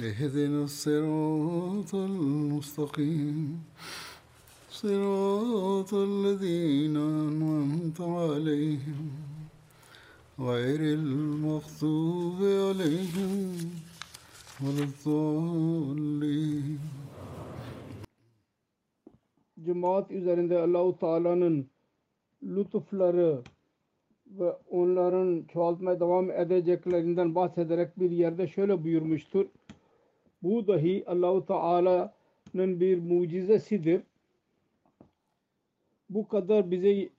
اهدنا 0.00 0.64
الصراط 0.64 1.94
المستقيم 1.94 3.60
صراط 4.70 5.94
الذين 5.94 6.96
أنعمت 6.96 8.00
عليهم 8.00 9.10
غير 10.40 10.80
المغضوب 10.80 12.40
عليهم 12.42 13.56
ولا 14.62 14.84
الضالين 14.90 16.78
cemaat 19.64 20.10
üzerinde 20.10 20.58
Allahu 20.58 20.98
Teala'nın 20.98 21.66
lütufları 22.42 23.42
ve 24.26 24.52
onların 24.70 25.44
çoğaltmaya 25.52 26.00
devam 26.00 26.30
edeceklerinden 26.30 27.34
bahsederek 27.34 28.00
bir 28.00 28.10
yerde 28.10 28.48
şöyle 28.48 28.84
buyurmuştur. 28.84 29.46
Bu 30.43 30.67
dahi 30.67 31.03
Allahu 31.07 31.45
Teala'nın 31.45 32.79
bir 32.79 32.97
mucizesidir. 32.97 34.01
Bu 36.09 36.27
kadar 36.27 36.71
bize 36.71 37.09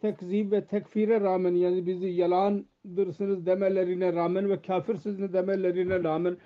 tekzip 0.00 0.52
ve 0.52 0.64
tekfire 0.64 1.20
rağmen 1.20 1.54
yani 1.54 1.86
bizi 1.86 2.06
yalandırsınız 2.06 3.46
demelerine 3.46 4.12
rağmen 4.12 4.50
ve 4.50 4.62
kafirsiniz 4.62 5.32
demelerine 5.32 6.04
rağmen 6.04 6.36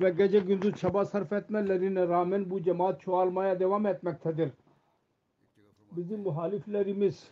ve 0.00 0.10
gece 0.10 0.38
gündüz 0.38 0.74
çaba 0.74 1.04
sarf 1.04 1.32
etmelerine 1.32 2.08
rağmen 2.08 2.50
bu 2.50 2.62
cemaat 2.62 3.00
çoğalmaya 3.00 3.60
devam 3.60 3.86
etmektedir 3.86 4.50
bizim 5.96 6.20
muhaliflerimiz 6.20 7.30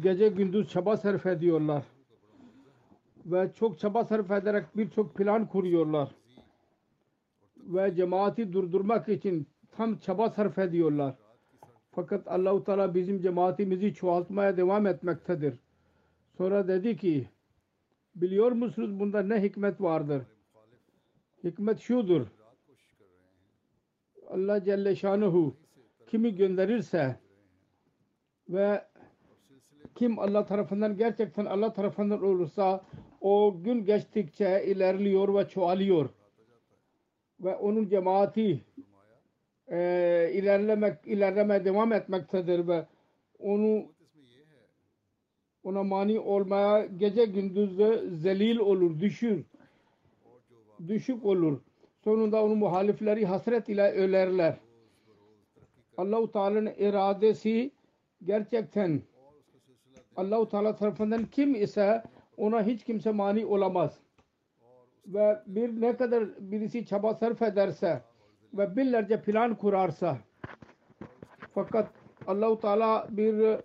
gece 0.00 0.28
gündüz 0.28 0.68
çaba 0.68 0.96
sarf 0.96 1.26
ediyorlar. 1.26 1.84
Ve 3.26 3.52
çok 3.52 3.78
çaba 3.78 4.04
sarf 4.04 4.30
ederek 4.30 4.64
birçok 4.76 5.14
plan 5.14 5.46
kuruyorlar. 5.46 6.10
Ve 7.66 7.94
cemaati 7.94 8.52
durdurmak 8.52 9.08
için 9.08 9.48
tam 9.76 9.98
çaba 9.98 10.30
sarf 10.30 10.58
ediyorlar. 10.58 11.14
Fakat 11.90 12.28
Allahu 12.28 12.64
Teala 12.64 12.94
bizim 12.94 13.20
cemaatimizi 13.20 13.94
çoğaltmaya 13.94 14.56
devam 14.56 14.86
etmektedir. 14.86 15.54
Sonra 16.38 16.68
dedi 16.68 16.96
ki 16.96 17.28
biliyor 18.14 18.52
musunuz 18.52 19.00
bunda 19.00 19.22
ne 19.22 19.42
hikmet 19.42 19.80
vardır? 19.80 20.22
Hikmet 21.44 21.80
şudur. 21.80 22.26
Allah 24.28 24.64
Celle 24.64 24.96
Şanuhu 24.96 25.56
kimi 26.06 26.34
gönderirse 26.34 27.16
ve 28.48 28.84
kim 29.94 30.18
Allah 30.18 30.46
tarafından 30.46 30.96
gerçekten 30.96 31.44
Allah 31.44 31.72
tarafından 31.72 32.22
olursa 32.22 32.84
o 33.20 33.56
gün 33.64 33.84
geçtikçe 33.84 34.64
ilerliyor 34.66 35.34
ve 35.34 35.48
çoğalıyor 35.48 36.08
ve 37.40 37.54
onun 37.56 37.88
cemaati 37.88 38.64
e, 39.70 39.78
ilerlemek 40.34 41.06
ilerlemeye 41.06 41.64
devam 41.64 41.92
etmektedir 41.92 42.68
ve 42.68 42.86
onu 43.38 43.84
ona 45.64 45.82
mani 45.82 46.20
olmaya 46.20 46.86
gece 46.86 47.24
gündüz 47.24 47.76
zelil 48.22 48.58
olur, 48.58 49.00
düşür 49.00 49.44
düşük 50.88 51.24
olur. 51.24 51.60
Sonunda 52.04 52.44
onun 52.44 52.58
muhalifleri 52.58 53.26
hasret 53.26 53.68
ile 53.68 53.92
ölerler. 53.92 54.56
Allah-u 55.96 56.30
Teala'nın 56.30 56.72
iradesi 56.78 57.70
gerçekten 58.24 59.02
Allah-u 60.16 60.48
Teala 60.48 60.76
tarafından 60.76 61.24
kim 61.24 61.54
ise 61.54 62.02
ona 62.36 62.62
hiç 62.66 62.84
kimse 62.84 63.12
mani 63.12 63.46
olamaz. 63.46 63.98
Ve 65.06 65.38
bir 65.46 65.80
ne 65.80 65.96
kadar 65.96 66.24
birisi 66.40 66.86
çaba 66.86 67.14
sarf 67.14 67.42
ederse 67.42 68.02
ve 68.54 68.76
binlerce 68.76 69.22
plan 69.22 69.54
kurarsa 69.54 70.18
fakat 71.54 71.88
Allah-u 72.26 72.60
Teala 72.60 73.06
bir 73.10 73.58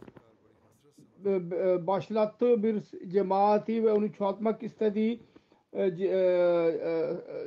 başlattığı 1.87 2.63
bir 2.63 2.81
cemaati 3.07 3.85
ve 3.85 3.91
onu 3.91 4.13
çoğaltmak 4.13 4.63
istediği 4.63 5.19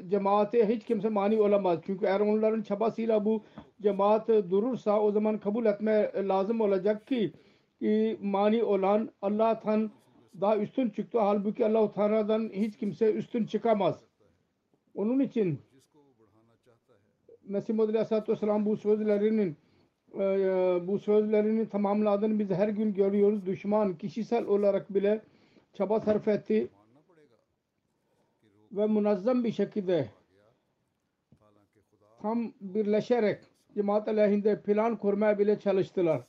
cemaate 0.09 0.69
hiç 0.69 0.85
kimse 0.85 1.09
mani 1.09 1.41
olamaz. 1.41 1.79
Çünkü 1.87 2.07
eğer 2.07 2.21
onların 2.21 2.63
çabasıyla 2.63 3.25
bu 3.25 3.43
cemaat 3.83 4.29
durursa 4.29 5.01
o 5.01 5.11
zaman 5.13 5.39
kabul 5.39 5.67
etme 5.67 6.13
lazım 6.29 6.61
olacak 6.61 7.07
ki, 7.07 7.33
ki 7.79 8.19
mani 8.23 8.65
olan 8.65 9.11
Allah'tan 9.23 9.91
daha 10.41 10.59
üstün 10.59 10.91
çıktı. 10.91 11.19
Halbuki 11.21 11.67
Allah-u 11.67 11.93
Teala'dan 11.93 12.51
hiç 12.53 12.77
kimse 12.77 13.13
üstün 13.13 13.47
çıkamaz. 13.47 14.05
Onun 14.95 15.21
için 15.21 15.61
Mesih 17.45 17.75
Muhammed 17.75 17.95
Aleyhisselatü 17.95 18.33
Vesselam 18.33 18.67
bu 18.67 18.77
sözlerinin 18.77 19.57
bu 20.87 20.99
sözlerinin 20.99 21.67
tamamladığını 21.67 22.39
biz 22.39 22.51
her 22.51 22.69
gün 22.69 22.95
görüyoruz. 22.95 23.47
Düşman 23.47 23.99
kişisel 23.99 24.47
olarak 24.47 24.95
bile 24.95 25.23
çaba 25.73 26.01
sarf 26.01 26.29
etti 26.29 26.69
ve 28.73 28.87
munazzam 28.87 29.45
bir 29.45 29.53
şekilde 29.53 30.09
tam 32.23 32.53
birleşerek 32.61 33.41
cemaat 33.75 34.09
aleyhinde 34.09 34.63
plan 34.63 34.97
kurmaya 34.97 35.39
bile 35.39 35.59
çalıştılar. 35.59 36.23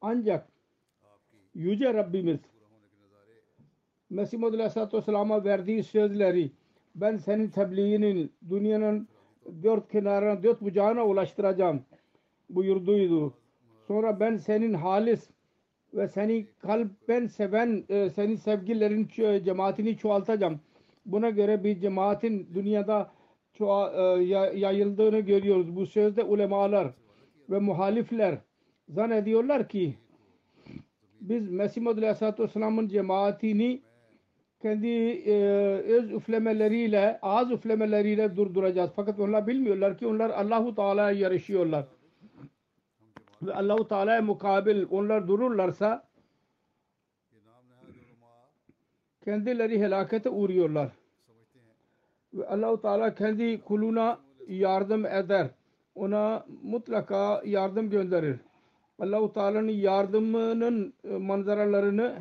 Ancak 0.00 0.48
Yüce 1.54 1.94
Rabbimiz 1.94 2.40
Mesih 4.12 4.38
Muhammed 4.38 4.58
Aleyhisselatü 4.58 4.96
Vesselam'a 4.96 5.44
verdiği 5.44 5.82
sözleri 5.82 6.50
ben 6.94 7.16
senin 7.16 7.48
tebliğinin 7.48 8.32
dünyanın 8.50 9.08
dört 9.62 9.92
kenarına, 9.92 10.42
dört 10.42 10.60
bucağına 10.60 11.06
ulaştıracağım 11.06 11.82
buyurduydu. 12.50 13.34
Sonra 13.88 14.20
ben 14.20 14.36
senin 14.36 14.74
halis 14.74 15.30
ve 15.94 16.08
seni 16.08 16.46
kalben 16.58 17.26
seven, 17.26 17.84
senin 18.14 18.36
sevgilerin 18.36 19.08
cemaatini 19.44 19.96
çoğaltacağım. 19.96 20.60
Buna 21.06 21.30
göre 21.30 21.64
bir 21.64 21.80
cemaatin 21.80 22.48
dünyada 22.54 23.10
yayıldığını 24.54 25.20
görüyoruz. 25.20 25.76
Bu 25.76 25.86
sözde 25.86 26.22
ulemalar 26.22 26.88
ve 27.50 27.58
muhalifler 27.58 28.38
zannediyorlar 28.88 29.68
ki 29.68 29.94
biz 31.20 31.50
Mesih 31.50 31.82
Muhammed 31.82 32.02
Aleyhisselatü 32.02 32.42
Vesselam'ın 32.42 32.88
cemaatini 32.88 33.82
kendi 34.62 34.86
e, 34.86 35.34
öz 35.74 36.12
üflemeleriyle, 36.12 37.18
ağız 37.22 37.50
üflemeleriyle 37.50 38.36
durduracağız. 38.36 38.90
Fakat 38.96 39.20
onlar 39.20 39.46
bilmiyorlar 39.46 39.98
ki 39.98 40.06
onlar 40.06 40.30
Allahu 40.30 40.74
Teala'ya 40.74 41.18
yarışıyorlar. 41.18 41.84
Ve 43.42 43.54
Allahu 43.54 43.88
Teala'ya 43.88 44.22
mukabil 44.22 44.84
onlar 44.90 45.28
dururlarsa 45.28 46.04
kendileri 49.24 49.80
helakete 49.80 50.30
uğruyorlar. 50.30 50.88
Ve 52.34 52.48
Allahu 52.48 52.82
Teala 52.82 53.14
kendi 53.14 53.60
kuluna 53.60 54.18
yardım 54.48 55.06
eder. 55.06 55.46
Ona 55.94 56.46
mutlaka 56.62 57.42
yardım 57.44 57.90
gönderir. 57.90 58.36
Allahu 58.98 59.32
Teala'nın 59.32 59.68
yardımının 59.68 60.94
manzaralarını 61.04 62.14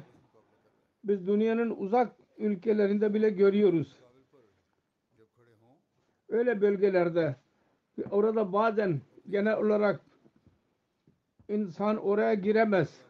biz 1.03 1.27
dünyanın 1.27 1.69
uzak 1.77 2.20
ülkelerinde 2.41 3.13
bile 3.13 3.29
görüyoruz. 3.29 3.95
Öyle 6.29 6.61
bölgelerde 6.61 7.35
Orada 8.11 8.53
bazen 8.53 9.01
genel 9.29 9.57
olarak 9.57 9.99
insan 11.49 11.97
oraya 11.97 12.33
giremez. 12.33 13.01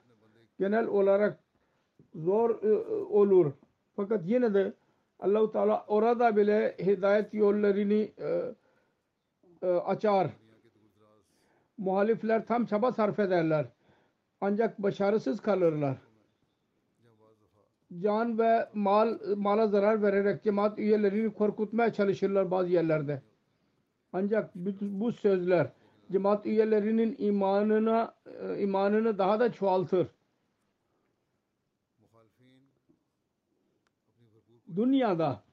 Genel 0.59 0.87
olarak 0.87 1.39
zor 2.15 2.63
e, 2.63 2.71
olur. 3.03 3.51
Fakat 3.95 4.21
yine 4.25 4.53
de 4.53 4.73
Allahu 5.19 5.51
Teala 5.51 5.85
orada 5.87 6.35
bile 6.35 6.75
hidayet 6.79 7.33
yollarını 7.33 7.93
e, 7.93 8.55
e, 9.61 9.67
açar. 9.67 10.29
Muhalifler 11.77 12.45
tam 12.45 12.65
çaba 12.65 12.91
sarf 12.91 13.19
ederler. 13.19 13.65
Ancak 14.41 14.83
başarısız 14.83 15.41
kalırlar 15.41 15.97
can 17.99 18.39
ve 18.39 18.69
mal 18.73 19.19
mala 19.35 19.67
zarar 19.67 20.01
vererek 20.01 20.43
cemaat 20.43 20.79
üyelerini 20.79 21.33
korkutmaya 21.33 21.93
çalışırlar 21.93 22.51
bazı 22.51 22.69
yerlerde. 22.69 23.21
Ancak 24.13 24.55
bu 24.81 25.11
sözler 25.11 25.71
cemaat 26.11 26.45
üyelerinin 26.45 27.15
imanına 27.19 28.15
e, 28.41 28.61
imanını 28.61 29.17
daha 29.17 29.39
da 29.39 29.51
çoğaltır. 29.51 30.07
Dünyada 34.75 35.43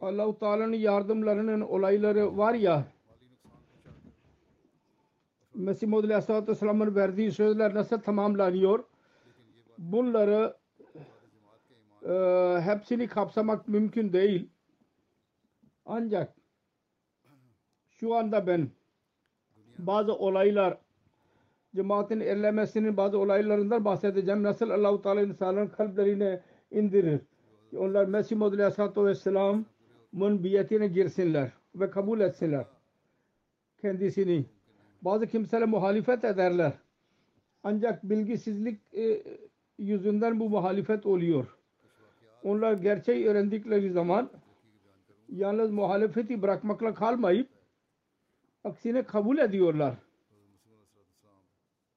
Allah-u 0.00 0.38
Teala'nın 0.38 0.72
yardımlarının 0.72 1.60
olayları 1.60 2.36
var 2.36 2.54
ya 2.54 2.84
Mesih 5.54 5.88
Muhammed 5.88 6.10
Aleyhisselatü 6.10 6.52
Vesselam'ın 6.52 6.94
verdiği 6.94 7.32
sözler 7.32 7.74
nasıl 7.74 8.00
tamamlanıyor? 8.00 8.84
Bunları 9.78 10.59
e, 12.02 12.12
hepsini 12.60 13.08
kapsamak 13.08 13.68
mümkün 13.68 14.12
değil. 14.12 14.48
Ancak 15.86 16.34
şu 17.90 18.14
anda 18.14 18.46
ben 18.46 18.70
bazı 19.78 20.14
olaylar 20.14 20.78
cemaatin 21.74 22.20
erlemesinin 22.20 22.96
bazı 22.96 23.18
olaylarından 23.18 23.84
bahsedeceğim. 23.84 24.42
Nasıl 24.42 24.70
Allah-u 24.70 25.02
Teala 25.02 25.22
insanların 25.22 25.68
kalplerine 25.68 26.40
indirir. 26.70 27.20
Onlar 27.76 28.04
Mesih 28.04 28.36
Muhammed 28.36 28.58
Aleyhisselatü 28.58 29.04
Vesselam'ın 29.04 30.44
biyetine 30.44 30.86
girsinler 30.88 31.52
ve 31.74 31.90
kabul 31.90 32.20
etsinler 32.20 32.66
kendisini. 33.80 34.44
Bazı 35.02 35.26
kimseler 35.26 35.68
muhalefet 35.68 36.24
ederler. 36.24 36.72
Ancak 37.62 38.04
bilgisizlik 38.04 38.80
e, 38.94 39.22
yüzünden 39.78 40.40
bu 40.40 40.50
muhalefet 40.50 41.06
oluyor. 41.06 41.59
Onlar 42.44 42.72
gerçeği 42.72 43.28
öğrendikleri 43.28 43.90
zaman 43.90 44.30
yalnız 45.28 45.70
muhalefeti 45.70 46.42
bırakmakla 46.42 46.94
kalmayıp 46.94 47.48
aksine 48.64 49.02
kabul 49.02 49.38
ediyorlar. 49.38 49.94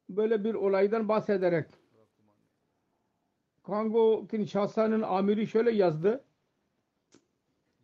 Böyle 0.10 0.44
bir 0.44 0.54
olaydan 0.54 1.08
bahsederek 1.08 1.66
Kongo 3.64 4.28
Kinshasa'nın 4.28 5.02
amiri 5.02 5.48
şöyle 5.48 5.72
yazdı. 5.72 6.24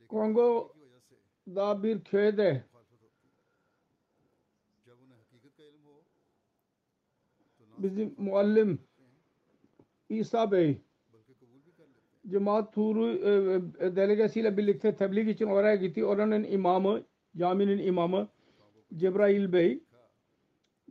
Kongo 0.07 0.73
da 1.47 1.83
bir 1.83 2.03
köyde 2.03 2.63
bizim 7.77 8.15
muallim 8.17 8.79
İsa 10.09 10.51
Bey 10.51 10.81
cemaat 12.29 12.73
turu 12.73 13.07
e, 13.09 13.55
e, 13.85 13.95
delegesiyle 13.95 14.57
birlikte 14.57 14.95
tebliğ 14.95 15.31
için 15.31 15.45
oraya 15.45 15.75
gitti. 15.75 16.05
Oranın 16.05 16.43
imamı, 16.43 17.01
caminin 17.37 17.77
imamı 17.77 18.27
Cebrail 18.95 19.53
Bey 19.53 19.83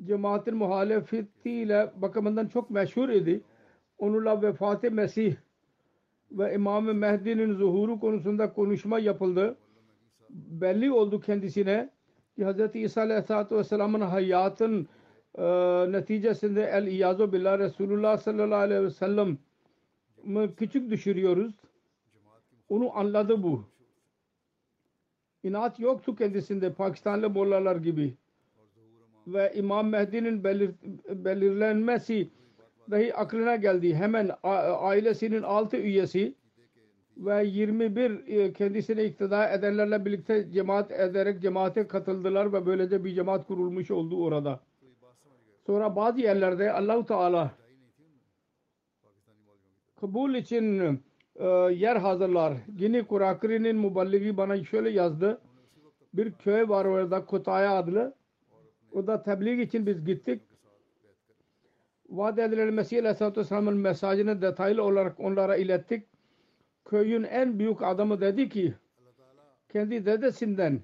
cemaatin 0.05 0.57
muhalefetiyle 0.57 1.93
bakımından 1.97 2.47
çok 2.47 2.71
meşhur 2.71 3.09
idi. 3.09 3.41
Onunla 3.99 4.43
vefat-ı 4.43 4.91
Mesih 4.91 5.35
ve 6.31 6.55
İmam-ı 6.55 6.95
Mehdi'nin 6.95 7.53
zuhuru 7.53 8.01
konusunda 8.01 8.53
konuşma 8.53 8.99
yapıldı. 8.99 9.57
Belli 10.31 10.93
oldu 10.93 11.21
kendisine 11.21 11.91
ki 12.37 12.47
Hz. 12.47 12.77
İsa 12.77 13.01
Aleyhisselatü 13.01 13.57
Vesselam'ın 13.57 14.01
hayatın 14.01 14.89
e, 15.35 15.45
neticesinde 15.93 16.65
el 16.65 16.87
iyazu 16.87 17.33
billah 17.33 17.59
Resulullah 17.59 18.17
sallallahu 18.17 18.61
aleyhi 18.61 18.83
ve 18.83 18.91
sellem 18.91 19.39
küçük 20.57 20.91
düşürüyoruz. 20.91 21.53
Onu 22.69 22.99
anladı 22.99 23.43
bu. 23.43 23.65
İnat 25.43 25.81
yoktu 25.81 26.17
kendisinde 26.17 26.73
Pakistanlı 26.73 27.31
mollalar 27.31 27.77
gibi. 27.77 28.15
Ve 29.27 29.53
İmam 29.55 29.89
Mehdi'nin 29.89 30.45
belir, 30.45 30.71
belirlenmesi 31.09 32.29
dahi 32.91 33.15
aklına 33.15 33.57
geldi. 33.57 33.95
Hemen 33.95 34.31
ailesinin 34.43 35.43
altı 35.43 35.77
üyesi 35.77 36.35
ve 37.17 37.45
21 37.47 38.27
e, 38.27 38.53
kendisine 38.53 39.05
iktida 39.05 39.51
edenlerle 39.51 40.05
birlikte 40.05 40.51
cemaat 40.53 40.91
ederek 40.91 41.43
cemaate 41.43 41.89
katıldılar 41.89 42.53
ve 42.53 42.67
böylece 42.67 43.05
bir 43.05 43.15
cemaat 43.15 43.47
kurulmuş 43.47 43.91
oldu 43.91 44.25
orada. 44.25 44.61
Sonra 45.67 45.97
bazı 45.97 46.21
yerlerde 46.21 46.73
Allahu 46.73 47.07
Teala 47.07 47.51
kabul 50.01 50.35
için 50.35 50.81
e, 51.37 51.47
yer 51.73 51.97
hazırlar. 51.97 52.55
Gini 52.77 53.05
Kurakri'nin 53.07 53.77
muballigi 53.77 54.37
bana 54.37 54.65
şöyle 54.65 54.91
yazdı. 54.91 55.41
Bir 56.15 56.33
köy 56.33 56.69
var 56.69 56.85
orada 56.85 57.25
Kutaya 57.25 57.77
adlı. 57.77 58.15
O 58.93 59.07
da 59.07 59.23
tebliğ 59.23 59.63
için 59.63 59.87
biz 59.87 60.05
gittik. 60.05 60.43
Vaat 62.09 62.39
edilen 62.39 62.75
Mesih 62.75 62.99
Aleyhisselatü 62.99 63.41
Vesselam'ın 63.41 63.77
mesajını 63.77 64.43
detaylı 64.43 64.83
olarak 64.83 65.21
onlara 65.21 65.57
ilettik. 65.57 66.07
Köyün 66.85 67.23
en 67.23 67.59
büyük 67.59 67.83
adamı 67.83 68.21
dedi 68.21 68.49
ki 68.49 68.75
kendi 69.73 70.07
dedesinden 70.07 70.81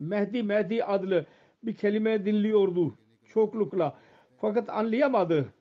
Mehdi 0.00 0.42
Mehdi 0.42 0.84
adlı 0.84 1.26
bir 1.62 1.76
kelime 1.76 2.24
dinliyordu 2.24 2.94
çoklukla. 3.24 3.98
Fakat 4.40 4.68
anlayamadı. 4.68 5.52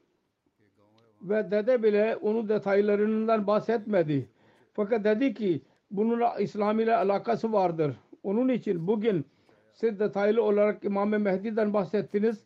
Ve 1.21 1.51
dede 1.51 1.83
bile 1.83 2.16
onun 2.16 2.50
detaylarından 2.50 3.48
bahsetmedi. 3.48 4.30
Fakat 4.74 5.04
dedi 5.04 5.33
ki 5.33 5.62
bunun 5.92 6.21
İslam 6.39 6.80
ile 6.80 6.95
alakası 6.95 7.54
vardır. 7.54 7.95
Onun 8.24 8.50
için 8.50 8.88
bugün 8.88 9.25
siz 9.74 10.00
detaylı 10.00 10.43
olarak 10.43 10.84
İmam-ı 10.84 11.20
Mehdi'den 11.20 11.74
bahsettiniz. 11.74 12.46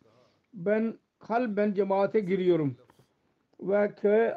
Ben 0.54 0.94
kalben 1.20 1.74
cemaate 1.74 2.20
giriyorum. 2.20 2.76
Ve 3.60 3.92
köy 4.02 4.30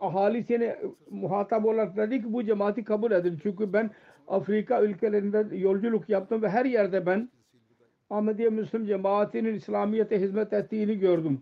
ahalisine 0.00 0.78
muhatap 1.10 1.64
olarak 1.64 1.96
dedi 1.96 2.22
ki 2.22 2.32
bu 2.32 2.44
cemaati 2.44 2.84
kabul 2.84 3.10
edin. 3.12 3.38
Çünkü 3.42 3.72
ben 3.72 3.90
Afrika 4.28 4.82
ülkelerinde 4.82 5.56
yolculuk 5.56 6.08
yaptım 6.08 6.42
ve 6.42 6.48
her 6.48 6.64
yerde 6.64 7.06
ben 7.06 7.28
Ahmediye 8.10 8.48
Müslüm 8.48 8.86
cemaatinin 8.86 9.54
İslamiyet'e 9.54 10.20
hizmet 10.20 10.52
ettiğini 10.52 10.98
gördüm. 10.98 11.40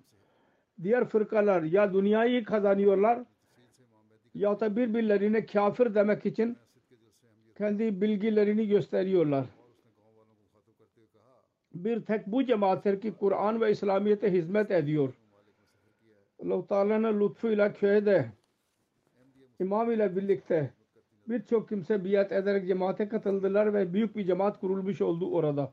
Diğer 0.83 1.05
fırkalar 1.05 1.63
ya 1.63 1.93
dünyayı 1.93 2.45
kazanıyorlar 2.45 3.25
ya 4.35 4.61
da 4.61 4.77
birbirlerine 4.77 5.47
kafir 5.47 5.95
demek 5.95 6.27
için 6.27 6.57
kendi 7.59 8.01
bilgilerini 8.01 8.69
gösteriyorlar. 8.69 9.47
Bir 11.75 12.03
tek 12.03 12.27
bu 12.27 12.45
cemaattir 12.45 13.01
ki 13.01 13.15
Kur'an 13.21 13.61
ve 13.61 13.71
İslamiyet'e 13.71 14.33
hizmet 14.33 14.71
ediyor. 14.71 15.15
Allah-u 16.45 16.67
Teala'nın 16.67 17.21
lütfuyla 17.21 17.73
köyde 17.73 18.33
imam 19.61 19.93
ile 19.93 20.17
birlikte 20.17 20.71
birçok 21.29 21.69
kimse 21.69 22.05
biat 22.05 22.33
ederek 22.33 22.67
cemaate 22.67 23.09
katıldılar 23.09 23.75
ve 23.75 23.93
büyük 23.93 24.17
bir 24.17 24.27
cemaat 24.27 24.61
kurulmuş 24.61 25.01
oldu 25.01 25.31
orada. 25.31 25.73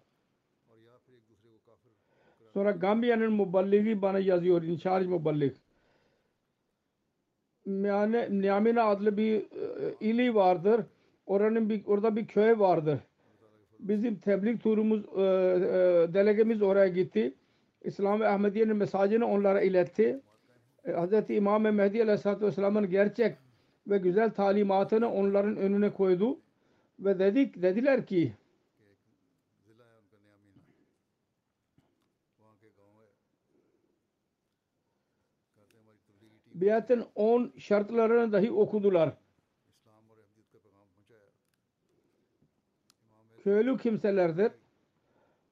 Sonra 2.55 2.71
Gambiya'nın 2.71 3.33
muballigi 3.33 4.01
bana 4.01 4.19
yazıyor, 4.19 4.63
inşarj 4.63 5.07
muballig. 5.07 5.53
Yani 7.65 8.41
Niamina 8.41 8.83
adlı 8.83 9.17
bir 9.17 9.35
e, 9.35 9.43
ili 9.99 10.35
vardır. 10.35 10.81
Oranın 11.25 11.69
bir, 11.69 11.85
orada 11.85 12.15
bir 12.15 12.27
köy 12.27 12.59
vardır. 12.59 12.99
Bizim 13.79 14.15
tebliğ 14.15 14.57
turumuz, 14.59 15.05
e, 15.17 15.21
e, 15.21 16.13
delegemiz 16.13 16.61
oraya 16.61 16.87
gitti. 16.87 17.33
İslam 17.81 18.19
ve 18.19 18.27
Ahmediye'nin 18.27 18.75
mesajını 18.75 19.27
onlara 19.27 19.61
iletti. 19.61 20.19
E, 20.85 20.91
Hz. 20.91 21.29
İmam 21.29 21.61
Mehdi 21.61 22.03
Aleyhisselatü 22.03 22.45
Vesselam'ın 22.45 22.89
gerçek 22.89 23.35
ve 23.87 23.97
güzel 23.97 24.31
talimatını 24.31 25.11
onların 25.11 25.57
önüne 25.57 25.89
koydu. 25.89 26.39
Ve 26.99 27.19
dedik, 27.19 27.61
dediler 27.61 28.05
ki 28.05 28.33
biatın 36.55 37.05
10 37.15 37.53
şartlarını 37.57 38.31
dahi 38.31 38.51
okudular. 38.51 39.13
Köylü 43.43 43.77
kimselerdir. 43.77 44.51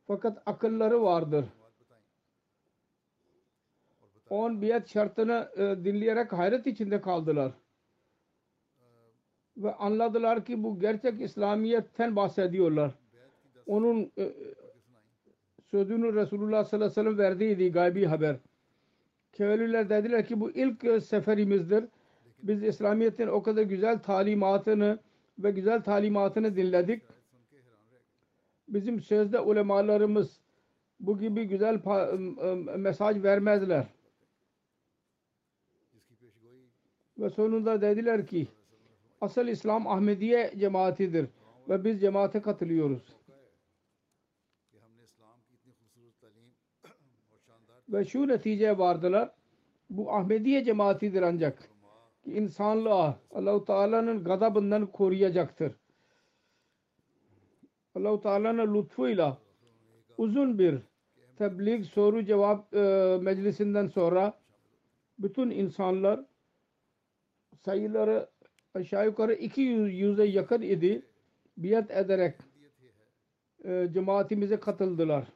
Fakat 0.08 0.44
akılları 0.46 1.02
vardır. 1.04 1.46
10 4.30 4.62
biat 4.62 4.90
şartını 4.90 5.50
e, 5.56 5.86
dinleyerek 5.86 6.34
hayret 6.34 6.68
içinde 6.68 7.02
kaldılar. 7.02 7.52
Ve 9.58 9.76
anladılar 9.76 10.46
ki 10.46 10.64
bu 10.64 10.80
gerçek 10.80 11.22
İslamiyet'ten 11.22 12.16
bahsediyorlar. 12.16 12.92
Onun 13.68 14.12
e, 14.18 14.24
e 14.24 14.34
sözünü 15.72 16.16
Resulullah 16.16 16.66
sallallahu 16.66 16.76
aleyhi 16.76 17.08
ve 17.08 17.16
sellem 17.16 17.18
verdiydi 17.18 17.72
gaybi 17.72 18.06
haber. 18.06 18.36
Köylüler 19.34 19.90
dediler 19.90 20.26
ki 20.26 20.40
bu 20.40 20.52
ilk 20.52 20.84
e, 20.84 21.02
seferimizdir. 21.02 21.86
Biz 22.44 22.64
İslamiyet'in 22.64 23.28
o 23.28 23.44
kadar 23.44 23.62
güzel 23.62 24.00
talimatını 24.00 25.00
ve 25.40 25.52
güzel 25.52 25.84
talimatını 25.84 26.56
dinledik. 26.56 27.04
Bizim 28.68 29.02
sözde 29.02 29.40
ulemalarımız 29.40 30.40
bu 31.00 31.20
gibi 31.20 31.44
güzel 31.46 31.82
e, 31.86 32.48
e, 32.48 32.78
mesaj 32.78 33.24
vermezler. 33.24 33.88
Ve 37.20 37.30
sonunda 37.30 37.82
dediler 37.82 38.28
ki 38.28 38.48
asıl 39.22 39.48
İslam 39.48 39.88
Ahmediye 39.88 40.54
cemaatidir 40.60 41.28
ve 41.70 41.84
biz 41.84 42.02
cemaate 42.02 42.42
katılıyoruz. 42.42 43.23
Ve 47.94 48.06
şu 48.06 48.28
neticeye 48.28 48.78
vardılar. 48.78 49.32
Bu 49.90 50.12
Ahmediye 50.14 50.64
cemaatidir 50.64 51.22
ancak 51.22 51.60
ki 51.60 51.66
insanlığa 52.26 53.20
Allahu 53.32 53.66
Teala'nın 53.66 54.24
gazabından 54.24 54.86
koruyacaktır. 54.86 55.74
Allahu 57.96 58.22
Teala'nın 58.22 58.76
lütfuyla 58.76 59.38
uzun 60.18 60.60
bir 60.60 60.80
tebliğ 61.38 61.84
soru 61.84 62.26
cevap 62.26 62.74
e, 62.74 63.18
meclisinden 63.22 63.88
sonra 63.88 64.34
bütün 65.20 65.50
insanlar 65.50 66.26
sayıları 67.66 68.30
aşağı 68.76 69.06
yukarı 69.06 69.34
200 69.34 70.00
yüze 70.00 70.26
yakın 70.26 70.62
idi. 70.62 71.06
Biat 71.58 71.92
ederek 71.92 72.36
e, 73.64 73.90
cemaatimize 73.94 74.60
katıldılar. 74.60 75.28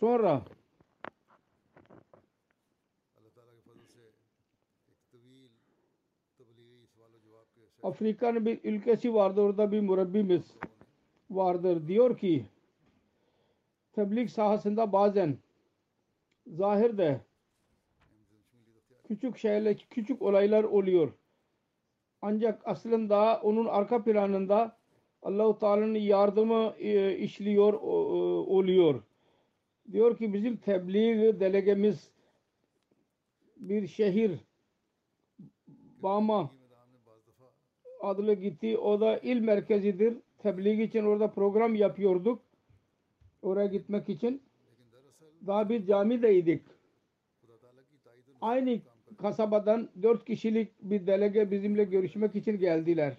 से 0.00 0.42
Afrika'nın 7.82 8.46
bir 8.46 8.60
ülkesi 8.64 9.14
vardı. 9.14 9.40
Orada 9.40 9.72
bir 9.72 9.80
mürebbimiz 9.80 10.42
vardır. 11.30 11.88
Diyor 11.88 12.18
ki 12.18 12.46
tebliğ 13.92 14.28
sahasında 14.28 14.92
bazen 14.92 15.38
zahirde 16.46 17.20
küçük 19.08 19.38
şeyler, 19.38 19.76
küçük 19.90 20.22
olaylar 20.22 20.64
oluyor. 20.64 21.12
Ancak 22.22 22.62
aslında 22.64 23.40
onun 23.42 23.66
arka 23.66 24.04
planında 24.04 24.76
Allahu 25.22 25.58
Teala'nın 25.58 25.94
yardımı 25.94 26.74
e, 26.78 27.16
işliyor 27.18 27.72
o- 27.72 28.46
oluyor 28.56 29.02
diyor 29.92 30.18
ki 30.18 30.32
bizim 30.32 30.56
tebliğ 30.56 31.40
delegemiz 31.40 32.10
bir 33.56 33.86
şehir 33.86 34.38
Bama 36.02 36.50
adlı 38.00 38.34
gitti. 38.34 38.78
O 38.78 39.00
da 39.00 39.18
il 39.18 39.40
merkezidir. 39.40 40.16
Tebliğ 40.38 40.82
için 40.82 41.04
orada 41.04 41.30
program 41.30 41.74
yapıyorduk. 41.74 42.42
Oraya 43.42 43.66
gitmek 43.66 44.08
için. 44.08 44.42
Daha 45.46 45.68
bir 45.68 45.86
camideydik. 45.86 46.62
Aynı 48.40 48.80
kasabadan 49.18 49.88
dört 50.02 50.24
kişilik 50.24 50.82
bir 50.82 51.06
delege 51.06 51.50
bizimle 51.50 51.84
görüşmek 51.84 52.36
için 52.36 52.58
geldiler. 52.58 53.16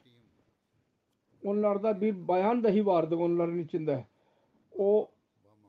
Onlarda 1.44 2.02
bir 2.02 2.28
bayan 2.28 2.64
dahi 2.64 2.86
vardı 2.86 3.16
onların 3.16 3.60
içinde. 3.60 4.06
O 4.78 5.10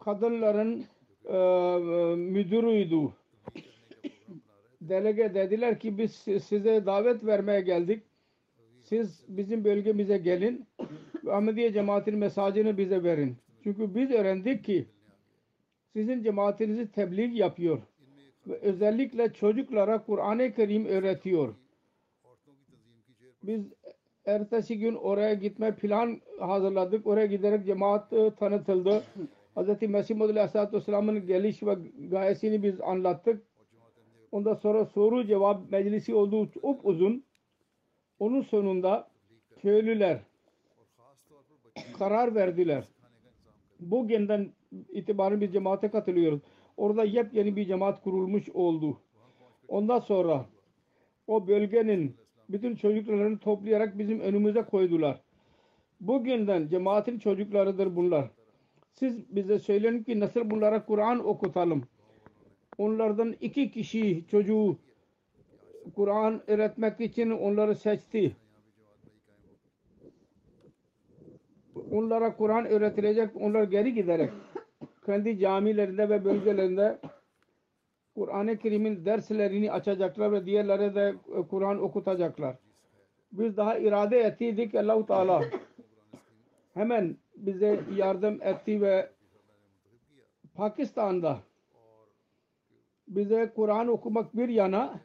kadınların 0.01 0.85
e, 1.25 1.37
e, 1.37 2.17
müdürüydü. 2.17 3.13
Delege 4.81 5.35
dediler 5.35 5.79
ki 5.79 5.99
biz 5.99 6.13
size 6.43 6.87
davet 6.87 7.27
vermeye 7.27 7.61
geldik. 7.61 8.03
Siz 8.83 9.25
bizim 9.29 9.65
bölgemize 9.65 10.19
gelin. 10.19 10.67
Ahmediye 11.31 11.73
cemaatin 11.73 12.19
mesajını 12.19 12.79
bize 12.79 13.05
verin. 13.05 13.37
Çünkü 13.65 13.95
biz 13.95 14.11
öğrendik 14.11 14.65
ki 14.65 14.87
sizin 15.93 16.23
cemaatinizi 16.23 16.93
tebliğ 16.93 17.39
yapıyor. 17.39 17.79
Ve 18.47 18.59
özellikle 18.59 19.33
çocuklara 19.33 20.05
Kur'an-ı 20.05 20.55
Kerim 20.55 20.87
öğretiyor. 20.87 21.55
Biz 23.43 23.61
ertesi 24.27 24.79
gün 24.79 24.95
oraya 24.95 25.35
gitme 25.35 25.75
plan 25.75 26.21
hazırladık. 26.41 27.07
Oraya 27.07 27.27
giderek 27.27 27.67
cemaat 27.67 28.13
e, 28.13 28.35
tanıtıldı. 28.35 29.03
Hz. 29.61 29.83
Mesih 29.83 30.17
Modül 30.17 30.37
Aleyhisselatü 30.37 30.77
Vesselam'ın 30.77 31.27
geliş 31.27 31.63
ve 31.63 31.77
gayesini 31.99 32.63
biz 32.63 32.81
anlattık. 32.81 33.43
Ondan 34.33 34.55
sonra 34.55 34.85
soru 34.85 35.27
cevap 35.27 35.71
meclisi 35.71 36.15
olduğu 36.15 36.51
çok 36.51 36.85
uzun. 36.85 37.25
Onun 38.19 38.43
sonunda 38.43 39.09
köylüler 39.63 40.21
karar 41.99 42.35
verdiler. 42.35 42.89
Bu 43.81 44.09
günden 44.09 44.53
itibaren 44.89 45.41
biz 45.41 45.53
cemaate 45.53 45.91
katılıyoruz. 45.91 46.41
Orada 46.77 47.05
yepyeni 47.05 47.57
bir 47.57 47.67
cemaat 47.67 48.03
kurulmuş 48.03 48.49
oldu. 48.49 49.01
Ondan 49.69 49.99
sonra 49.99 50.47
o 51.27 51.47
bölgenin 51.47 52.17
bütün 52.49 52.77
çocuklarını 52.77 53.39
toplayarak 53.39 53.99
bizim 53.99 54.21
önümüze 54.21 54.63
koydular. 54.63 55.21
Bugünden 56.01 56.69
cemaatin 56.69 57.19
çocuklarıdır 57.19 57.97
bunlar. 57.97 58.31
Siz 58.95 59.37
bize 59.37 59.59
söyleyin 59.59 60.03
ki 60.03 60.21
nasıl 60.21 60.51
bunlara 60.51 60.85
Kur'an 60.85 61.27
okutalım. 61.27 61.89
Onlardan 62.79 63.37
iki 63.41 63.71
kişi 63.71 64.25
çocuğu 64.31 64.77
Kur'an 65.95 66.51
öğretmek 66.51 67.01
için 67.01 67.31
onları 67.31 67.75
seçti. 67.77 68.37
Onlara 71.91 72.37
Kur'an 72.37 72.67
öğretilecek. 72.67 73.37
Onlar 73.37 73.63
geri 73.63 73.95
giderek 73.95 74.31
kendi 75.07 75.39
camilerinde 75.39 76.09
ve 76.09 76.25
bölgelerinde 76.25 76.99
Kur'an-ı 78.15 78.59
Kerim'in 78.59 79.05
derslerini 79.05 79.73
açacaklar 79.73 80.33
ve 80.33 80.47
diğerlere 80.47 80.95
de 80.95 81.15
e, 81.37 81.43
Kur'an 81.43 81.83
okutacaklar. 81.83 82.57
Biz 83.33 83.57
daha 83.57 83.79
irade 83.79 84.19
ettiydik 84.19 84.75
Allah-u 84.75 85.07
Teala 85.07 85.45
hemen 86.75 87.17
bize 87.47 87.81
yardım 87.97 88.43
etti 88.43 88.81
ve 88.81 89.11
Pakistan'da 90.55 91.39
bize 93.09 93.53
Kur'an 93.57 93.89
okumak 93.89 94.37
bir 94.37 94.49
yana 94.49 95.01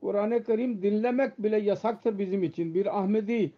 Kur'an-ı 0.00 0.44
Kerim 0.44 0.82
dinlemek 0.82 1.42
bile 1.42 1.56
yasaktır 1.56 2.18
bizim 2.18 2.42
için. 2.42 2.74
Bir 2.74 2.98
Ahmedi 2.98 3.52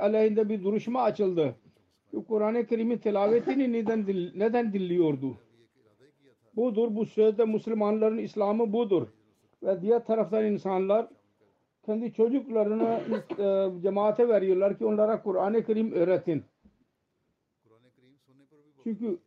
aleyhinde 0.00 0.48
bir 0.48 0.64
duruşma 0.64 1.02
açıldı. 1.02 1.54
Kur'an-ı 2.28 2.66
Kerim'in 2.66 2.98
tilavetini 2.98 3.72
neden, 3.72 4.06
neden 4.34 4.72
dinliyordu? 4.72 5.36
Budur. 6.56 6.88
Bu 6.90 7.06
sözde 7.06 7.44
Müslümanların 7.44 8.18
İslam'ı 8.18 8.72
budur. 8.72 9.08
Ve 9.62 9.82
diğer 9.82 10.04
taraftan 10.04 10.44
insanlar 10.44 11.06
kendi 11.86 12.12
çocuklarını 12.12 13.00
e, 13.38 13.80
cemaate 13.82 14.28
veriyorlar 14.28 14.78
ki 14.78 14.84
onlara 14.84 15.22
Kur'an-ı 15.22 15.64
Kerim 15.64 15.92
öğretin. 15.92 16.44
Çünkü 18.88 19.18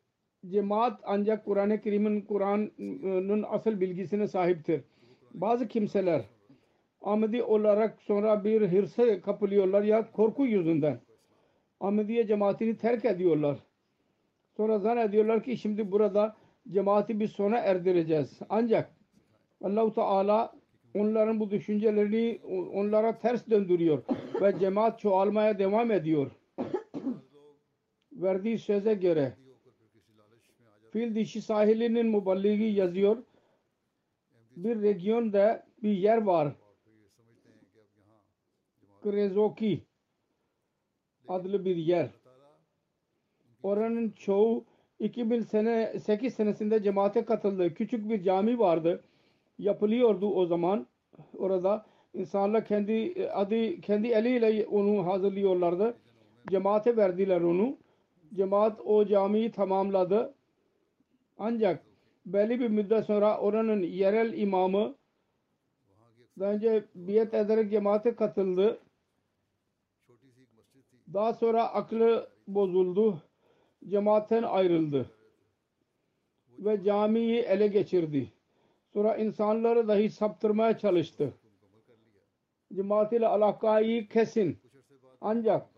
cemaat 0.49 0.99
ancak 1.03 1.45
Kur'an-ı 1.45 1.81
Kerim'in 1.81 2.21
Kur'an'ın 2.21 3.45
asıl 3.49 3.79
bilgisine 3.79 4.27
sahiptir. 4.27 4.81
Bazı 5.33 5.67
kimseler 5.67 6.21
Ahmedi 7.01 7.43
olarak 7.43 8.01
sonra 8.01 8.43
bir 8.43 8.61
hırsa 8.61 9.21
kapılıyorlar 9.21 9.83
ya 9.83 10.11
korku 10.11 10.45
yüzünden. 10.45 10.99
Ahmediye 11.79 12.27
cemaatini 12.27 12.77
terk 12.77 13.05
ediyorlar. 13.05 13.57
Sonra 14.57 14.79
zannediyorlar 14.79 15.43
ki 15.43 15.57
şimdi 15.57 15.91
burada 15.91 16.35
cemaati 16.71 17.19
bir 17.19 17.27
sona 17.27 17.57
erdireceğiz. 17.57 18.39
Ancak 18.49 18.95
Allahu 19.63 19.93
Teala 19.93 20.53
onların 20.95 21.39
bu 21.39 21.51
düşüncelerini 21.51 22.39
onlara 22.73 23.17
ters 23.17 23.49
döndürüyor 23.49 24.03
ve 24.41 24.59
cemaat 24.59 24.99
çoğalmaya 24.99 25.59
devam 25.59 25.91
ediyor. 25.91 26.31
Verdiği 28.11 28.57
söze 28.57 28.93
göre 28.93 29.33
Fil 30.91 31.15
dişi 31.15 31.41
sahilinin 31.41 32.07
muballigi 32.07 32.63
yazıyor. 32.63 33.17
Bir 34.55 34.81
regionda 34.81 35.65
bir 35.83 35.91
yer 35.91 36.21
var. 36.21 36.53
Krezoki 39.03 39.83
adlı 41.27 41.65
bir 41.65 41.75
yer. 41.75 42.09
Oranın 43.63 44.11
çoğu 44.11 44.65
2000 44.99 45.41
sene 45.41 45.99
8 45.99 46.33
senesinde 46.33 46.83
cemaate 46.83 47.25
katıldı. 47.25 47.73
Küçük 47.73 48.09
bir 48.09 48.23
cami 48.23 48.59
vardı. 48.59 49.03
Yapılıyordu 49.59 50.33
o 50.33 50.45
zaman 50.45 50.87
orada. 51.37 51.85
insanlar 52.13 52.65
kendi 52.65 53.27
adı 53.33 53.81
kendi 53.81 54.07
eliyle 54.07 54.67
onu 54.67 55.05
hazırlıyorlardı. 55.05 55.97
Cemaate 56.49 56.97
verdiler 56.97 57.41
onu. 57.41 57.77
Cemaat 58.33 58.81
o 58.85 59.05
camiyi 59.05 59.51
tamamladı. 59.51 60.33
Ancak 61.43 61.83
belli 62.25 62.59
bir 62.59 62.67
müddet 62.67 63.05
sonra 63.05 63.39
oranın 63.39 63.81
yerel 63.81 64.33
imamı 64.37 64.95
daha 66.39 66.51
önce 66.51 66.85
biyet 66.95 67.33
ederek 67.33 67.71
cemaate 67.71 68.15
katıldı. 68.15 68.79
Daha 71.13 71.33
sonra 71.33 71.73
aklı 71.73 72.29
bozuldu. 72.47 73.21
Cemaatten 73.87 74.43
ayrıldı. 74.43 75.09
Ve 76.59 76.83
camiyi 76.83 77.39
ele 77.41 77.67
geçirdi. 77.67 78.31
Sonra 78.93 79.15
insanları 79.15 79.87
dahi 79.87 80.09
saptırmaya 80.09 80.77
çalıştı. 80.77 81.33
Cemaat 82.73 83.13
ile 83.13 83.27
alakayı 83.27 84.07
kesin. 84.07 84.57
Ancak 85.21 85.69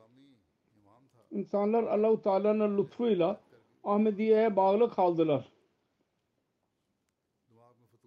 insanlar 1.32 1.84
Allah-u 1.84 2.22
Teala'nın 2.22 2.78
lütfuyla 2.78 3.40
Ahmediye'ye 3.84 4.56
bağlı 4.56 4.92
kaldılar. 4.92 5.53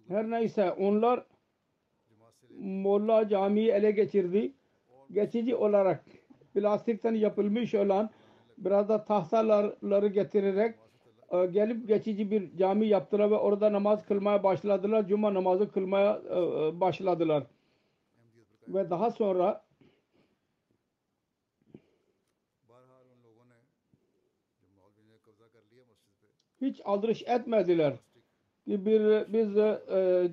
Her 0.07 0.29
neyse 0.29 0.71
onlar 0.71 1.23
Molla 2.59 3.27
Camii'yi 3.27 3.71
ele 3.71 3.91
geçirdi. 3.91 4.53
Geçici 5.11 5.55
olarak 5.55 6.05
plastikten 6.53 7.13
yapılmış 7.13 7.75
olan 7.75 8.09
biraz 8.57 8.89
da 8.89 9.05
tahtaları 9.05 10.07
getirerek 10.07 10.75
e, 11.31 11.45
gelip 11.45 11.87
geçici 11.87 12.31
bir 12.31 12.57
cami 12.57 12.87
yaptılar 12.87 13.31
ve 13.31 13.35
orada 13.35 13.73
namaz 13.73 14.05
kılmaya 14.05 14.43
başladılar. 14.43 15.07
Cuma 15.07 15.33
namazı 15.33 15.71
kılmaya 15.71 16.21
e, 16.29 16.39
e, 16.39 16.79
başladılar. 16.79 17.43
Ve 18.67 18.89
daha 18.89 19.11
sonra 19.11 19.65
hiç 26.61 26.81
aldırış 26.85 27.23
etmediler 27.23 27.93
bir, 28.67 29.33
biz 29.33 29.57
e, 29.57 29.81
e, 29.91 30.29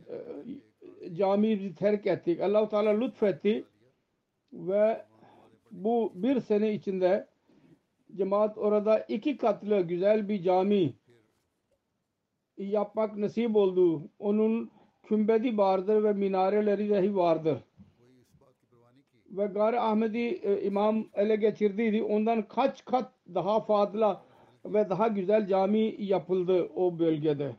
camiyi 1.15 1.75
terk 1.75 2.07
ettik. 2.07 2.41
Allah-u 2.41 2.69
Teala 2.69 2.91
lütfetti 2.91 3.65
ve 4.53 5.05
bu 5.71 6.13
bir 6.15 6.41
sene 6.41 6.73
içinde 6.75 7.27
cemaat 8.17 8.59
orada 8.59 8.99
iki 8.99 9.37
katlı 9.37 9.81
güzel 9.81 10.29
bir 10.29 10.43
cami 10.43 10.95
yapmak 12.59 13.17
nasip 13.17 13.57
oldu. 13.57 14.03
Onun 14.19 14.71
kümbedi 15.03 15.59
vardır 15.59 16.05
ve 16.05 16.13
minareleri 16.13 16.91
dahi 16.91 17.17
vardır. 17.17 17.59
Ve 19.31 19.47
Gari 19.47 19.81
Ahmedi 19.81 20.19
e, 20.19 20.63
imam 20.63 21.07
ele 21.15 21.37
geçirdiydi. 21.37 22.03
Ondan 22.03 22.43
kaç 22.49 22.85
kat 22.85 23.13
daha 23.35 23.61
fazla 23.61 24.25
ve 24.65 24.91
daha 24.91 25.09
güzel 25.09 25.47
cami 25.47 25.95
yapıldı 25.99 26.69
o 26.75 26.99
bölgede 26.99 27.57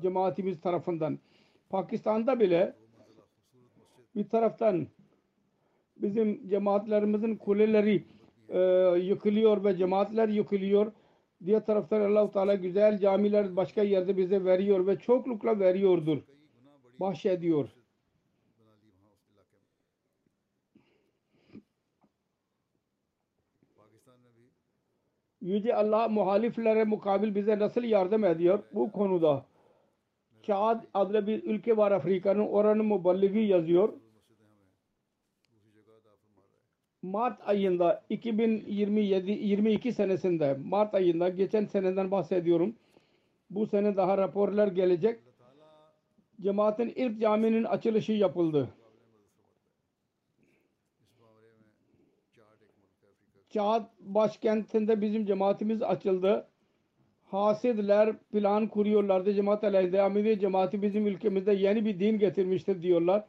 cemaatimiz 0.00 0.60
tarafından 0.60 1.18
Pakistan'da 1.70 2.40
bile 2.40 2.74
bir 4.16 4.28
taraftan 4.28 4.86
bizim 5.96 6.48
cemaatlerimizin 6.48 7.36
kuleleri 7.36 8.04
e, 8.48 8.58
yıkılıyor 8.98 9.64
ve 9.64 9.76
cemaatler 9.76 10.28
yıkılıyor. 10.28 10.92
Diğer 11.44 11.66
taraftan 11.66 12.00
allah 12.00 12.30
Teala 12.30 12.54
güzel 12.54 12.98
camiler 12.98 13.56
başka 13.56 13.82
yerde 13.82 14.16
bize 14.16 14.44
veriyor 14.44 14.86
ve 14.86 14.98
çoklukla 14.98 15.60
veriyordur. 15.60 16.18
Bahşediyor. 17.00 17.68
Yüce 25.40 25.74
Allah 25.74 26.08
muhaliflere 26.08 26.84
mukabil 26.84 27.34
bize 27.34 27.58
nasıl 27.58 27.82
yardım 27.82 28.24
ediyor 28.24 28.58
bu 28.72 28.92
konuda? 28.92 29.46
Çağat 30.48 30.84
adlı 30.94 31.26
bir 31.26 31.44
ülke 31.44 31.76
var 31.76 31.92
Afrika'nın. 31.92 32.46
Oranın 32.46 32.86
muballigi 32.86 33.38
yazıyor. 33.38 33.92
Mart 37.02 37.48
ayında 37.48 38.04
2027 38.10 39.30
22 39.30 39.92
senesinde 39.92 40.58
Mart 40.64 40.94
ayında 40.94 41.28
geçen 41.28 41.64
seneden 41.64 42.10
bahsediyorum. 42.10 42.74
Bu 43.50 43.66
sene 43.66 43.96
daha 43.96 44.18
raporlar 44.18 44.68
gelecek. 44.68 45.20
Cemaatin 46.40 46.88
ilk 46.96 47.20
caminin 47.20 47.64
açılışı 47.64 48.12
yapıldı. 48.12 48.68
Çağat 53.50 53.90
başkentinde 54.00 55.00
bizim 55.00 55.26
cemaatimiz 55.26 55.82
açıldı. 55.82 56.48
Hasidler 57.30 58.16
plan 58.32 58.68
kuruyorlardı 58.68 59.34
cemaat 59.34 59.64
aleyhinde. 59.64 60.02
Ahmediye 60.02 60.38
cemaati 60.38 60.82
bizim 60.82 61.06
ülkemizde 61.06 61.52
yeni 61.52 61.84
bir 61.84 62.00
din 62.00 62.18
getirmiştir 62.18 62.82
diyorlar. 62.82 63.24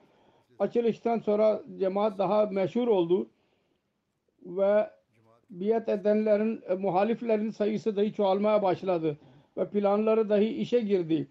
Açılıştan 0.60 1.20
sonra 1.20 1.62
cemaat 1.80 2.18
daha 2.18 2.46
meşhur 2.46 2.88
oldu. 2.88 3.28
Ve 4.46 4.90
biat 5.50 5.90
edenlerin, 5.90 6.62
e, 6.70 6.74
muhaliflerin 6.76 7.50
sayısı 7.50 7.96
dahi 7.96 8.14
çoğalmaya 8.14 8.64
başladı. 8.64 9.18
Ve 9.58 9.70
planları 9.70 10.30
dahi 10.30 10.48
işe 10.48 10.80
girdi. 10.80 11.28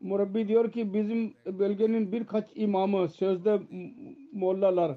Murabbi 0.00 0.48
diyor 0.48 0.72
ki 0.72 0.94
bizim 0.94 1.34
bölgenin 1.46 2.12
birkaç 2.12 2.44
imamı 2.54 3.08
sözde 3.08 3.60
mollalar 4.32 4.96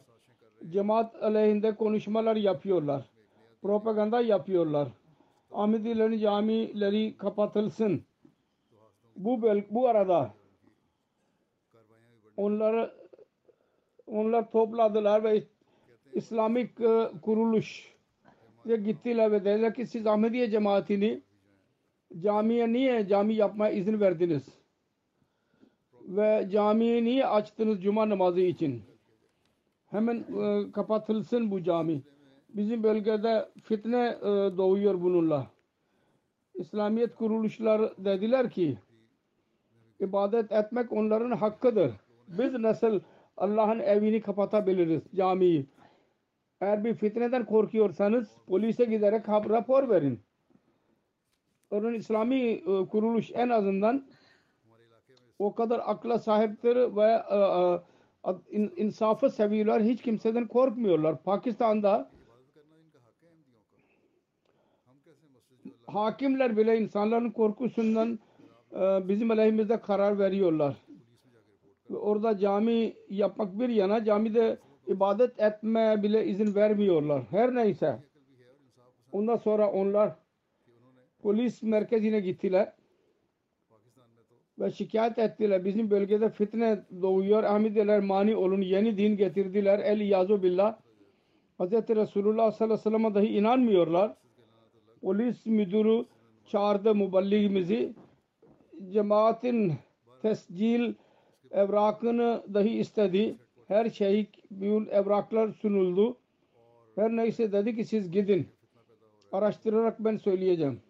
cemaat 0.69 1.23
aleyhinde 1.23 1.75
konuşmalar 1.75 2.35
yapıyorlar. 2.35 3.05
Propaganda 3.61 4.21
yapıyorlar. 4.21 4.87
Ahmedilerin 5.55 6.19
camileri 6.19 7.17
kapatılsın. 7.17 8.03
Bu 9.15 9.41
böl 9.41 9.61
bu 9.69 9.87
arada 9.87 10.33
onları 12.37 12.93
onlar 14.07 14.51
topladılar 14.51 15.23
ve 15.23 15.43
İslamik 16.13 16.81
e, 16.81 17.11
kuruluş 17.21 17.95
ya 18.65 18.75
gittiler 18.75 19.31
ve 19.31 19.45
dediler 19.45 19.73
ki 19.73 19.87
siz 19.87 20.07
Ahmediye 20.07 20.49
cemaatini 20.49 21.21
camiye 22.19 22.73
niye 22.73 23.07
cami 23.07 23.33
yapmaya 23.33 23.73
izin 23.73 23.99
verdiniz? 23.99 24.43
Ve 26.01 26.49
camiyi 26.51 27.03
niye 27.03 27.27
açtınız 27.27 27.83
cuma 27.83 28.09
namazı 28.09 28.41
için? 28.41 28.81
Hemen 29.85 30.17
e, 30.17 30.71
kapatılsın 30.71 31.51
bu 31.51 31.63
cami 31.63 32.01
bizim 32.55 32.83
bölgede 32.83 33.49
fitne 33.63 34.17
e, 34.21 34.25
doğuyor 34.57 35.01
bununla. 35.01 35.47
İslamiyet 36.55 37.15
kuruluşlar 37.15 37.93
dediler 37.97 38.49
ki 38.49 38.77
ibadet 39.99 40.51
etmek 40.51 40.91
onların 40.91 41.31
hakkıdır. 41.31 41.91
Biz 42.27 42.53
nasıl 42.53 42.99
Allah'ın 43.37 43.79
evini 43.79 44.21
kapatabiliriz 44.21 45.01
camiyi? 45.15 45.65
Eğer 46.61 46.83
bir 46.83 46.93
fitneden 46.93 47.45
korkuyorsanız 47.45 48.37
polise 48.47 48.85
giderek 48.85 49.29
rapor 49.29 49.89
verin. 49.89 50.19
Onun 51.71 51.93
İslami 51.93 52.35
e, 52.35 52.63
kuruluş 52.63 53.31
en 53.33 53.49
azından 53.49 54.05
o 55.39 55.55
kadar 55.55 55.81
akla 55.85 56.19
sahiptir 56.19 56.75
ve 56.75 57.21
e, 57.31 57.37
e, 58.31 58.69
insafı 58.77 59.29
seviyorlar. 59.29 59.83
Hiç 59.83 60.01
kimseden 60.01 60.47
korkmuyorlar. 60.47 61.23
Pakistan'da 61.23 62.14
hakimler 65.87 66.57
bile 66.57 66.77
insanların 66.79 67.31
korkusundan 67.31 68.19
e, 68.73 69.07
bizim 69.07 69.31
aleyhimizde 69.31 69.81
karar 69.81 70.19
veriyorlar. 70.19 70.75
Ve 71.89 71.97
orada 71.97 72.37
cami 72.37 72.93
yapmak 73.09 73.59
bir 73.59 73.69
yana 73.69 74.05
camide 74.05 74.57
ibadet 74.87 75.39
etmeye 75.39 76.03
bile 76.03 76.25
izin 76.25 76.55
vermiyorlar. 76.55 77.23
Her 77.31 77.55
neyse. 77.55 77.99
Ondan 79.11 79.37
sonra 79.37 79.71
onlar 79.71 80.15
polis 81.21 81.63
merkezine 81.63 82.19
gittiler 82.19 82.73
ve 84.59 84.71
şikayet 84.71 85.19
ettiler. 85.19 85.65
Bizim 85.65 85.91
bölgede 85.91 86.29
fitne 86.29 86.83
doğuyor. 87.01 87.43
Ahmediler 87.43 87.99
mani 87.99 88.35
olun. 88.35 88.61
Yeni 88.61 88.97
din 88.97 89.17
getirdiler. 89.17 89.79
El 89.79 89.99
yazu 89.99 90.43
billah. 90.43 90.77
Hz. 91.59 91.71
Resulullah 91.71 92.51
sallallahu 92.51 92.63
aleyhi 92.63 92.71
ve 92.71 92.77
sellem'e 92.77 93.15
dahi 93.15 93.27
inanmıyorlar 93.27 94.15
polis 95.05 95.45
müdürü 95.45 96.05
çağırdı 96.45 96.95
müballiğimizi. 96.95 97.93
Cemaatin 98.91 99.73
tescil 100.21 100.93
evrakını 101.51 102.43
dahi 102.53 102.69
istedi. 102.69 103.37
Her 103.67 103.89
şey 103.89 104.29
bütün 104.51 104.85
evraklar 104.85 105.51
sunuldu. 105.51 106.17
Her 106.95 107.11
neyse 107.15 107.51
dedi 107.51 107.75
ki 107.75 107.85
siz 107.85 108.11
gidin. 108.11 108.47
Araştırarak 109.31 109.99
ben 109.99 110.17
söyleyeceğim. 110.17 110.81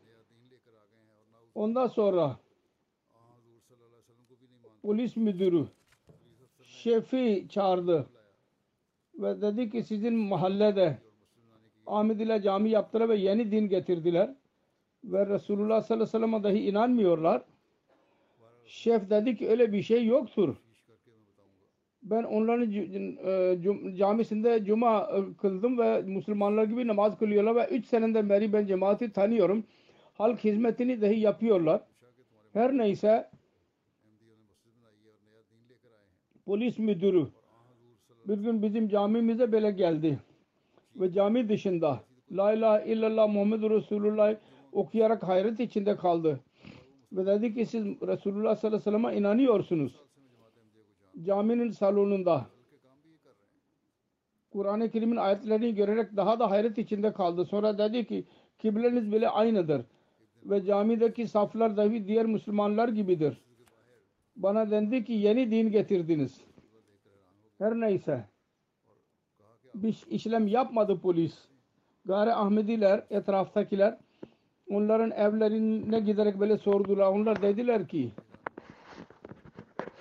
Ondan 1.56 1.88
sonra 1.88 2.38
polis 4.82 5.16
müdürü 5.16 5.66
şefi 6.62 7.46
çağırdı 7.50 8.10
ve 9.20 9.42
dedi 9.42 9.70
ki 9.70 9.84
sizin 9.84 10.14
mahallede 10.14 11.05
Ahmedilere 11.88 12.42
cami 12.42 12.70
yaptılar 12.70 13.10
ve 13.10 13.16
yeni 13.16 13.52
din 13.52 13.70
getirdiler. 13.70 14.30
Ve 15.04 15.26
Resulullah 15.26 15.82
sallallahu 15.82 16.18
aleyhi 16.18 16.24
ve 16.24 16.28
sellem'e 16.28 16.44
dahi 16.44 16.70
inanmıyorlar. 16.70 17.42
Şef 18.66 19.10
dedi 19.10 19.36
ki 19.36 19.50
öyle 19.50 19.74
bir 19.74 19.82
şey 19.82 20.06
yoktur. 20.06 20.56
Ben 22.04 22.24
onların 22.24 22.72
e, 22.72 23.98
camisinde 23.98 24.66
cuma 24.66 25.02
e, 25.02 25.38
kıldım 25.42 25.78
ve 25.78 26.02
Müslümanlar 26.02 26.64
gibi 26.64 26.88
namaz 26.88 27.18
kılıyorlar 27.18 27.56
ve 27.56 27.68
3 27.68 27.86
seneden 27.86 28.30
beri 28.30 28.54
ben 28.54 28.66
cemaati 28.66 29.12
tanıyorum. 29.12 29.64
Halk 30.14 30.44
hizmetini 30.44 31.02
dahi 31.02 31.20
yapıyorlar. 31.20 31.82
Her 32.54 32.78
neyse 32.78 33.30
polis 36.46 36.80
müdürü 36.80 37.28
bir 38.28 38.38
gün 38.38 38.62
bizim 38.62 38.90
camimize 38.90 39.52
böyle 39.52 39.72
geldi. 39.72 40.20
Ve 40.96 41.12
cami 41.12 41.50
dışında 41.50 42.00
La 42.32 42.54
ilahe 42.54 42.94
illallah 42.94 43.34
Muhammed 43.34 43.62
Resulullah 43.62 44.36
okuyarak 44.72 45.24
hayret 45.24 45.60
içinde 45.60 45.96
kaldı. 45.96 46.40
Ve 47.12 47.26
dedi 47.26 47.54
ki 47.54 47.66
siz 47.66 47.86
Resulullah 47.86 48.56
sallallahu 48.56 48.68
aleyhi 48.68 48.74
ve 48.74 48.80
sellem'e 48.80 49.18
inanıyorsunuz. 49.18 49.96
Caminin 51.22 51.72
salonunda 51.72 52.46
Kur'an-ı 54.52 54.92
Kerim'in 54.92 55.16
ayetlerini 55.16 55.76
görerek 55.76 56.16
daha 56.16 56.40
da 56.40 56.52
hayret 56.52 56.78
içinde 56.78 57.14
kaldı. 57.14 57.46
Sonra 57.46 57.78
dedi 57.78 58.08
ki 58.08 58.26
kibleniz 58.60 59.12
bile 59.12 59.30
aynıdır. 59.30 59.82
Ve 60.44 60.66
camideki 60.66 61.28
saflar 61.28 61.78
dahi 61.78 62.08
diğer 62.08 62.26
Müslümanlar 62.26 62.90
gibidir. 62.90 63.42
Bana 64.36 64.72
dendi 64.72 65.04
ki 65.04 65.14
yeni 65.14 65.52
din 65.52 65.72
getirdiniz. 65.72 66.42
Her 67.58 67.80
neyse. 67.80 68.26
Bir 69.76 70.04
işlem 70.10 70.48
yapmadı 70.48 71.00
polis. 71.02 71.34
Gari 72.06 72.34
Ahmediler, 72.34 73.04
etraftakiler 73.10 73.98
onların 74.70 75.12
evlerine 75.12 76.00
giderek 76.00 76.40
böyle 76.40 76.58
sordular. 76.58 77.08
Onlar 77.08 77.42
dediler 77.42 77.88
ki 77.88 78.12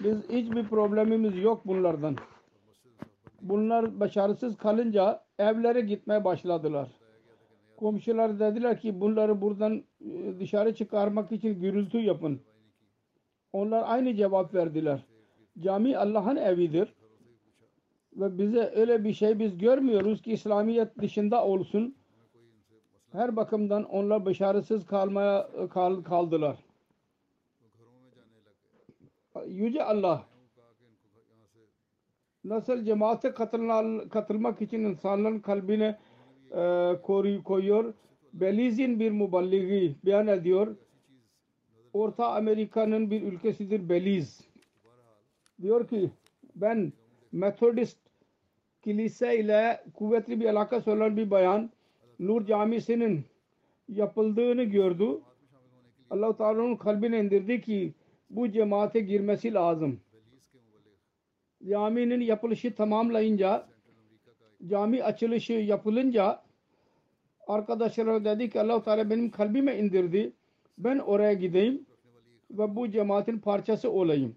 biz 0.00 0.30
hiçbir 0.30 0.64
problemimiz 0.68 1.38
yok 1.38 1.66
bunlardan. 1.66 2.16
Bunlar 3.42 4.00
başarısız 4.00 4.56
kalınca 4.56 5.20
evlere 5.38 5.80
gitmeye 5.80 6.24
başladılar. 6.24 6.88
Komşular 7.76 8.40
dediler 8.40 8.80
ki 8.80 9.00
bunları 9.00 9.40
buradan 9.40 9.84
e, 10.00 10.38
dışarı 10.38 10.74
çıkarmak 10.74 11.32
için 11.32 11.60
gürültü 11.60 11.98
yapın. 11.98 12.40
Onlar 13.52 13.84
aynı 13.87 14.14
cevap 14.14 14.54
verdiler. 14.54 15.00
Cami 15.60 15.98
Allah'ın 15.98 16.37
evidir. 16.37 16.94
Ve 18.16 18.38
bize 18.38 18.72
öyle 18.74 19.05
bir 19.05 19.12
şey 19.12 19.38
biz 19.38 19.59
görmüyoruz 19.59 20.22
ki 20.22 20.33
İslamiyet 20.33 20.98
dışında 20.98 21.44
olsun. 21.44 21.94
Her 23.12 23.37
bakımdan 23.37 23.85
onlar 23.85 24.24
başarısız 24.24 24.87
kalmaya 24.87 25.48
kal, 25.70 26.03
kaldılar. 26.03 26.57
Yüce 29.46 29.85
Allah 29.85 30.24
nasıl 32.44 32.85
cemaate 32.85 33.35
katılma, 33.35 34.09
katılmak 34.09 34.62
için 34.62 34.81
insanların 34.81 35.40
kalbine 35.40 35.98
e, 36.50 36.92
koruyu 37.03 37.44
koyuyor. 37.44 37.94
Belize'in 38.33 39.00
bir 39.00 39.11
muballigi 39.11 39.96
beyan 40.05 40.27
ediyor. 40.27 40.77
Orta 41.92 42.29
Amerika'nın 42.35 43.11
bir 43.11 43.22
ülkesidir 43.22 43.88
Belize. 43.88 44.44
Diyor 45.62 45.88
ki 45.88 46.11
ben 46.55 46.92
Methodist 47.33 48.04
kilise 48.85 49.38
ile 49.38 49.85
kuvvetli 49.94 50.40
bir 50.40 50.44
alakası 50.44 50.92
olan 50.92 51.16
bir 51.16 51.31
bayan 51.31 51.70
Nur 52.18 52.47
Camisi'nin 52.47 53.25
yapıldığını 53.88 54.62
gördü. 54.64 55.20
Allah-u 56.11 56.37
Teala'nın 56.37 56.77
kalbine 56.77 57.20
indirdi 57.20 57.61
ki 57.61 57.94
bu 58.31 58.51
cemaate 58.51 59.01
girmesi 59.01 59.55
lazım. 59.55 60.01
Caminin 61.68 62.20
yapılışı 62.20 62.75
tamamlayınca 62.75 63.66
cami 64.66 65.05
açılışı 65.05 65.53
yapılınca 65.53 66.42
arkadaşlar 67.47 68.25
dedi 68.25 68.51
ki 68.51 68.61
Allah-u 68.61 68.83
Teala 68.83 69.11
benim 69.11 69.31
kalbime 69.31 69.79
indirdi. 69.79 70.33
Ben 70.79 70.99
oraya 70.99 71.33
gideyim 71.33 71.87
ve 72.51 72.77
bu 72.77 72.90
cemaatin 72.90 73.38
parçası 73.38 73.90
olayım. 73.90 74.37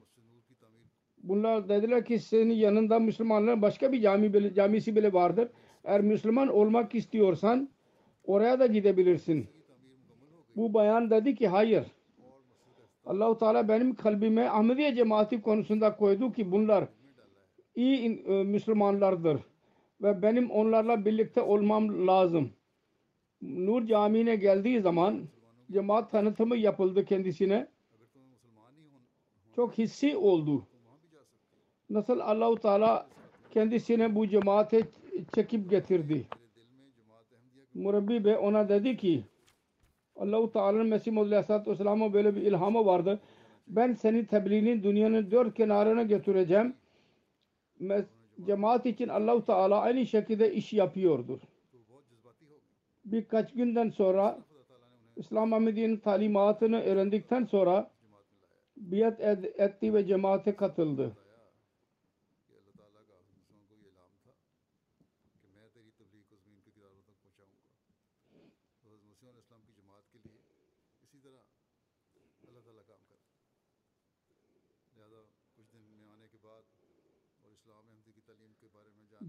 Bunlar 1.27 1.69
dediler 1.69 2.05
ki 2.05 2.19
senin 2.19 2.53
yanında 2.53 2.99
Müslümanların 2.99 3.61
başka 3.61 3.91
bir 3.91 4.01
cami 4.01 4.33
bile, 4.33 4.53
camisi 4.53 4.95
bile 4.95 5.13
vardır. 5.13 5.49
Eğer 5.83 6.01
Müslüman 6.01 6.47
olmak 6.47 6.95
istiyorsan 6.95 7.69
oraya 8.23 8.59
da 8.59 8.67
gidebilirsin. 8.67 9.47
Bu 10.55 10.73
bayan 10.73 11.09
dedi 11.09 11.35
ki 11.35 11.47
hayır. 11.47 11.85
Allahu 13.05 13.37
Teala 13.37 13.67
benim 13.67 13.95
kalbime 13.95 14.49
Ahmediye 14.49 14.95
cemaati 14.95 15.41
konusunda 15.41 15.95
koydu 15.95 16.31
ki 16.31 16.51
bunlar 16.51 16.87
iyi 17.75 18.23
e, 18.25 18.43
Müslümanlardır 18.43 19.41
ve 20.01 20.21
benim 20.21 20.51
onlarla 20.51 21.05
birlikte 21.05 21.41
olmam 21.41 22.07
lazım. 22.07 22.49
Nur 23.41 23.87
Camii'ne 23.87 24.35
geldiği 24.35 24.81
zaman 24.81 25.21
cemaat 25.71 26.11
tanıtımı 26.11 26.57
yapıldı 26.57 27.05
kendisine. 27.05 27.67
Çok 29.55 29.77
hissi 29.77 30.17
oldu. 30.17 30.67
Nasıl 31.89 32.19
Allahu 32.19 32.55
Teala 32.55 33.07
kendisine 33.51 34.15
bu 34.15 34.27
cemaate 34.27 34.81
çekip 35.35 35.69
getirdi. 35.69 36.25
Murabbi 37.73 38.25
Bey 38.25 38.35
ona 38.37 38.69
dedi 38.69 38.97
ki 38.97 39.23
Allah-u 40.15 40.51
Teala'nın 40.51 40.87
Mesih 40.87 41.11
Muhammed 41.11 41.31
Aleyhisselatü 41.31 41.71
Vesselam'a 41.71 42.13
böyle 42.13 42.35
bir 42.35 42.41
ilhamı 42.41 42.85
vardı. 42.85 43.19
Ben 43.67 43.93
senin 43.93 44.25
tebliğini 44.25 44.83
dünyanın 44.83 45.31
dört 45.31 45.53
kenarına 45.53 46.03
götüreceğim. 46.03 46.73
Mes- 47.81 48.05
Cemaat 48.45 48.85
için 48.85 49.07
Allah-u 49.07 49.45
Teala 49.45 49.81
aynı 49.81 50.05
şekilde 50.05 50.53
iş 50.53 50.73
yapıyordur. 50.73 51.39
Birkaç 53.05 53.53
günden 53.53 53.89
sonra 53.89 54.39
İslam 55.15 55.53
Ahmediye'nin 55.53 55.97
talimatını 55.97 56.81
öğrendikten 56.81 57.45
sonra 57.45 57.91
biat 58.77 59.21
etti 59.59 59.93
ve 59.93 60.05
cemaate 60.05 60.55
katıldı. 60.55 61.11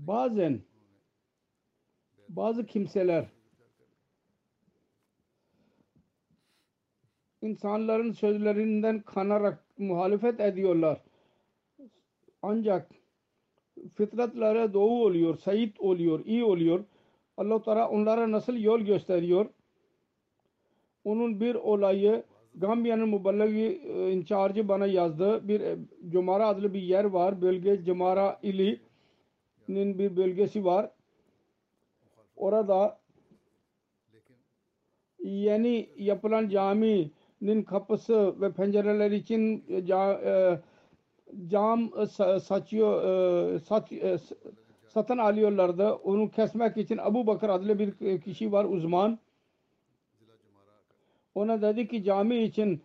Bazen 0.09 0.61
bazı 2.29 2.67
kimseler 2.67 3.27
insanların 7.43 8.13
sözlerinden 8.13 9.01
kanarak 9.01 9.65
muhalefet 9.79 10.41
ediyorlar. 10.41 11.01
Ancak 12.43 12.91
fıtratlara 13.95 14.73
doğu 14.73 15.05
oluyor, 15.05 15.39
sayit 15.39 15.81
oluyor, 15.81 16.25
iyi 16.25 16.45
oluyor. 16.45 16.85
Allah 17.37 17.63
Teala 17.63 17.89
onlara 17.89 18.31
nasıl 18.31 18.57
yol 18.57 18.81
gösteriyor? 18.81 19.47
Onun 21.05 21.41
bir 21.41 21.55
olayı 21.55 22.23
Gambiya'nın 22.55 23.09
muballagi 23.09 23.83
e, 23.85 24.13
incharge'ı 24.13 24.69
bana 24.69 24.87
yazdı. 24.87 25.49
Bir 25.49 25.61
e, 25.61 25.77
Cumara 26.09 26.47
adlı 26.47 26.75
bir 26.75 26.83
yer 26.83 27.05
var. 27.05 27.43
Bölge 27.43 27.85
Cumara 27.85 28.41
ili'nin 29.69 29.99
bir 29.99 30.17
bölgesi 30.17 30.65
var. 30.65 30.91
Orada 32.37 32.99
yeni 35.19 35.91
yapılan 35.97 36.49
caminin 36.49 37.63
kapısı 37.67 38.41
ve 38.41 38.53
pencereler 38.53 39.11
için 39.11 39.65
e, 39.69 39.77
e, 39.77 40.61
cam 41.49 41.81
e, 41.81 41.87
sa- 41.87 42.41
saçıyor 42.41 43.61
sat, 43.61 43.91
satın 44.89 45.19
alıyorlardı. 45.19 45.93
Onu 45.93 46.31
kesmek 46.31 46.77
için 46.77 46.99
Abu 46.99 47.27
Bakır 47.27 47.49
adlı 47.49 47.79
bir 47.79 48.21
kişi 48.21 48.53
var 48.53 48.65
uzman. 48.65 49.19
Ona 51.35 51.63
dedi 51.63 51.89
ki 51.89 52.05
cami 52.05 52.37
için 52.43 52.83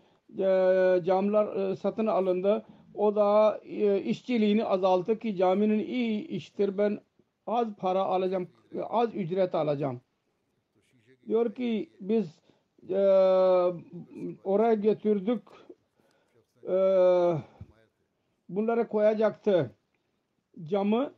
camlar 1.06 1.76
satın 1.76 2.08
alındı. 2.08 2.66
O 2.96 3.16
da 3.16 3.60
e, 3.64 4.02
işçiliğini 4.02 4.66
azalttı 4.66 5.20
ki 5.20 5.36
caminin 5.36 5.80
iyi 5.80 6.28
iştir 6.28 6.78
ben 6.78 7.00
az 7.48 7.76
para 7.76 8.04
alacağım, 8.04 8.48
az 8.90 9.16
ücret 9.16 9.56
alacağım. 9.56 10.02
Diyor 11.28 11.56
ki 11.56 11.90
biz 12.00 12.40
eee, 12.90 12.98
oraya 14.44 14.74
götürdük. 14.74 15.42
Eee, 16.68 17.38
bunları 18.50 18.88
koyacaktı. 18.88 19.72
Camı 20.64 21.14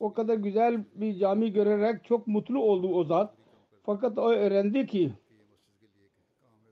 o 0.00 0.12
kadar 0.12 0.34
güzel 0.34 0.84
bir 0.94 1.18
cami 1.18 1.52
görerek 1.52 2.04
çok 2.04 2.26
mutlu 2.26 2.62
oldu 2.62 2.94
o 2.94 3.04
zat. 3.04 3.34
Fakat 3.82 4.18
o 4.18 4.30
öğrendi 4.30 4.86
ki 4.86 5.12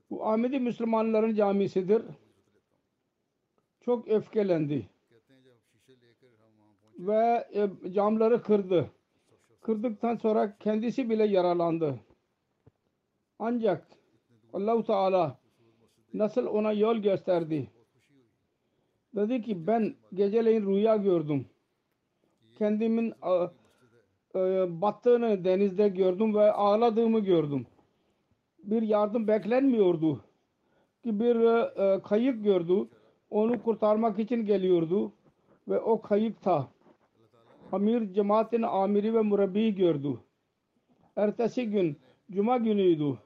bu 0.09 0.27
Ahmedi 0.27 0.59
Müslümanların 0.59 1.35
camisidir 1.35 2.03
çok 3.85 4.07
öfkelendi 4.07 4.89
ve 6.99 7.47
e, 7.53 7.91
camları 7.91 8.41
kırdı. 8.41 8.89
Kırdıktan 9.61 10.15
sonra 10.15 10.57
kendisi 10.57 11.09
bile 11.09 11.23
yaralandı. 11.23 11.99
Ancak 13.39 13.87
Allahu 14.53 14.83
Teala 14.83 15.39
nasıl 16.13 16.45
ona 16.45 16.71
yol 16.71 16.97
gösterdi? 16.97 17.67
Dedi 19.15 19.41
ki 19.41 19.67
ben 19.67 19.95
geceleyin 20.13 20.65
rüya 20.65 20.95
gördüm. 20.95 21.45
Kendimin 22.57 23.13
e, 24.35 24.81
battığını 24.81 25.45
denizde 25.45 25.89
gördüm 25.89 26.35
ve 26.35 26.51
ağladığımı 26.51 27.19
gördüm. 27.19 27.65
Bir 28.63 28.81
yardım 28.81 29.27
beklenmiyordu 29.27 30.23
ki 31.03 31.19
bir 31.19 31.35
e, 31.35 32.01
kayık 32.01 32.43
gördü 32.43 32.87
onu 33.33 33.63
kurtarmak 33.63 34.19
için 34.19 34.45
geliyordu 34.45 35.11
ve 35.67 35.79
o 35.79 36.01
kayıpta 36.01 36.67
Amir 37.71 38.13
cemaatin 38.13 38.61
amiri 38.61 39.13
ve 39.13 39.21
murabbiyi 39.21 39.75
gördü. 39.75 40.19
Ertesi 41.15 41.69
gün 41.69 41.97
Cuma 42.31 42.57
günüydü. 42.57 43.17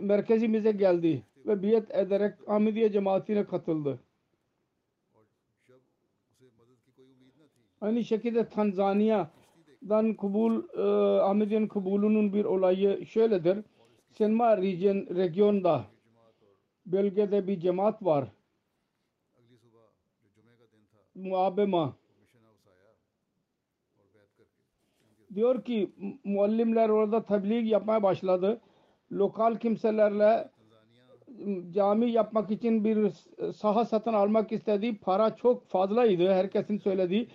Merkezimize 0.00 0.72
geldi 0.72 1.22
ve 1.46 1.62
biyet 1.62 1.94
ederek 1.94 2.34
Ahmidiye 2.46 2.92
cemaatine 2.92 3.44
katıldı. 3.44 4.00
Aynı 7.80 8.04
şekilde 8.04 8.48
Tanzanya'dan 8.48 10.14
kabul 10.14 10.62
e, 11.64 11.68
kabulünün 11.68 12.32
bir 12.32 12.44
olayı 12.44 13.06
şöyledir. 13.06 13.58
Senma 14.10 14.56
region, 14.56 15.16
regionda 15.16 15.84
bölgede 16.86 17.46
bir 17.46 17.60
cemaat 17.60 18.02
var 18.02 18.28
muabema 21.14 21.96
diyor 25.34 25.64
ki 25.64 25.90
muallimler 26.24 26.88
orada 26.88 27.24
tebliğ 27.24 27.68
yapmaya 27.68 28.02
başladı. 28.02 28.60
Lokal 29.12 29.58
kimselerle 29.58 30.50
cami 31.70 32.10
yapmak 32.10 32.50
için 32.50 32.84
bir 32.84 33.10
saha 33.52 33.84
satın 33.84 34.12
almak 34.12 34.52
istediği 34.52 34.98
para 34.98 35.36
çok 35.36 35.68
fazlaydı. 35.68 36.32
Herkesin 36.32 36.78
söylediği 36.78 37.28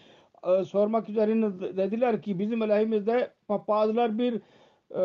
ee, 0.46 0.64
sormak 0.64 1.10
üzerine 1.10 1.78
dediler 1.78 2.22
ki 2.22 2.40
bizim 2.40 2.62
aleyhimizde 2.62 3.34
papazlar 3.48 4.18
bir 4.18 4.42
e, 4.96 5.02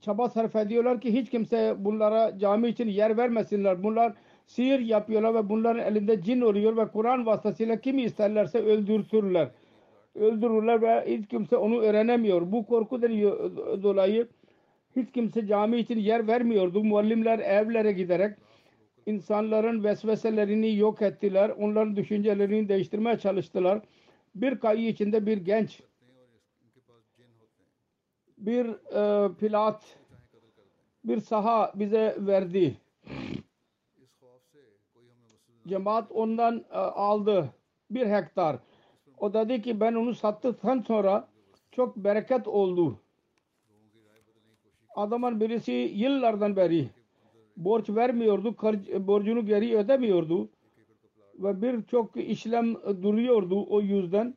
çaba 0.00 0.28
sarf 0.28 0.56
ediyorlar 0.56 1.00
ki 1.00 1.12
hiç 1.12 1.30
kimse 1.30 1.74
bunlara 1.78 2.38
cami 2.38 2.68
için 2.68 2.88
yer 2.88 3.16
vermesinler. 3.16 3.82
Bunlar 3.82 4.12
sihir 4.50 4.80
yapıyorlar 4.80 5.34
ve 5.34 5.48
bunların 5.48 5.86
elinde 5.86 6.22
cin 6.22 6.40
oluyor 6.40 6.76
ve 6.76 6.88
Kur'an 6.88 7.26
vasıtasıyla 7.26 7.80
kimi 7.80 8.02
isterlerse 8.02 8.58
öldürtürler. 8.58 9.48
Öldürürler 10.14 10.82
ve 10.82 11.04
hiç 11.06 11.28
kimse 11.28 11.56
onu 11.56 11.80
öğrenemiyor. 11.80 12.52
Bu 12.52 12.66
korkudan 12.66 13.12
dolayı 13.82 14.28
hiç 14.96 15.12
kimse 15.12 15.46
cami 15.46 15.78
için 15.78 15.98
yer 15.98 16.28
vermiyordu. 16.28 16.84
Muallimler 16.84 17.38
evlere 17.38 17.92
giderek 17.92 18.36
insanların 19.06 19.84
vesveselerini 19.84 20.76
yok 20.76 21.02
ettiler. 21.02 21.48
Onların 21.58 21.96
düşüncelerini 21.96 22.68
değiştirmeye 22.68 23.18
çalıştılar. 23.18 23.80
Bir 24.34 24.58
kayı 24.58 24.88
içinde 24.88 25.26
bir 25.26 25.36
genç 25.36 25.80
bir 28.38 28.66
e, 28.66 29.34
pilat 29.34 29.82
bir 31.04 31.20
saha 31.20 31.72
bize 31.74 32.16
verdi. 32.18 32.76
Cemaat 35.66 36.12
ondan 36.12 36.64
e, 36.70 36.76
aldı 36.76 37.50
bir 37.90 38.06
hektar. 38.06 38.56
O 39.18 39.34
dedi 39.34 39.62
ki 39.62 39.80
ben 39.80 39.94
onu 39.94 40.14
sattıktan 40.14 40.80
sonra 40.80 41.28
çok 41.72 41.96
bereket 41.96 42.48
oldu. 42.48 43.00
Adamın 44.94 45.40
birisi 45.40 45.72
yıllardan 45.72 46.56
beri 46.56 46.90
borç 47.56 47.90
vermiyordu, 47.90 48.56
e, 48.88 49.06
borcunu 49.06 49.46
geri 49.46 49.76
ödemiyordu 49.76 50.48
ve 51.34 51.62
birçok 51.62 52.16
işlem 52.16 52.70
e, 52.70 53.02
duruyordu 53.02 53.66
o 53.68 53.80
yüzden. 53.80 54.34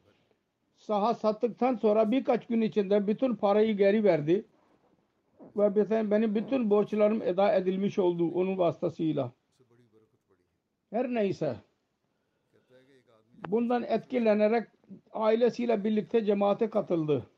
Saha 0.78 1.14
sattıktan 1.14 1.76
sonra 1.76 2.12
birkaç 2.12 2.48
gün 2.48 2.62
içinde 2.62 3.08
bütün 3.08 3.36
parayı 3.36 3.78
geri 3.78 4.04
verdi 4.04 4.46
ve 5.58 5.76
benim 6.12 6.36
bütün 6.36 6.70
borçlarım 6.70 7.22
eda 7.22 7.56
edilmiş 7.56 8.00
oldu 8.00 8.32
onun 8.32 8.58
vasıtasıyla. 8.58 9.32
Her 10.94 11.14
neyse 11.14 11.56
bundan 13.48 13.84
etkilenerek 13.84 14.68
ailesiyle 15.12 15.84
birlikte 15.84 16.26
cemaate 16.26 16.70
katıldı. 16.70 17.30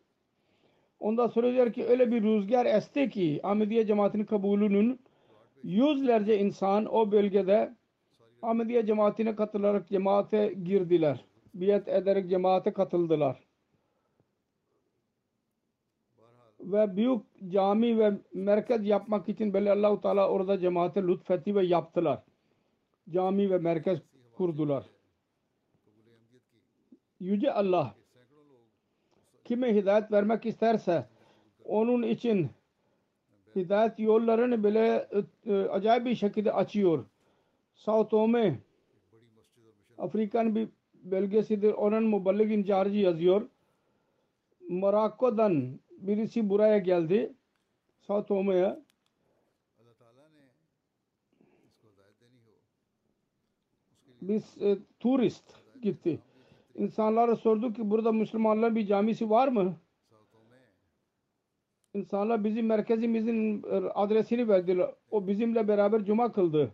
Ondan 1.00 1.28
sonra 1.28 1.52
diyor 1.52 1.74
ki 1.74 1.86
öyle 1.86 2.12
bir 2.12 2.24
rüzgar 2.24 2.66
esti 2.66 3.10
ki 3.10 3.40
Ahmediye 3.44 3.86
cemaatinin 3.88 4.26
kabulünün 4.26 5.00
yüzlerce 5.64 6.40
insan 6.40 6.86
o 6.86 7.12
bölgede 7.12 7.76
Ahmediye 8.42 8.86
cemaatine 8.86 9.36
katılarak 9.36 9.88
cemaate 9.88 10.54
girdiler. 10.64 11.26
Biyet 11.54 11.88
ederek 11.88 12.30
cemaate 12.30 12.74
katıldılar. 12.74 13.44
Ve 16.60 16.96
büyük 16.96 17.22
cami 17.48 18.00
ve 18.00 18.14
merkez 18.34 18.86
yapmak 18.86 19.30
için 19.30 19.54
böyle 19.54 19.72
Allah-u 19.72 20.02
Teala 20.02 20.30
orada 20.30 20.60
cemaate 20.60 21.04
lütfetti 21.04 21.56
ve 21.56 21.66
yaptılar 21.66 22.24
cami 23.10 23.50
ve 23.50 23.58
merkez 23.58 24.00
kurdular. 24.34 24.86
Yüce 27.20 27.54
Allah 27.54 27.96
kime 29.46 29.76
hidayet 29.76 30.12
vermek 30.12 30.46
isterse 30.46 31.06
onun 31.64 32.04
için 32.04 32.50
hidayet 33.56 34.00
yollarını 34.00 34.64
bile 34.64 35.10
e, 35.46 35.54
acayip 35.54 36.06
bir 36.06 36.16
şekilde 36.16 36.52
açıyor. 36.54 37.06
Sao 37.76 38.08
Tome 38.08 38.60
Afrika'nın 39.98 40.56
bir 40.56 40.70
belgesidir. 41.04 41.74
Onun 41.74 42.04
muballik 42.04 42.52
incharcı 42.52 42.98
yazıyor. 42.98 43.50
Morocco'dan 44.70 45.80
birisi 45.98 46.50
buraya 46.50 46.78
geldi. 46.78 47.34
Sao 48.02 48.26
Tome'ye 48.26 48.80
biz 54.28 54.62
e, 54.62 54.78
turist 55.00 55.44
gitti. 55.82 56.20
İnsanlara 56.76 57.36
sorduk 57.36 57.76
ki 57.76 57.90
burada 57.90 58.12
Müslümanların 58.12 58.76
bir 58.76 58.88
camisi 58.88 59.30
var 59.30 59.48
mı? 59.48 59.76
İnsanlar 61.94 62.44
bizim 62.44 62.66
merkezimizin 62.66 63.64
e, 63.64 63.76
adresini 63.76 64.48
verdiler. 64.48 64.92
O 65.12 65.28
bizimle 65.28 65.68
beraber 65.68 66.06
cuma 66.06 66.32
kıldı. 66.32 66.72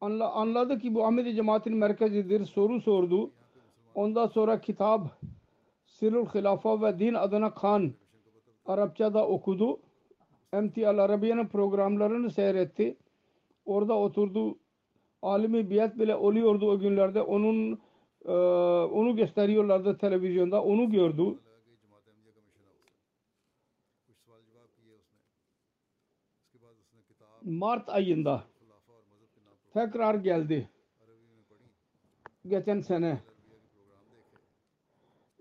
Anla, 0.00 0.32
anladı 0.32 0.78
ki 0.78 0.94
bu 0.94 1.06
Ahmedi 1.06 1.34
cemaatin 1.34 1.76
merkezidir. 1.76 2.44
Soru 2.44 2.80
sordu. 2.80 3.30
Ondan 3.94 4.26
sonra 4.26 4.60
kitap 4.60 5.20
Sirul 6.00 6.26
Hilafa 6.26 6.82
ve 6.82 6.98
Din 6.98 7.14
adına 7.14 7.54
Khan 7.54 7.92
Arapça'da 8.66 9.28
okudu. 9.28 9.80
MTL 10.52 10.98
Arabiye'nin 10.98 11.46
programlarını 11.46 12.30
seyretti. 12.30 12.96
Orada 13.64 13.98
oturdu. 13.98 14.58
Alimi 15.22 15.70
biat 15.70 15.98
bile 15.98 16.16
oluyordu 16.16 16.70
o 16.70 16.78
günlerde. 16.78 17.22
Onun 17.22 17.80
e, 18.24 18.32
onu 18.92 19.16
gösteriyorlardı 19.16 19.98
televizyonda. 19.98 20.62
Onu 20.64 20.90
gördü. 20.90 21.38
Mart 27.44 27.88
ayında 27.88 28.44
tekrar 29.72 30.14
geldi. 30.14 30.70
Geçen 32.46 32.80
sene 32.80 33.20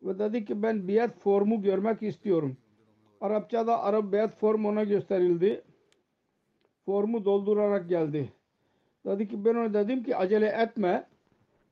ve 0.04 0.20
dedi 0.20 0.46
ki 0.46 0.64
ben 0.64 0.88
biat 0.88 1.20
formu 1.20 1.62
görmek 1.62 2.04
istiyorum. 2.04 2.58
Arapçada 3.22 3.84
Arap 3.84 4.14
biat 4.14 4.40
formu 4.40 4.70
ona 4.70 4.84
gösterildi. 4.84 5.62
Formu 6.86 7.26
doldurarak 7.26 7.90
geldi. 7.90 8.34
Dedi 9.06 9.28
ki 9.28 9.46
ben 9.46 9.56
ona 9.56 9.74
dedim 9.74 10.04
ki 10.04 10.16
acele 10.16 10.48
etme. 10.48 11.08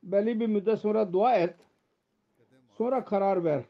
Belli 0.03 0.39
bir 0.39 0.47
müddet 0.47 0.79
sonra 0.79 1.13
dua 1.13 1.35
et. 1.35 1.55
Sonra 2.77 3.05
karar 3.05 3.43
ver. 3.43 3.63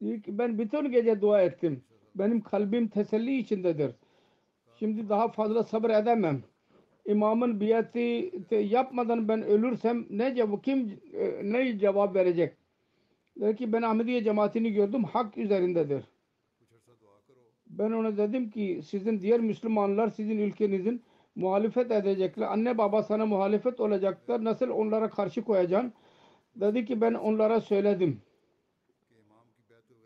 Diyor 0.00 0.22
ki 0.22 0.38
ben 0.38 0.58
bütün 0.58 0.90
gece 0.90 1.20
dua 1.20 1.42
ettim. 1.42 1.84
Benim 2.14 2.40
kalbim 2.40 2.88
teselli 2.88 3.36
içindedir. 3.38 3.94
Şimdi 4.76 5.08
daha 5.08 5.28
fazla 5.28 5.64
sabır 5.64 5.90
edemem 5.90 6.42
imamın 7.10 7.60
biyeti 7.60 8.30
yapmadan 8.52 9.28
ben 9.28 9.42
ölürsem 9.42 10.06
ne 10.10 10.34
cevap 10.34 10.64
kim 10.64 11.00
e, 11.12 11.52
ne 11.52 11.78
cevap 11.78 12.14
verecek? 12.14 12.56
Dedi 13.40 13.56
ki 13.56 13.72
ben 13.72 13.82
Ahmediye 13.82 14.24
cemaatini 14.24 14.72
gördüm 14.72 15.04
hak 15.04 15.38
üzerindedir. 15.38 16.04
Ben 17.66 17.90
ona 17.92 18.16
dedim 18.16 18.50
ki 18.50 18.80
sizin 18.84 19.20
diğer 19.20 19.40
Müslümanlar 19.40 20.08
sizin 20.08 20.38
ülkenizin 20.38 21.02
muhalefet 21.36 21.90
edecekler. 21.90 22.46
Anne 22.46 22.78
baba 22.78 23.02
sana 23.02 23.26
muhalefet 23.26 23.80
olacaklar. 23.80 24.44
Nasıl 24.44 24.68
onlara 24.68 25.10
karşı 25.10 25.44
koyacaksın? 25.44 25.92
Dedi 26.56 26.84
ki 26.84 27.00
ben 27.00 27.14
onlara 27.14 27.60
söyledim. 27.60 28.20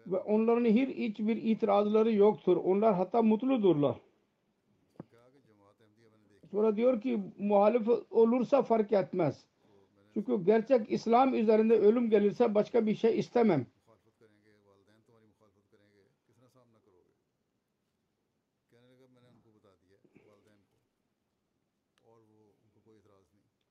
Ve 0.07 0.17
onların 0.17 0.65
hiç 0.65 1.19
bir 1.19 1.37
itirazları 1.37 2.13
yoktur. 2.13 2.57
Onlar 2.57 2.95
hatta 2.95 3.23
mutludurlar. 3.23 3.97
Sonra 6.55 6.77
diyor 6.77 7.01
ki 7.01 7.21
muhalif 7.39 7.89
olursa 8.11 8.63
fark 8.63 8.93
etmez. 8.93 9.45
Çünkü 10.15 10.45
gerçek 10.45 10.93
İslam 10.93 11.35
üzerinde 11.35 11.79
ölüm 11.79 12.11
gelirse 12.11 12.55
başka 12.55 12.87
bir 12.87 12.95
şey 12.95 13.19
istemem. 13.19 13.67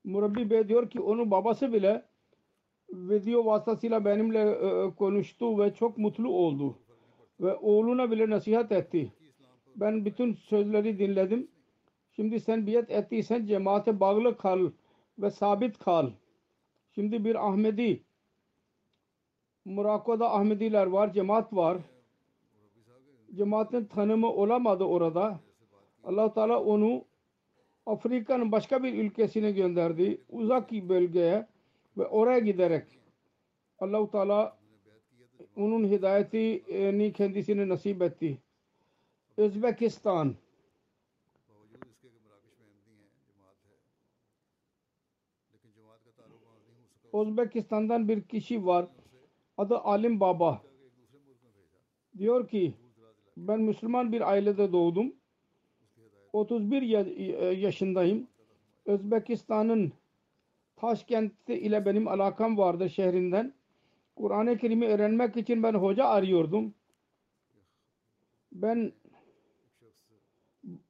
Murabbi 0.04 0.50
Bey 0.50 0.68
diyor 0.68 0.90
ki 0.90 1.02
onun 1.02 1.32
babası 1.32 1.74
bile 1.74 2.06
video 2.90 3.46
vasıtasıyla 3.46 4.06
benimle 4.06 4.40
e, 4.40 4.68
e, 4.68 4.96
konuştu 4.96 5.60
ve 5.60 5.74
çok 5.74 5.98
mutlu 5.98 6.30
oldu. 6.30 6.78
Ve 7.40 7.56
oğluna 7.56 8.12
bile 8.12 8.30
nasihat 8.30 8.72
etti. 8.72 9.14
Ben 9.76 10.06
bütün 10.06 10.34
sözleri 10.34 11.00
dinledim 11.00 11.53
Şimdi 12.16 12.40
sen 12.40 12.68
biat 12.68 12.92
ettiysen 12.92 13.46
cemaate 13.46 14.00
bağlı 14.00 14.38
kal 14.38 14.72
ve 15.20 15.32
sabit 15.32 15.78
kal. 15.78 16.12
Şimdi 16.96 17.26
bir 17.26 17.48
Ahmedi 17.48 18.04
Murako'da 19.66 20.34
Ahmediler 20.34 20.88
var, 20.88 21.14
cemaat 21.14 21.54
var. 21.54 21.78
Cemaatin 23.36 23.86
tanımı 23.86 24.28
olamadı 24.28 24.84
orada. 24.84 25.40
allah 26.04 26.34
Teala 26.34 26.64
onu 26.64 27.06
Afrika'nın 27.86 28.52
başka 28.52 28.84
bir 28.84 28.94
ülkesine 28.94 29.52
gönderdi. 29.52 30.22
Uzak 30.30 30.72
bir 30.72 30.90
bölgeye 30.90 31.48
ve 31.98 32.08
oraya 32.08 32.40
giderek 32.40 32.86
allah 33.80 34.12
Teala 34.12 34.58
onun 35.56 35.88
hidayetini 35.88 37.14
kendisine 37.14 37.70
nasip 37.70 38.02
etti. 38.02 38.38
Özbekistan 39.38 40.36
Uzbekistan'dan 47.14 48.08
bir 48.08 48.22
kişi 48.22 48.66
var. 48.66 48.88
Adı 49.58 49.78
Alim 49.78 50.20
Baba. 50.20 50.62
Diyor 52.18 52.48
ki 52.48 52.74
ben 53.38 53.62
Müslüman 53.62 54.12
bir 54.12 54.30
ailede 54.32 54.72
doğdum. 54.72 55.14
31 56.34 56.82
e, 56.82 57.46
yaşındayım. 57.46 58.28
Özbekistan'ın 58.86 59.94
Taşkent 60.76 61.50
ile 61.50 61.86
benim 61.86 62.08
alakam 62.08 62.58
vardı 62.58 62.90
şehrinden. 62.90 63.54
Kur'an-ı 64.16 64.58
Kerim'i 64.58 64.88
öğrenmek 64.88 65.38
için 65.38 65.64
ben 65.64 65.74
hoca 65.74 66.06
arıyordum. 66.06 66.74
Ben 68.52 68.92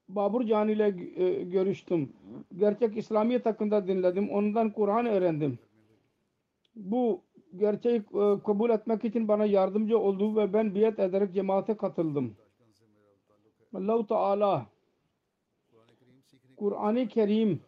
Babur 0.09 0.43
Can 0.45 0.69
ile 0.69 0.87
e, 1.15 1.43
görüştüm. 1.43 2.13
Gerçek 2.57 2.97
İslamiyet 2.97 3.45
hakkında 3.45 3.87
dinledim. 3.87 4.29
Ondan 4.29 4.69
Kur'an 4.69 5.05
öğrendim 5.05 5.59
bu 6.75 7.21
gerçeği 7.57 7.97
e, 7.97 8.39
kabul 8.45 8.69
etmek 8.69 9.05
için 9.05 9.27
bana 9.27 9.45
yardımcı 9.45 9.99
oldu 9.99 10.35
ve 10.35 10.53
ben 10.53 10.75
biat 10.75 10.99
ederek 10.99 11.33
cemaate 11.33 11.77
katıldım. 11.77 12.35
Allah-u 13.73 14.07
Teala 14.07 14.65
Kur'an-ı 16.57 17.07
Kerim 17.07 17.61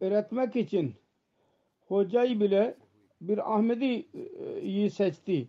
öğretmek 0.00 0.56
için 0.56 0.94
hocayı 1.88 2.40
bile 2.40 2.76
bir 3.20 3.54
Ahmedi'yi 3.54 4.84
e, 4.84 4.90
seçti. 4.90 5.48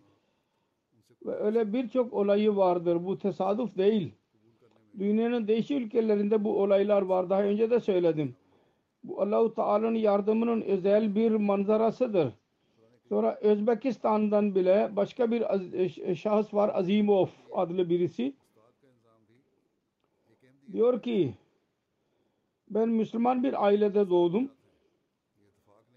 Ve 1.26 1.34
öyle 1.34 1.72
birçok 1.72 2.12
olayı 2.12 2.56
vardır. 2.56 3.06
Bu 3.06 3.18
tesadüf 3.18 3.76
değil. 3.76 4.12
Dünyanın 4.98 5.48
değişik 5.48 5.80
ülkelerinde 5.80 6.44
bu 6.44 6.62
olaylar 6.62 7.02
var. 7.02 7.30
Daha 7.30 7.42
önce 7.42 7.70
de 7.70 7.80
söyledim. 7.80 8.34
Bu 9.04 9.22
Allahu 9.22 9.54
Teala'nın 9.54 9.94
yardımının 9.94 10.60
özel 10.60 11.14
bir 11.14 11.30
manzarasıdır. 11.30 12.32
Sonra 13.08 13.38
Özbekistan'dan 13.40 14.54
bile 14.54 14.90
başka 14.96 15.30
bir 15.30 15.40
e, 15.40 16.10
e, 16.10 16.14
şahıs 16.14 16.54
var 16.54 16.70
Azimov 16.74 17.26
adlı 17.52 17.90
birisi. 17.90 18.34
Diyor 20.72 21.02
ki 21.02 21.34
ben 22.70 22.88
Müslüman 22.88 23.42
bir 23.42 23.64
ailede 23.64 24.10
doğdum. 24.10 24.50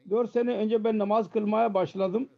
Dört 0.09 0.31
sene 0.31 0.57
önce 0.57 0.83
ben 0.83 0.97
namaz 0.97 1.29
kılmaya 1.29 1.73
başladım. 1.73 2.29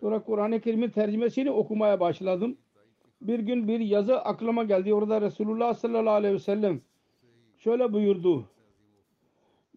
Sonra 0.00 0.22
Kur'an-ı 0.22 0.60
Kerim'in 0.60 0.90
tercümesini 0.90 1.50
okumaya 1.50 2.00
başladım. 2.00 2.56
Bir 3.20 3.38
gün 3.38 3.68
bir 3.68 3.80
yazı 3.80 4.20
aklıma 4.20 4.64
geldi. 4.64 4.94
Orada 4.94 5.20
Resulullah 5.20 5.74
sallallahu 5.74 6.14
aleyhi 6.14 6.34
ve 6.34 6.38
sellem 6.38 6.80
şöyle 7.58 7.92
buyurdu. 7.92 8.48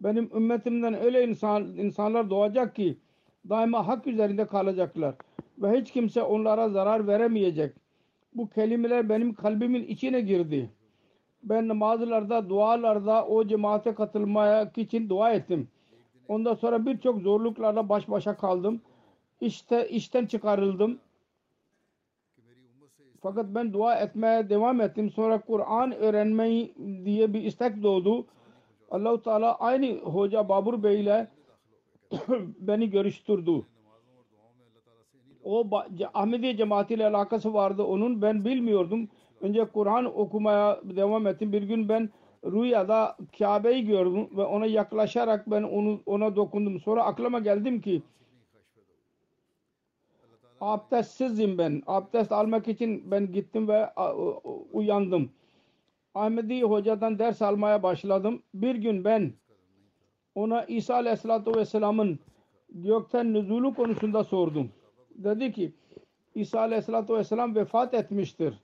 Benim 0.00 0.30
ümmetimden 0.34 0.94
öyle 0.94 1.28
insan, 1.28 1.64
insanlar 1.64 2.30
doğacak 2.30 2.76
ki 2.76 2.98
daima 3.48 3.86
hak 3.86 4.06
üzerinde 4.06 4.46
kalacaklar. 4.46 5.14
Ve 5.58 5.80
hiç 5.80 5.92
kimse 5.92 6.22
onlara 6.22 6.68
zarar 6.68 7.06
veremeyecek. 7.06 7.74
Bu 8.34 8.48
kelimeler 8.50 9.08
benim 9.08 9.34
kalbimin 9.34 9.82
içine 9.84 10.20
girdi. 10.20 10.70
Ben 11.42 11.68
namazlarda, 11.68 12.48
dualarda 12.48 13.26
o 13.26 13.46
cemaate 13.46 13.94
katılmaya 13.94 14.72
için 14.76 15.08
dua 15.08 15.32
ettim. 15.32 15.68
Ondan 16.28 16.54
sonra 16.54 16.86
birçok 16.86 17.20
zorluklarla 17.20 17.88
baş 17.88 18.10
başa 18.10 18.36
kaldım. 18.36 18.80
İşte 19.40 19.88
işten 19.88 20.26
çıkarıldım. 20.26 20.98
Fakat 23.22 23.46
ben 23.54 23.72
dua 23.72 23.94
etmeye 23.94 24.50
devam 24.50 24.80
ettim. 24.80 25.10
Sonra 25.10 25.40
Kur'an 25.40 25.92
öğrenmeyi 25.92 26.74
diye 27.04 27.34
bir 27.34 27.42
istek 27.42 27.82
doğdu. 27.82 28.26
Allahu 28.90 29.22
Teala 29.22 29.54
aynı 29.54 29.98
Hoca 29.98 30.48
Babur 30.48 30.82
Bey 30.82 31.00
ile 31.00 31.28
beni 32.58 32.90
görüştürdü. 32.90 33.62
O 35.44 35.70
Ahmediye 36.14 36.56
cemaatiyle 36.56 37.06
alakası 37.06 37.54
vardı 37.54 37.82
onun. 37.82 38.22
Ben 38.22 38.44
bilmiyordum. 38.44 39.08
Önce 39.40 39.64
Kur'an 39.64 40.18
okumaya 40.18 40.80
devam 40.84 41.26
ettim. 41.26 41.52
Bir 41.52 41.62
gün 41.62 41.88
ben 41.88 42.10
rüyada 42.44 43.16
Kabe'yi 43.38 43.86
gördüm 43.86 44.28
ve 44.36 44.42
ona 44.42 44.66
yaklaşarak 44.66 45.50
ben 45.50 45.62
onu 45.62 46.00
ona 46.06 46.36
dokundum. 46.36 46.80
Sonra 46.80 47.04
aklıma 47.04 47.38
geldim 47.38 47.80
ki 47.80 48.02
abdestsizim 50.60 51.58
ben. 51.58 51.82
Abdest 51.86 52.32
almak 52.32 52.68
için 52.68 53.10
ben 53.10 53.32
gittim 53.32 53.68
ve 53.68 53.90
uyandım. 54.72 55.30
Ahmedi 56.14 56.62
hocadan 56.62 57.18
ders 57.18 57.42
almaya 57.42 57.82
başladım. 57.82 58.42
Bir 58.54 58.74
gün 58.74 59.04
ben 59.04 59.32
ona 60.34 60.64
İsa 60.64 60.94
Aleyhisselatü 60.94 61.56
Vesselam'ın 61.56 62.18
gökten 62.68 63.34
nüzulu 63.34 63.74
konusunda 63.74 64.24
sordum. 64.24 64.70
Dedi 65.14 65.52
ki 65.52 65.72
İsa 66.34 66.60
Aleyhisselatü 66.60 67.14
Vesselam 67.14 67.54
vefat 67.54 67.94
etmiştir. 67.94 68.54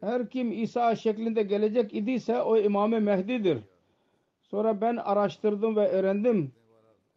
Her 0.00 0.30
kim 0.30 0.52
İsa 0.52 0.96
şeklinde 0.96 1.42
gelecek 1.42 1.94
idiyse 1.94 2.42
o 2.42 2.56
İmam-ı 2.56 3.00
Mehdi'dir. 3.00 3.58
Sonra 4.42 4.80
ben 4.80 4.96
araştırdım 4.96 5.76
ve 5.76 5.88
öğrendim 5.88 6.52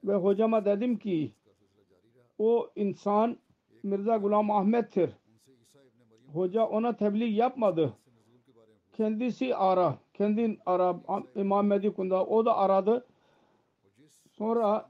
ve 0.03 0.15
hocama 0.15 0.65
dedim 0.65 0.97
ki 0.97 1.31
o 2.37 2.69
insan 2.75 3.37
Mirza 3.83 4.17
Gulam 4.17 4.51
Ahmet'tir. 4.51 5.09
Hoca 6.33 6.63
ona 6.65 6.95
tebliğ 6.95 7.33
yapmadı. 7.33 7.93
Kendisi 8.99 9.55
ara. 9.55 9.97
Kendin 10.13 10.59
ara. 10.65 10.99
İmam 11.35 11.67
Mehdi 11.67 11.93
Kunda. 11.93 12.25
O 12.25 12.45
da 12.45 12.57
aradı. 12.57 13.05
Sonra 14.31 14.89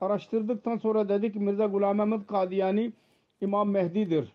araştırdıktan 0.00 0.76
sonra 0.76 1.08
dedik 1.08 1.36
Mirza 1.36 1.66
Gulam 1.66 2.00
Ahmed 2.00 2.26
Kadiyani 2.26 2.92
İmam 3.40 3.70
Mehdi'dir. 3.70 4.32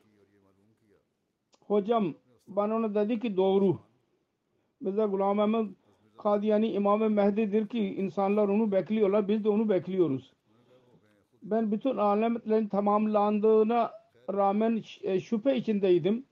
Hocam 1.67 2.13
bana 2.47 2.75
ona 2.75 2.95
dedi 2.95 3.19
ki 3.19 3.37
doğru. 3.37 3.79
Mirza 4.81 5.05
Gulam 5.05 5.39
Ahmed 5.39 5.67
Kadiyani 6.17 6.71
İmam 6.71 7.13
Mehdi'dir 7.13 7.67
ki 7.67 7.79
insanlar 7.79 8.47
onu 8.47 8.71
bekliyorlar. 8.71 9.27
Biz 9.27 9.43
de 9.43 9.49
onu 9.49 9.69
bekliyoruz. 9.69 10.33
Ben 11.43 11.71
bütün 11.71 11.97
alametlerin 11.97 12.67
tamamlandığına 12.67 13.91
rağmen 14.33 14.83
e, 15.01 15.19
şüphe 15.19 15.55
içindeydim. 15.55 16.25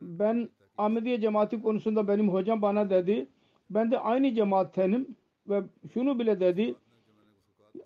Ben 0.00 0.48
Ahmediye 0.78 1.20
cemaati 1.20 1.62
konusunda 1.62 2.08
benim 2.08 2.28
hocam 2.28 2.62
bana 2.62 2.90
dedi. 2.90 3.28
Ben 3.70 3.90
de 3.90 3.98
aynı 3.98 4.34
cemaattenim 4.34 5.16
ve 5.48 5.62
şunu 5.94 6.18
bile 6.18 6.40
dedi. 6.40 6.74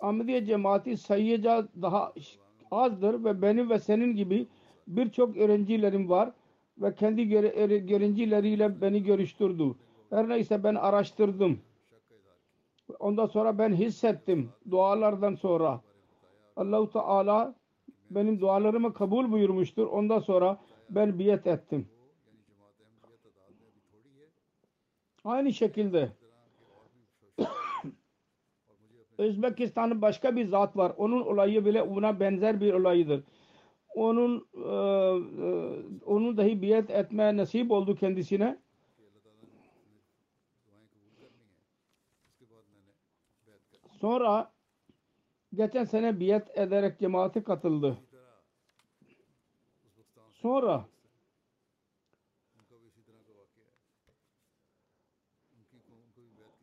Ahmediye 0.01 0.45
cemaati 0.45 0.97
sayıca 0.97 1.69
daha 1.83 2.13
azdır 2.71 3.25
ve 3.25 3.43
benim 3.43 3.71
ve 3.71 3.79
senin 3.79 4.17
gibi 4.17 4.47
birçok 4.87 5.37
öğrencilerim 5.37 6.09
var 6.09 6.33
ve 6.79 6.95
kendi 6.95 7.37
öğrencileriyle 7.39 8.81
beni 8.81 9.03
görüştürdü. 9.03 9.75
Her 10.11 10.29
neyse 10.29 10.65
ben 10.65 10.75
araştırdım. 10.75 11.59
Ondan 12.99 13.27
sonra 13.27 13.59
ben 13.59 13.73
hissettim 13.73 14.51
dualardan 14.71 15.35
sonra. 15.35 15.81
Allahu 16.57 16.91
Teala 16.91 17.55
benim 18.11 18.41
dualarımı 18.41 18.95
kabul 18.95 19.33
buyurmuştur. 19.33 19.87
Ondan 19.87 20.19
sonra 20.19 20.59
ben 20.91 21.19
biyet 21.19 21.47
ettim. 21.47 21.87
Aynı 25.25 25.53
şekilde 25.53 26.13
Özbekistan'ın 29.19 30.03
başka 30.03 30.37
bir 30.37 30.47
zat 30.49 30.77
var. 30.77 30.93
Onun 30.97 31.21
olayı 31.21 31.65
bile 31.65 31.83
ona 31.83 32.21
benzer 32.21 32.61
bir 32.61 32.73
olayıdır. 32.75 33.25
Onun 33.95 34.49
e, 34.55 34.69
e, 34.69 35.49
onun 36.05 36.37
dahi 36.37 36.63
biyet 36.63 36.91
etme 36.91 37.37
nasip 37.37 37.71
oldu 37.71 37.95
kendisine. 37.95 38.59
Sonra 44.01 44.53
geçen 45.55 45.85
sene 45.85 46.21
biyet 46.21 46.59
ederek 46.59 46.99
cemaate 46.99 47.43
katıldı. 47.43 47.99
Sonra 50.33 50.85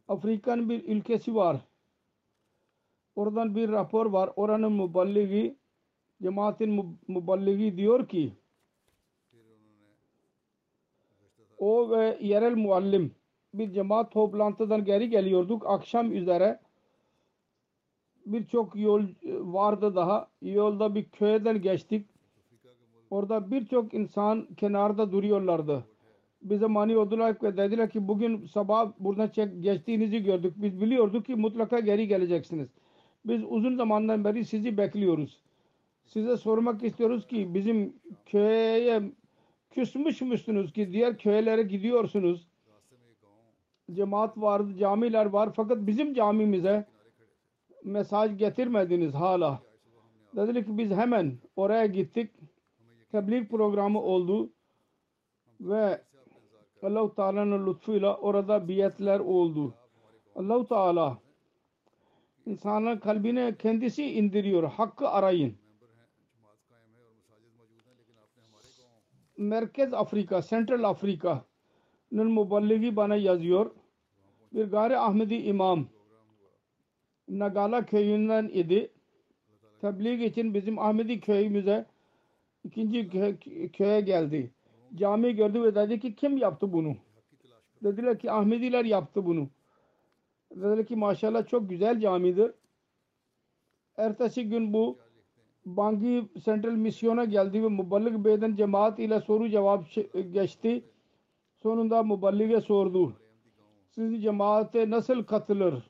Afrika'nın 0.08 0.70
bir 0.70 0.84
ülkesi 0.88 1.36
var. 1.36 1.58
Oradan 3.16 3.56
bir 3.56 3.70
rapor 3.70 4.06
var. 4.06 4.30
Oranın 4.36 4.72
muballigi 4.72 5.56
cemaatin 6.22 6.98
muballigi 7.08 7.78
diyor 7.78 8.08
ki 8.08 8.34
o 11.58 11.90
ve 11.92 12.18
yerel 12.22 12.56
muallim 12.56 13.16
bir 13.54 13.72
cemaat 13.72 14.12
toplantıdan 14.12 14.86
geri 14.86 15.10
geliyorduk. 15.10 15.64
Akşam 15.68 16.12
üzere 16.12 16.60
birçok 18.26 18.76
yol 18.76 19.04
vardı 19.40 19.96
daha. 19.96 20.28
Yolda 20.42 20.96
bir 20.96 21.04
köyden 21.04 21.62
geçtik. 21.62 22.06
Orada 23.10 23.52
birçok 23.52 23.94
insan 23.94 24.48
kenarda 24.58 25.12
duruyorlardı. 25.12 25.86
Bize 26.42 26.66
mani 26.66 26.98
oldular 26.98 27.36
ve 27.44 27.58
dediler 27.58 27.90
ki 27.90 28.08
bugün 28.08 28.46
sabah 28.46 28.92
buradan 29.00 29.28
çek, 29.28 29.64
geçtiğinizi 29.64 30.24
gördük. 30.24 30.54
Biz 30.58 30.82
biliyorduk 30.82 31.26
ki 31.26 31.36
mutlaka 31.36 31.80
geri 31.80 32.08
geleceksiniz. 32.08 32.70
Biz 33.26 33.44
uzun 33.50 33.76
zamandan 33.76 34.24
beri 34.24 34.46
sizi 34.46 34.78
bekliyoruz. 34.78 35.40
Size 36.06 36.38
sormak 36.38 36.84
istiyoruz 36.84 37.28
ki 37.28 37.54
bizim 37.54 37.94
köye 38.26 39.02
küsmüş 39.72 40.22
müsünüz 40.22 40.74
ki 40.74 40.92
diğer 40.92 41.18
köylere 41.18 41.64
gidiyorsunuz. 41.64 42.48
Cemaat 43.92 44.38
var, 44.38 44.62
camiler 44.80 45.26
var 45.26 45.50
fakat 45.56 45.88
bizim 45.88 46.14
camimize 46.14 46.88
mesaj 47.84 48.38
getirmediniz 48.38 49.14
hala. 49.14 49.60
Dediler 50.36 50.66
ki 50.66 50.78
biz 50.78 50.92
hemen 50.92 51.38
oraya 51.56 51.86
gittik. 51.86 52.32
Tebliğ 53.12 53.48
programı 53.48 54.02
oldu 54.02 54.50
ve 55.62 56.02
Allah-u 56.84 57.16
Teala'nın 57.16 57.68
lütfuyla 57.68 58.18
orada 58.18 58.68
biyetler 58.68 59.20
oldu. 59.20 59.74
Allah-u 60.36 60.68
Teala 60.68 61.18
insanların 62.46 63.00
kalbine 63.00 63.56
kendisi 63.58 64.12
indiriyor. 64.12 64.64
Hakkı 64.64 65.10
arayın. 65.10 65.56
Merkez 69.38 69.94
Afrika, 69.94 70.42
Central 70.42 70.84
Afrika'nın 70.84 72.32
muballigi 72.32 72.96
bana 72.96 73.16
yazıyor. 73.16 73.72
Bir 74.54 74.66
gayri 74.66 74.98
Ahmedi 74.98 75.36
imam 75.36 75.88
Nagala 77.28 77.86
köyünden 77.86 78.48
idi. 78.54 78.92
Tebliğ 79.82 80.26
için 80.26 80.54
bizim 80.54 80.80
Ahmedi 80.80 81.20
köyümüze 81.20 81.86
ikinci 82.64 83.10
köye 83.72 84.02
geldi. 84.02 84.52
Cami 84.96 85.36
gördü 85.36 85.64
ve 85.64 85.76
dedi 85.76 86.00
ki 86.00 86.16
kim 86.16 86.38
yaptı 86.38 86.74
bunu? 86.74 86.96
Dediler 87.84 88.20
ki 88.20 88.32
Ahmediler 88.32 88.86
yaptı 88.86 89.26
bunu. 89.26 89.50
Dediler 90.52 90.86
ki 90.86 90.96
maşallah 90.96 91.48
çok 91.48 91.70
güzel 91.70 92.00
camidir. 92.00 92.52
Ertesi 93.98 94.50
gün 94.50 94.74
bu 94.74 94.98
Bangi 95.66 96.30
Central 96.46 96.72
Misyon'a 96.72 97.26
geldi 97.26 97.64
ve 97.64 97.68
Muballik 97.68 98.26
Bey'den 98.26 98.56
cemaat 98.56 99.00
ile 99.00 99.22
soru 99.22 99.50
cevap 99.50 99.86
geçti. 100.32 100.84
Sonunda 101.64 102.04
Muballik'e 102.04 102.62
sordu. 102.62 103.14
Siz 103.90 104.24
cemaate 104.24 104.90
nasıl 104.90 105.24
katılır? 105.24 105.90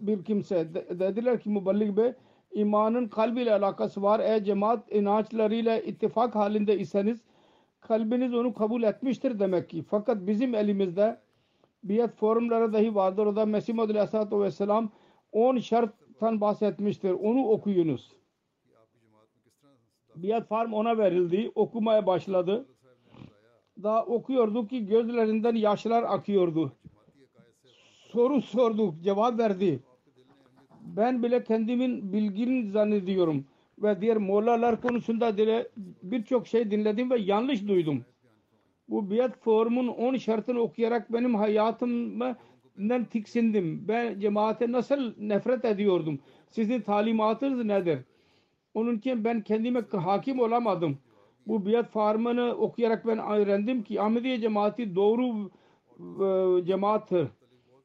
bir 0.00 0.24
kimse 0.24 0.74
dediler 0.74 1.40
ki 1.40 1.50
Muballik 1.50 1.96
Bey 1.96 2.12
imanın 2.52 3.08
kalbiyle 3.08 3.54
alakası 3.54 4.02
var. 4.02 4.20
Eğer 4.20 4.44
cemaat 4.44 4.92
inançlarıyla 4.92 5.78
ittifak 5.78 6.34
halinde 6.34 6.78
iseniz 6.78 7.24
kalbiniz 7.80 8.34
onu 8.34 8.54
kabul 8.54 8.82
etmiştir 8.82 9.38
demek 9.38 9.68
ki. 9.68 9.82
Fakat 9.90 10.26
bizim 10.26 10.54
elimizde 10.54 11.20
biyet 11.84 12.16
forumları 12.16 12.72
dahi 12.72 12.94
vardır. 12.94 13.26
O 13.26 13.36
da 13.36 13.46
Mesih 13.46 13.74
Muhammed 13.74 13.94
Aleyhisselatü 13.94 14.40
Vesselam 14.40 14.90
10 15.32 15.58
şarttan 15.58 16.40
bahsetmiştir. 16.40 17.10
Onu 17.10 17.46
okuyunuz. 17.46 18.12
Biyet 20.16 20.48
form 20.48 20.72
ona 20.72 20.98
verildi. 20.98 21.52
Okumaya 21.54 22.06
başladı. 22.06 22.66
Daha 23.82 24.04
okuyordu 24.04 24.66
ki 24.66 24.86
gözlerinden 24.86 25.54
yaşlar 25.54 26.02
akıyordu. 26.02 26.72
Soru 28.08 28.42
sorduk, 28.42 29.02
cevap 29.02 29.38
verdi. 29.38 29.80
Ben 30.96 31.22
bile 31.22 31.44
kendimin 31.44 32.12
bilgin 32.12 32.70
zannediyorum 32.70 33.44
ve 33.78 34.00
diğer 34.00 34.16
mollalar 34.16 34.80
konusunda 34.80 35.36
birçok 36.02 36.46
şey 36.46 36.70
dinledim 36.70 37.10
ve 37.10 37.18
yanlış 37.18 37.68
duydum. 37.68 38.04
Bu 38.88 39.10
biat 39.10 39.38
formun 39.38 39.88
10 39.88 40.16
şartını 40.16 40.60
okuyarak 40.60 41.12
benim 41.12 41.34
hayatımdan 41.34 43.04
tiksindim. 43.10 43.88
Ben 43.88 44.20
cemaate 44.20 44.72
nasıl 44.72 45.14
nefret 45.18 45.64
ediyordum. 45.64 46.18
Sizin 46.50 46.80
talimatınız 46.80 47.64
nedir? 47.64 47.98
Onun 48.74 48.98
için 48.98 49.24
ben 49.24 49.40
kendime 49.40 49.82
hakim 49.92 50.40
olamadım. 50.40 50.98
Bu 51.46 51.66
biat 51.66 51.90
formunu 51.90 52.50
okuyarak 52.50 53.06
ben 53.06 53.18
öğrendim 53.18 53.82
ki 53.82 54.00
Ahmediye 54.00 54.40
cemaati 54.40 54.94
doğru 54.94 55.50
e, 55.98 56.64
cemaattir. 56.64 57.28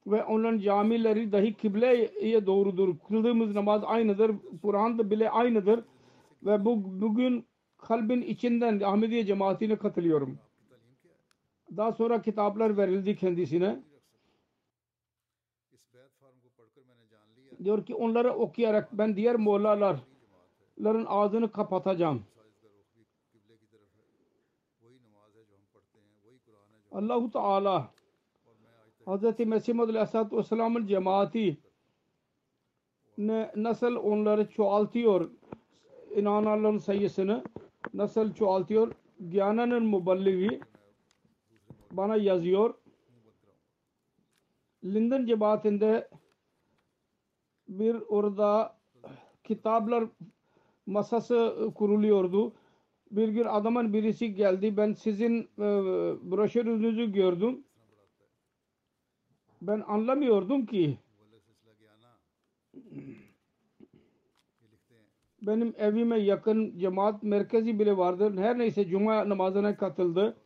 Ve 0.07 0.23
onların 0.23 0.59
camileri 0.59 1.31
dahi 1.31 1.53
kıbleye 1.53 2.45
doğrudur. 2.45 2.95
Kıldığımız 3.07 3.55
namaz 3.55 3.81
aynıdır. 3.85 4.31
Kur'an 4.61 5.11
bile 5.11 5.29
aynıdır 5.29 5.83
ve 6.43 6.65
bu 6.65 7.01
bugün 7.01 7.45
kalbin 7.77 8.21
içinden 8.21 8.79
Ahmediye 8.79 9.25
cemaatine 9.25 9.77
katılıyorum. 9.77 10.39
Daha 11.77 11.91
sonra 11.91 12.21
kitaplar 12.21 12.77
verildi 12.77 13.15
kendisine. 13.15 13.83
Diyor 17.63 17.85
ki 17.85 17.95
onları 17.95 18.33
okuyarak 18.33 18.89
ben 18.97 19.15
diğer 19.15 19.35
mollaların 19.35 21.05
ağzını 21.07 21.51
kapatacağım. 21.51 22.23
Allahu 26.91 27.31
Teala 27.31 27.91
Hz. 29.07 29.39
Mesih 29.39 29.73
Muhammed 29.73 29.95
Aleyhisselatü 29.95 30.37
Vesselam'ın 30.37 30.87
cemaati 30.87 31.57
ne, 33.17 33.51
nasıl 33.55 33.95
onları 33.95 34.49
çoğaltıyor 34.49 35.31
inananların 36.15 36.77
sayısını 36.77 37.43
nasıl 37.93 38.33
çoğaltıyor? 38.33 38.91
Gyana'nın 39.29 39.85
muballigi 39.85 40.59
bana 41.91 42.15
yazıyor. 42.15 42.73
Linden 44.83 45.25
cemaatinde 45.25 46.09
bir 47.67 47.95
orada 48.07 48.77
kitaplar 49.43 50.03
masası 50.85 51.71
kuruluyordu. 51.75 52.53
Bir 53.11 53.27
gün 53.27 53.45
adamın 53.45 53.93
birisi 53.93 54.35
geldi. 54.35 54.77
Ben 54.77 54.93
sizin 54.93 55.41
e, 55.41 55.65
broşürünüzü 56.31 57.11
gördüm 57.11 57.63
ben 59.67 59.83
anlamıyordum 59.87 60.65
ki 60.65 60.97
benim 65.41 65.73
evime 65.77 66.19
yakın 66.19 66.79
cemaat 66.79 67.23
merkezi 67.23 67.79
bile 67.79 67.97
vardı. 67.97 68.33
Her 68.37 68.59
neyse 68.59 68.87
cuma 68.87 69.29
namazına 69.29 69.77
katıldı. 69.77 70.37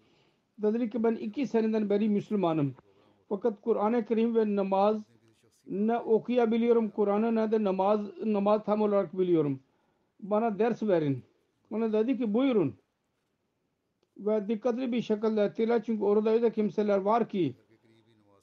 Dedi 0.58 0.90
ki 0.90 1.04
ben 1.04 1.16
iki 1.16 1.48
seneden 1.48 1.90
beri 1.90 2.10
Müslümanım. 2.10 2.76
Fakat 3.30 3.62
Kur'an-ı 3.62 4.06
Kerim 4.06 4.36
ve 4.36 4.56
namaz 4.56 5.04
ne 5.68 5.98
okuyabiliyorum 5.98 6.90
Kur'an'ı 6.90 7.36
ne 7.36 7.52
de 7.52 7.64
namaz 7.64 8.02
namaz 8.26 8.64
tam 8.66 8.82
olarak 8.82 9.18
biliyorum. 9.18 9.60
Bana 10.20 10.60
ders 10.60 10.84
verin. 10.84 11.24
Bana 11.72 11.94
dedi 11.94 12.18
ki 12.18 12.34
buyurun. 12.34 12.76
Ve 14.18 14.48
dikkatli 14.48 14.92
bir 14.92 15.02
şekilde 15.02 15.44
ettiler 15.44 15.84
çünkü 15.84 16.04
orada 16.04 16.30
öyle 16.30 16.52
kimseler 16.52 16.98
var 16.98 17.30
ki 17.30 17.56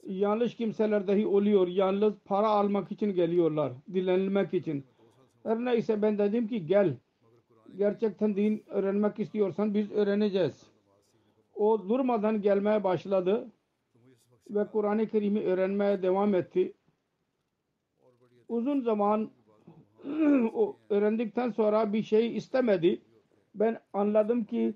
yanlış 0.07 0.55
kimseler 0.55 1.07
dahi 1.07 1.27
oluyor. 1.27 1.69
Yalnız 1.69 2.15
para 2.25 2.49
almak 2.49 2.93
için 2.93 3.15
geliyorlar. 3.15 3.73
Dilenilmek 3.95 4.55
için. 4.55 4.85
Her 5.43 5.59
neyse 5.65 6.03
ben 6.03 6.19
dedim 6.19 6.49
ki 6.49 6.67
gel. 6.67 6.97
Gerçekten 7.79 8.37
din 8.37 8.65
öğrenmek 8.67 9.21
istiyorsan 9.21 9.75
biz 9.75 9.93
öğreneceğiz. 9.93 10.67
O 11.55 11.89
durmadan 11.89 12.43
gelmeye 12.43 12.85
başladı 12.85 13.49
ve 14.51 14.67
Kur'an-ı 14.67 15.09
Kerim'i 15.09 15.41
öğrenmeye 15.41 16.03
devam 16.03 16.35
etti. 16.35 16.73
Uzun 18.49 18.81
zaman 18.81 19.31
o 20.55 20.77
öğrendikten 20.91 21.51
sonra 21.51 21.93
bir 21.93 22.03
şey 22.03 22.37
istemedi. 22.37 23.01
Ben 23.55 23.81
anladım 23.93 24.45
ki 24.45 24.75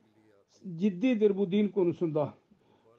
ciddidir 0.77 1.37
bu 1.37 1.51
din 1.51 1.69
konusunda. 1.69 2.35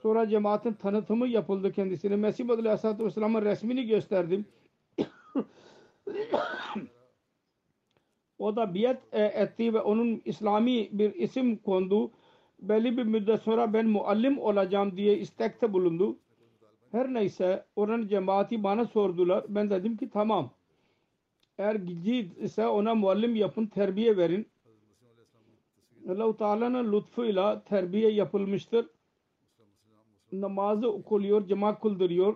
Sonra 0.02 0.30
cemaatin 0.30 0.74
tanıtımı 0.74 1.28
yapıldı 1.28 1.72
kendisine. 1.72 2.16
Mesih 2.16 2.46
Muhammed 2.46 2.66
Aleyhisselatü 2.66 3.06
Vesselam'ın 3.06 3.42
resmini 3.42 3.88
gösterdim. 3.88 4.46
o 8.40 8.56
da 8.56 8.76
biat 8.76 9.02
e, 9.12 9.24
etti 9.24 9.74
ve 9.74 9.82
onun 9.82 10.22
İslami 10.26 10.90
bir 10.92 11.16
isim 11.16 11.58
kondu. 11.58 12.12
Belli 12.60 12.98
bir 12.98 13.04
müddet 13.04 13.42
sonra 13.42 13.74
ben 13.74 13.88
muallim 13.88 14.40
olacağım 14.40 14.98
diye 14.98 15.18
istekte 15.18 15.74
bulundu. 15.74 16.18
Her 16.92 17.14
neyse 17.14 17.66
oranın 17.76 18.08
cemaati 18.08 18.64
bana 18.64 18.86
sordular. 18.86 19.46
Ben 19.50 19.70
dedim 19.70 19.98
ki 19.98 20.10
tamam. 20.10 20.50
Eğer 21.58 21.76
gidecek 21.76 22.38
ise 22.38 22.68
ona 22.68 22.96
muallim 22.96 23.36
yapın, 23.36 23.66
terbiye 23.66 24.18
verin. 24.18 24.48
Allah-u 26.10 26.38
Teala'nın 26.38 26.94
lütfuyla 26.94 27.64
terbiye 27.64 28.12
yapılmıştır. 28.12 28.86
Namazı 30.32 30.92
okuluyor, 30.92 31.48
cemaat 31.48 31.82
kıldırıyor. 31.82 32.36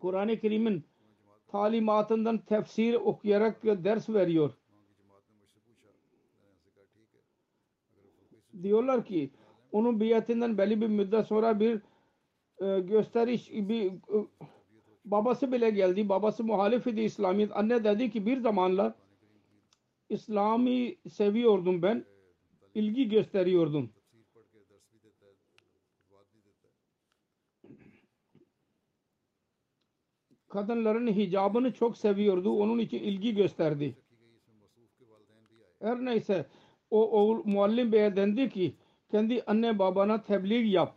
Kur'an-ı 0.00 0.38
Kerim'in 0.38 0.84
talimatından 1.48 2.38
tefsir 2.38 2.94
okuyarak 2.94 3.64
ders 3.64 4.08
veriyor. 4.08 4.52
Diyorlar 8.62 9.04
ki 9.04 9.30
onun 9.72 10.00
biyetinden 10.00 10.58
belli 10.58 10.80
bir 10.80 10.86
müddet 10.86 11.26
sonra 11.26 11.60
bir 11.60 11.80
e, 12.60 12.80
gösteriş 12.80 13.50
bir 13.50 13.86
e, 13.92 14.26
babası 15.04 15.52
bile 15.52 15.70
geldi. 15.70 16.08
Babası 16.08 16.44
muhalif 16.44 16.86
idi 16.86 17.00
İslamiyet. 17.00 17.56
Anne 17.56 17.84
dedi 17.84 18.10
ki 18.10 18.26
bir 18.26 18.40
zamanlar 18.40 18.94
İslam'ı 20.08 21.10
seviyordum 21.10 21.82
ben. 21.82 22.04
ilgi 22.74 23.08
gösteriyordum. 23.08 23.90
Kadınların 30.48 31.06
hicabını 31.06 31.72
çok 31.72 31.98
seviyordu. 31.98 32.50
Onun 32.50 32.78
için 32.78 32.98
ilgi 32.98 33.34
gösterdi. 33.34 33.96
Her 35.80 36.04
neyse 36.04 36.46
o 36.90 37.10
oğul 37.10 37.44
muallim 37.44 37.92
beye 37.92 38.16
dendi 38.16 38.48
ki 38.48 38.74
kendi 39.10 39.42
anne 39.46 39.78
babana 39.78 40.22
tebliğ 40.22 40.68
yap 40.68 40.96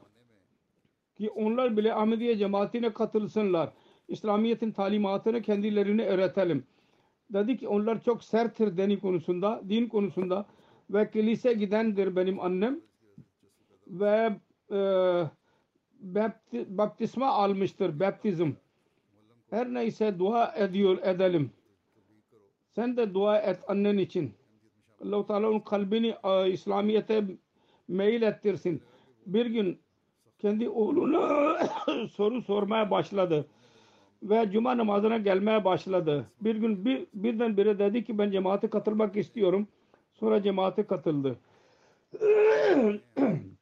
ki 1.18 1.30
onlar 1.30 1.78
bile 1.78 1.93
Ahmediye 1.93 2.38
cemaatine 2.38 2.93
katılsınlar. 2.93 3.74
İslamiyet'in 4.08 4.72
talimatını 4.72 5.41
kendilerine 5.41 6.05
öğretelim. 6.05 6.64
Dedi 7.34 7.58
ki 7.58 7.68
onlar 7.68 8.03
çok 8.03 8.24
serttir 8.24 8.78
dini 8.78 8.99
konusunda, 8.99 9.62
din 9.70 9.88
konusunda 9.88 10.45
ve 10.89 11.12
kilise 11.12 11.53
gidendir 11.53 12.16
benim 12.16 12.39
annem 12.39 12.82
ve 13.90 14.32
e, 14.72 14.80
bapti, 16.00 16.78
baptisma 16.78 17.28
almıştır, 17.28 18.00
baptizm. 18.00 18.52
Her 19.50 19.74
neyse 19.74 20.20
dua 20.20 20.54
ediyor 20.56 20.98
edelim. 21.04 21.52
Sen 22.76 22.98
de 22.98 23.14
dua 23.14 23.40
et 23.40 23.60
annen 23.68 23.98
için. 23.98 24.34
Allah-u 25.06 25.28
Teala 25.28 25.50
onun 25.50 25.60
kalbini 25.60 26.16
e, 26.24 26.52
İslamiyet'e 26.52 27.24
meyil 27.88 28.22
ettirsin. 28.22 28.82
Bir 29.26 29.46
gün 29.46 29.80
kendi 30.40 30.70
oğluna 30.70 31.58
soru 32.12 32.42
sormaya 32.42 32.92
başladı 32.92 33.48
ve 34.24 34.52
cuma 34.52 34.78
namazına 34.78 35.18
gelmeye 35.18 35.66
başladı. 35.66 36.26
Bir 36.42 36.56
gün 36.56 36.86
bir, 36.86 37.08
birden 37.14 37.58
bire 37.58 37.80
dedi 37.80 38.04
ki 38.04 38.18
ben 38.18 38.32
cemaate 38.32 38.70
katılmak 38.70 39.18
istiyorum. 39.18 39.68
Sonra 40.14 40.44
cemaate 40.44 40.88
katıldı. 40.88 41.40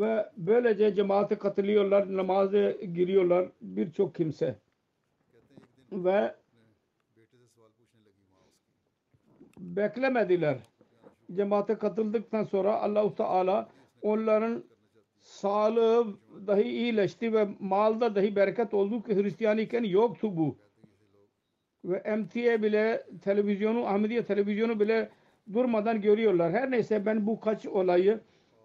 ve 0.00 0.30
böylece 0.36 0.94
cemaate 0.94 1.38
katılıyorlar, 1.38 2.16
namaza 2.16 2.70
giriyorlar 2.70 3.48
birçok 3.60 4.14
kimse. 4.14 4.56
Ve 5.92 6.34
beklemediler. 9.58 10.58
Cemaate 11.36 11.78
katıldıktan 11.78 12.44
sonra 12.44 12.80
Allahu 12.80 13.14
Teala 13.14 13.68
onların 14.02 14.64
sağlığı 15.20 16.06
dahi 16.46 16.62
iyileşti 16.62 17.32
ve 17.32 17.48
malda 17.60 18.14
dahi 18.14 18.36
bereket 18.36 18.74
oldu 18.74 19.02
ki 19.02 19.16
Hristiyan 19.16 19.58
iken 19.58 19.84
yoktu 19.84 20.36
bu. 20.36 20.56
Ve 21.84 22.16
MTA 22.16 22.62
bile 22.62 23.06
televizyonu, 23.22 23.86
Ahmediye 23.86 24.24
televizyonu 24.24 24.80
bile 24.80 25.10
durmadan 25.52 26.00
görüyorlar. 26.00 26.52
Her 26.52 26.70
neyse 26.70 27.06
ben 27.06 27.26
bu 27.26 27.40
kaç 27.40 27.66
olayı 27.66 28.20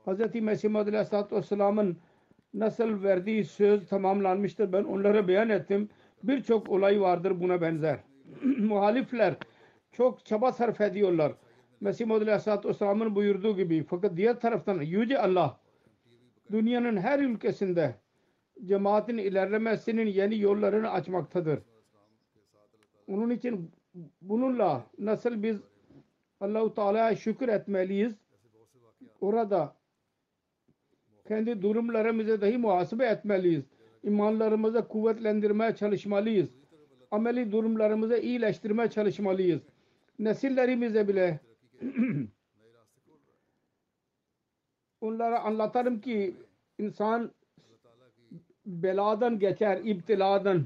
Hz. 0.06 0.36
Mesih 0.42 0.70
Muhammed 0.70 0.94
Aleyhisselatü 0.94 1.36
Vesselam'ın 1.36 1.98
nasıl 2.54 3.04
verdiği 3.04 3.46
söz 3.46 3.88
tamamlanmıştır. 3.88 4.74
Ben 4.74 4.84
onlara 4.84 5.28
beyan 5.28 5.50
ettim. 5.50 5.90
Birçok 6.24 6.70
olay 6.70 7.02
vardır 7.02 7.42
buna 7.42 7.62
benzer. 7.62 8.00
Muhalifler 8.60 9.36
çok 9.92 10.26
çaba 10.26 10.52
sarf 10.52 10.82
ediyorlar. 10.82 11.34
Mesih 11.82 12.06
Muhammed 12.06 12.28
Aleyhisselatü 12.28 12.70
Vesselam'ın 12.70 13.16
buyurduğu 13.16 13.56
gibi. 13.56 13.84
Fakat 13.84 14.18
diğer 14.18 14.40
taraftan 14.40 14.82
Yüce 14.82 15.20
Allah 15.20 15.60
dünyanın 16.52 16.98
her 16.98 17.20
ülkesinde 17.20 17.96
cemaatin 18.66 19.18
ilerlemesinin 19.18 20.08
yeni 20.08 20.40
yollarını 20.40 20.90
açmaktadır. 20.90 21.60
Onun 23.08 23.30
için 23.30 23.72
bununla 24.22 24.86
nasıl 25.00 25.44
biz 25.44 25.58
Allahu 26.42 26.74
Teala'ya 26.74 27.16
şükür 27.16 27.48
etmeliyiz. 27.48 28.16
Orada 29.22 29.76
kendi 31.28 31.62
durumlarımızı 31.62 32.42
dahi 32.42 32.58
muhasebe 32.58 33.06
etmeliyiz. 33.06 33.64
İmanlarımızı 34.04 34.88
kuvvetlendirmeye 34.88 35.76
çalışmalıyız. 35.76 36.50
Ameli 37.12 37.52
durumlarımızı 37.52 38.18
iyileştirmeye 38.18 38.90
çalışmalıyız. 38.90 39.62
Nesillerimize 40.20 41.08
bile 41.08 41.40
onlara 45.02 45.40
anlatarım 45.40 46.02
ki 46.02 46.36
insan 46.80 47.32
beladan 48.66 49.40
geçer, 49.40 49.82
iptiladan. 49.84 50.66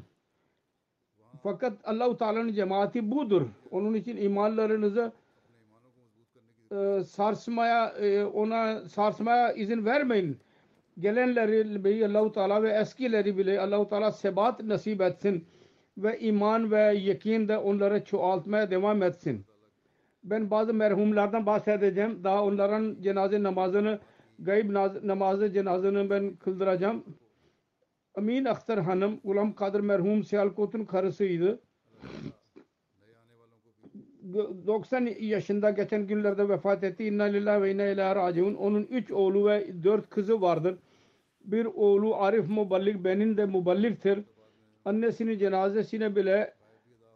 Fakat 1.43 1.73
Allahu 1.83 2.17
Teala'nın 2.17 2.53
cemaati 2.53 3.11
budur. 3.11 3.47
Onun 3.71 3.93
için 3.93 4.17
imanlarınızı 4.17 5.11
e, 6.71 7.03
sarsmaya 7.03 7.87
e, 7.89 8.25
ona 8.25 8.89
sarsmaya 8.89 9.53
izin 9.53 9.85
vermeyin. 9.85 10.37
Gelenleri 10.99 11.83
bile 11.83 12.05
Allahu 12.05 12.31
Teala 12.31 12.63
ve 12.63 12.69
eskileri 12.69 13.37
bile 13.37 13.61
Allahu 13.61 13.89
Teala 13.89 14.11
sebat 14.11 14.63
nasip 14.63 15.01
etsin 15.01 15.47
ve 15.97 16.19
iman 16.19 16.71
ve 16.71 16.79
yakin 16.81 17.47
de 17.47 17.57
onları 17.57 18.05
çoğaltmaya 18.05 18.71
devam 18.71 19.03
etsin. 19.03 19.45
Ben 20.23 20.51
bazı 20.51 20.73
merhumlardan 20.73 21.45
bahsedeceğim. 21.45 22.23
Daha 22.23 22.43
onların 22.43 22.97
cenaze 23.01 23.43
namazını 23.43 23.99
gayb 24.39 24.73
namazı 25.07 25.53
cenazını 25.53 26.09
ben 26.09 26.35
kıldıracağım. 26.35 27.03
Amin 28.15 28.45
Akhtar 28.45 28.79
Hanım 28.79 29.19
Gulam 29.23 29.55
Kadir 29.55 29.79
merhum 29.79 30.23
Siyalkot'un 30.23 30.85
karısıydı. 30.85 31.59
90 34.33 35.05
yaşında 35.19 35.69
geçen 35.69 36.07
günlerde 36.07 36.49
vefat 36.49 36.83
etti. 36.83 37.03
İnna 37.03 37.23
lillahi 37.23 37.61
ve 37.61 37.71
inna 37.71 37.85
ilahi 37.85 38.15
raciun. 38.15 38.55
Onun 38.55 38.83
3 38.83 39.11
oğlu 39.11 39.49
ve 39.49 39.83
4 39.83 40.09
kızı 40.09 40.41
vardır. 40.41 40.77
Bir 41.41 41.65
oğlu 41.65 42.15
Arif 42.15 42.49
Muballik, 42.49 43.03
benim 43.03 43.37
de 43.37 43.45
Muballik'tir. 43.45 44.19
Annesinin 44.85 45.37
cenazesine 45.37 46.15
bile 46.15 46.53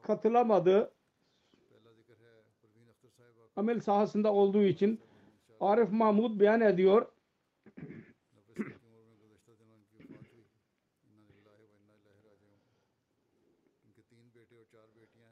katılamadı. 0.02 0.92
Amel 3.56 3.80
sahasında 3.80 4.34
olduğu 4.34 4.64
için 4.64 5.00
Arif 5.60 5.92
Mahmud 5.92 6.40
beyan 6.40 6.62
ediyor. 6.62 7.06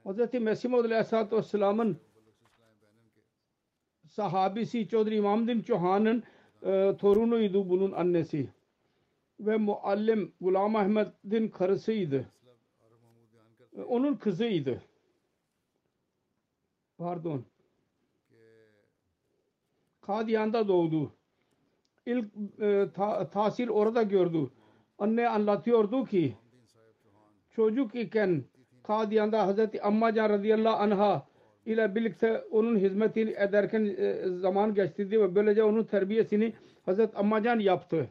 Hz. 0.07 0.33
Mesih 0.33 0.73
Aleyhisselatü 0.73 1.37
Vesselam'ın 1.37 1.97
sahabisi 4.05 4.87
Çodri 4.87 5.15
İmamdin 5.15 5.61
Çuhan'ın 5.61 6.23
e, 6.63 6.97
torunuydu 6.97 7.69
bunun 7.69 7.91
annesi. 7.91 8.49
Ve 9.39 9.57
muallim 9.57 10.33
Gulam 10.41 10.75
Ahmet'in 10.75 11.47
karısıydı. 11.47 12.25
E, 13.77 13.81
onun 13.81 14.15
kızıydı. 14.15 14.81
Pardon. 16.97 17.45
Kadiyan'da 20.01 20.67
doğdu. 20.67 21.11
İlk 22.05 22.25
e, 22.61 22.89
ta, 22.93 23.29
tahsil 23.29 23.69
orada 23.69 24.03
gördü. 24.03 24.49
Anne 24.99 25.29
anlatıyordu 25.29 26.05
ki 26.05 26.35
çocuk 27.49 27.95
iken 27.95 28.43
Kadiyan'da 28.87 29.47
Hazreti 29.47 29.81
Ammacan 29.81 30.29
radıyallahu 30.29 30.77
anha 30.77 31.25
ile 31.65 31.95
birlikte 31.95 32.43
onun 32.51 32.77
hizmetini 32.77 33.29
ederken 33.29 33.95
e, 33.97 34.29
zaman 34.29 34.73
geçtirdi 34.73 35.21
ve 35.21 35.35
böylece 35.35 35.63
onun 35.63 35.83
terbiyesini 35.83 36.53
Hazreti 36.85 37.17
Ammacan 37.17 37.59
yaptı. 37.59 38.07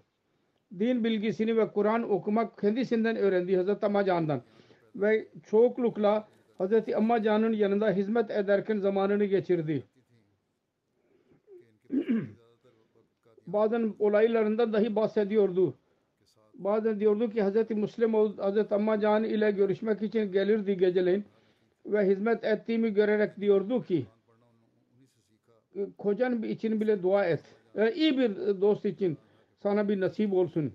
Din 0.78 1.04
bilgisini 1.04 1.56
ve 1.56 1.68
Kur'an 1.68 2.10
okumak 2.10 2.58
kendisinden 2.58 3.16
öğrendi 3.16 3.56
Hazreti 3.56 3.86
Ammacan'dan. 3.86 4.42
Ve 4.96 5.28
çoklukla 5.50 6.28
Hazreti 6.58 6.96
Ammacan'ın 6.96 7.52
yanında 7.52 7.90
hizmet 7.90 8.30
ederken 8.30 8.78
zamanını 8.78 9.24
geçirdi. 9.24 9.84
Bazen 13.46 13.94
olaylarından 13.98 14.72
dahi 14.72 14.96
bahsediyordu 14.96 15.74
bazen 16.58 17.00
diyordu 17.00 17.30
ki 17.30 17.44
Hz. 17.44 17.70
Müslim 17.70 18.12
Hz. 18.14 18.72
Amma 18.72 19.00
Can 19.00 19.24
ile 19.24 19.50
görüşmek 19.50 20.02
için 20.02 20.32
gelirdi 20.32 20.76
geceleyin 20.76 21.24
ve 21.86 22.06
hizmet 22.06 22.44
ettiğimi 22.44 22.94
görerek 22.94 23.40
diyordu 23.40 23.82
ki 23.84 24.06
kocan 25.98 26.42
için 26.42 26.80
bile 26.80 27.02
dua 27.02 27.24
et. 27.24 27.40
Yani 27.74 27.90
iyi 27.90 28.18
bir 28.18 28.36
dost 28.60 28.84
için 28.84 29.18
sana 29.62 29.88
bir 29.88 30.00
nasip 30.00 30.32
olsun. 30.32 30.72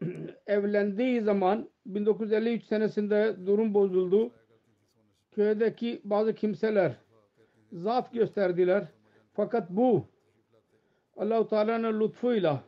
Evlendiği 0.46 1.20
zaman 1.20 1.68
1953 1.86 2.64
senesinde 2.64 3.36
durum 3.46 3.74
bozuldu. 3.74 4.30
Köydeki 5.32 6.00
bazı 6.04 6.34
kimseler 6.34 6.92
zaaf 7.72 8.12
gösterdiler. 8.12 8.86
Fakat 9.32 9.70
bu 9.70 10.06
Allah-u 11.16 11.48
Teala'nın 11.48 12.00
lütfuyla 12.00 12.64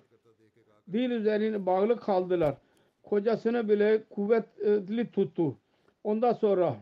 din 0.93 1.11
üzerine 1.11 1.67
bağlı 1.67 2.01
kaldılar. 2.01 2.55
Kocasını 3.03 3.69
bile 3.69 4.05
kuvvetli 4.11 5.11
tuttu. 5.11 5.57
Ondan 6.05 6.33
sonra 6.33 6.77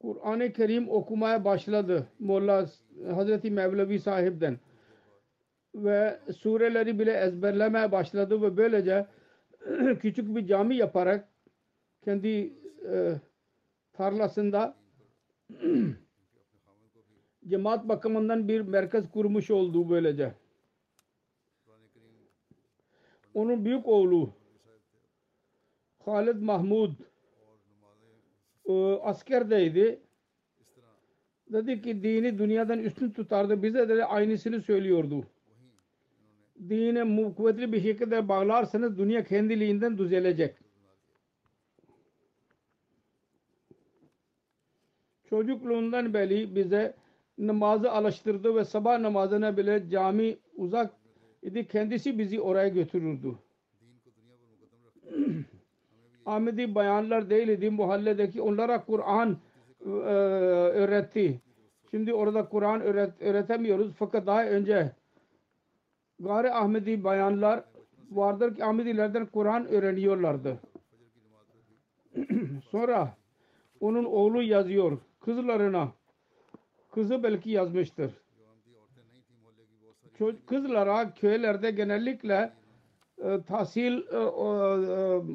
Kur'an-ı 0.00 0.52
Kerim 0.52 0.88
okumaya 0.88 1.44
başladı. 1.44 2.06
Molla 2.18 2.66
Hazreti 3.14 3.50
Mevlevi 3.50 3.98
sahipten. 3.98 4.58
Ve 5.74 6.18
sureleri 6.36 6.98
bile 6.98 7.12
ezberlemeye 7.12 7.92
başladı 7.92 8.42
ve 8.42 8.56
böylece 8.56 9.06
küçük 10.00 10.36
bir 10.36 10.46
cami 10.46 10.76
yaparak 10.76 11.28
kendi 12.04 12.52
e, 12.92 13.14
tarlasında 13.92 14.74
cemaat 17.48 17.88
bakımından 17.88 18.48
bir 18.48 18.60
merkez 18.60 19.10
kurmuş 19.10 19.50
oldu 19.50 19.90
böylece 19.90 20.34
onun 23.34 23.64
büyük 23.64 23.86
oğlu 23.86 24.30
Halid 26.04 26.36
Mahmud 26.36 26.92
e, 28.68 28.72
askerdeydi. 29.02 30.00
Dedi 31.52 31.82
ki 31.82 32.02
dini 32.02 32.38
dünyadan 32.38 32.78
üstün 32.78 33.10
tutardı. 33.10 33.62
Bize 33.62 33.88
de 33.88 34.04
aynısını 34.04 34.62
söylüyordu. 34.62 35.26
Dine 36.68 37.34
kuvvetli 37.34 37.72
bir 37.72 37.80
şekilde 37.80 38.28
bağlarsanız 38.28 38.98
dünya 38.98 39.24
kendiliğinden 39.24 39.98
düzelecek. 39.98 40.54
Çocukluğundan 45.30 46.14
beri 46.14 46.56
bize 46.56 46.94
namazı 47.38 47.92
alıştırdı 47.92 48.56
ve 48.56 48.64
sabah 48.64 48.98
namazına 48.98 49.56
bile 49.56 49.90
cami 49.90 50.38
uzak 50.56 51.03
idi 51.44 51.68
kendisi 51.68 52.18
bizi 52.18 52.40
oraya 52.40 52.68
götürürdü. 52.68 53.34
Ahmedi 56.26 56.74
bayanlar 56.74 57.30
değil 57.30 57.48
idi 57.48 57.70
mahalledeki 57.70 58.42
onlara 58.42 58.84
Kur'an 58.84 59.36
e, 59.80 59.88
öğretti. 59.88 61.40
Şimdi 61.90 62.14
orada 62.14 62.48
Kur'an 62.48 62.80
öğret, 62.80 63.22
öğretemiyoruz 63.22 63.92
fakat 63.98 64.26
daha 64.26 64.46
önce 64.46 64.92
gari 66.20 66.52
Ahmedi 66.52 67.04
bayanlar 67.04 67.64
vardır 68.10 68.54
ki 68.54 68.64
Ahmedilerden 68.64 69.26
Kur'an 69.26 69.66
öğreniyorlardı. 69.66 70.58
Sonra 72.70 73.16
onun 73.80 74.04
oğlu 74.04 74.42
yazıyor 74.42 74.98
kızlarına. 75.20 75.92
Kızı 76.90 77.22
belki 77.22 77.50
yazmıştır 77.50 78.23
kızlara 80.46 81.14
köylerde 81.14 81.70
genellikle 81.70 82.52
e, 83.18 83.42
tahsil 83.42 83.92
e, 83.92 84.16
e, 84.16 84.20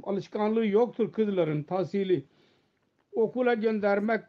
alışkanlığı 0.03 0.65
yoktur 0.65 1.11
kızların 1.11 1.63
tahsili. 1.63 2.25
Okula 3.11 3.53
göndermek 3.53 4.23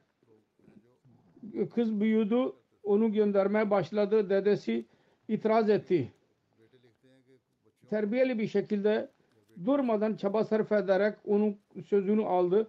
kız 1.74 2.00
büyüdü 2.00 2.52
onu 2.82 3.12
göndermeye 3.12 3.70
başladı 3.70 4.30
dedesi 4.30 4.84
itiraz 5.28 5.70
etti. 5.70 6.12
Terbiyeli 7.90 8.38
bir 8.38 8.46
şekilde 8.46 9.08
durmadan 9.66 10.16
çaba 10.16 10.44
sarf 10.44 10.72
ederek 10.72 11.14
onun 11.26 11.56
sözünü 11.86 12.24
aldı. 12.24 12.68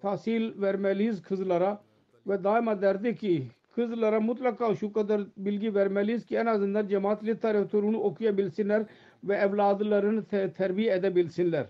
Tahsil 0.00 0.60
vermeliyiz 0.60 1.22
kızlara 1.22 1.82
ve 2.26 2.44
daima 2.44 2.82
derdi 2.82 3.16
ki 3.16 3.46
kızlara 3.74 4.20
mutlaka 4.20 4.74
şu 4.74 4.92
kadar 4.92 5.22
bilgi 5.36 5.74
vermeliyiz 5.74 6.26
ki 6.26 6.36
en 6.36 6.46
azından 6.46 6.88
cemaat 6.88 7.24
literatürünü 7.24 7.96
okuyabilsinler 7.96 8.86
ve 9.24 9.36
evladılarını 9.36 10.24
te 10.24 10.52
terbiye 10.52 10.94
edebilsinler. 10.94 11.66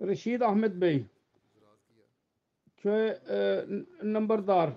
Reşid 0.00 0.40
Ahmet 0.40 0.80
Bey 0.80 1.04
köy 2.76 3.08
e, 3.08 3.64
nambardar 4.02 4.68
e, 4.68 4.74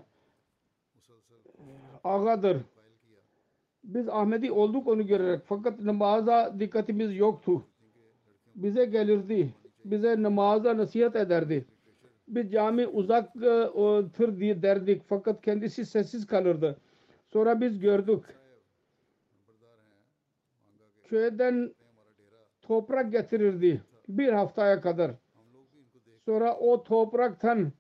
ağadır. 2.04 2.58
Biz 3.84 4.10
Ahmedi 4.10 4.52
olduk 4.52 4.88
onu 4.88 5.08
görerek 5.08 5.42
fakat 5.46 5.80
namaza 5.80 6.56
dikkatimiz 6.60 7.18
yoktu. 7.18 7.64
Bize 8.56 8.86
gelirdi. 8.86 9.54
Bize 9.86 10.24
namaza 10.24 10.78
nasihat 10.78 11.16
ederdi 11.16 11.66
bir 12.28 12.50
cami 12.50 12.88
uzaktır 12.88 14.36
e, 14.36 14.40
diye 14.40 14.62
derdik. 14.62 15.02
Fakat 15.08 15.42
kendisi 15.42 15.86
sessiz 15.86 16.28
kalırdı. 16.28 16.78
Sonra 17.28 17.62
biz 17.62 17.80
gördük. 17.80 18.24
Köyden 21.04 21.76
toprak 22.62 23.12
getirirdi. 23.12 23.82
Bir 24.08 24.34
haftaya 24.34 24.82
kadar. 24.82 25.12
Sonra 26.26 26.58
o 26.58 26.84
topraktan 26.84 27.72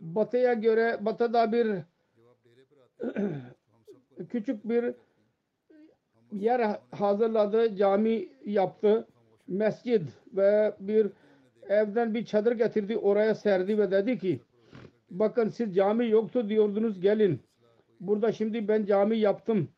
batıya 0.00 0.52
göre 0.52 0.98
batıda 1.00 1.52
bir 1.52 1.78
küçük 4.28 4.68
bir 4.68 4.94
yer 6.32 6.80
hazırladı, 6.90 7.76
cami 7.76 8.28
yaptı, 8.44 9.06
mescid 9.48 10.08
ve 10.32 10.74
bir 10.80 11.12
evden 11.68 12.14
bir 12.14 12.24
çadır 12.24 12.52
getirdi, 12.52 12.98
oraya 12.98 13.34
serdi 13.34 13.78
ve 13.78 13.90
dedi 13.90 14.18
ki 14.18 14.40
bakın 15.10 15.48
siz 15.48 15.74
cami 15.74 16.10
yoktu 16.10 16.48
diyordunuz 16.48 17.00
gelin. 17.00 17.40
Burada 18.00 18.32
şimdi 18.32 18.68
ben 18.68 18.84
cami 18.84 19.18
yaptım. 19.18 19.68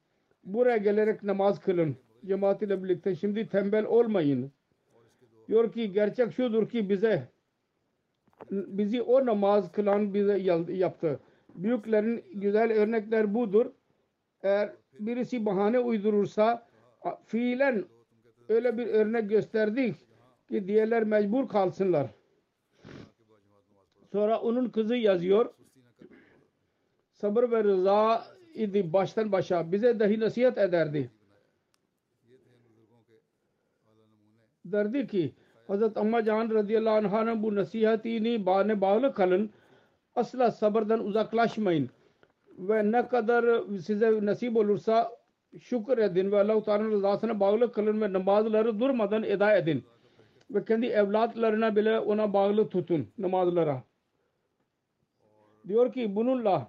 Buraya 0.44 0.76
gelerek 0.76 1.22
namaz 1.22 1.60
kılın. 1.60 1.96
Cemaat 2.26 2.62
ile 2.62 2.84
birlikte. 2.84 3.14
Şimdi 3.14 3.48
tembel 3.48 3.84
olmayın. 3.84 4.52
Diyor 5.48 5.72
ki 5.72 5.92
gerçek 5.92 6.32
şudur 6.32 6.68
ki 6.68 6.88
bize 6.88 7.28
bizi 8.50 9.02
o 9.02 9.26
namaz 9.26 9.72
kılan 9.72 10.14
bize 10.14 10.38
yaptı. 10.72 11.20
Büyüklerin 11.54 12.24
güzel 12.34 12.72
örnekler 12.72 13.34
budur. 13.34 13.66
Eğer 14.42 14.72
birisi 14.98 15.46
bahane 15.46 15.78
uydurursa 15.78 16.66
fiilen 17.26 17.84
öyle 18.48 18.78
bir 18.78 18.86
örnek 18.86 19.30
gösterdik 19.30 19.94
ki 20.54 20.68
diğerler 20.68 21.04
mecbur 21.04 21.48
kalsınlar. 21.48 22.06
Sonra 24.12 24.40
onun 24.40 24.68
kızı 24.68 24.96
yazıyor. 24.96 25.54
Sabır 27.12 27.50
ve 27.50 27.64
rıza 27.64 28.24
idi 28.54 28.92
baştan 28.92 29.32
başa. 29.32 29.72
Bize 29.72 30.00
dahi 30.00 30.20
nasihat 30.20 30.58
ederdi. 30.58 31.10
Derdi 34.64 35.06
ki 35.06 35.32
Hazret 35.66 35.96
Amma 35.96 36.24
Can 36.24 36.50
radıyallahu 36.50 37.16
anh'ın 37.16 37.42
bu 37.42 37.54
nasihatini 37.54 38.46
bana 38.46 38.80
bağlı 38.80 39.14
kalın. 39.14 39.50
Asla 40.16 40.50
sabırdan 40.50 41.04
uzaklaşmayın. 41.04 41.90
Ve 42.58 42.92
ne 42.92 43.08
kadar 43.08 43.62
size 43.78 44.26
nasip 44.26 44.56
olursa 44.56 45.10
şükür 45.60 45.98
edin 45.98 46.32
ve 46.32 46.40
Allah-u 46.40 46.64
Teala'nın 46.64 46.90
rızasına 46.90 47.40
bağlı 47.40 47.72
kalın 47.72 48.00
ve 48.00 48.12
namazları 48.12 48.80
durmadan 48.80 49.22
eda 49.22 49.56
edin. 49.56 49.84
Ve 50.50 50.64
kendi 50.64 50.86
evlatlarına 50.86 51.76
bile 51.76 52.00
ona 52.00 52.32
bağlı 52.32 52.68
tutun 52.68 53.08
namazlara. 53.18 53.82
Diyor 55.68 55.92
ki 55.92 56.16
bununla 56.16 56.68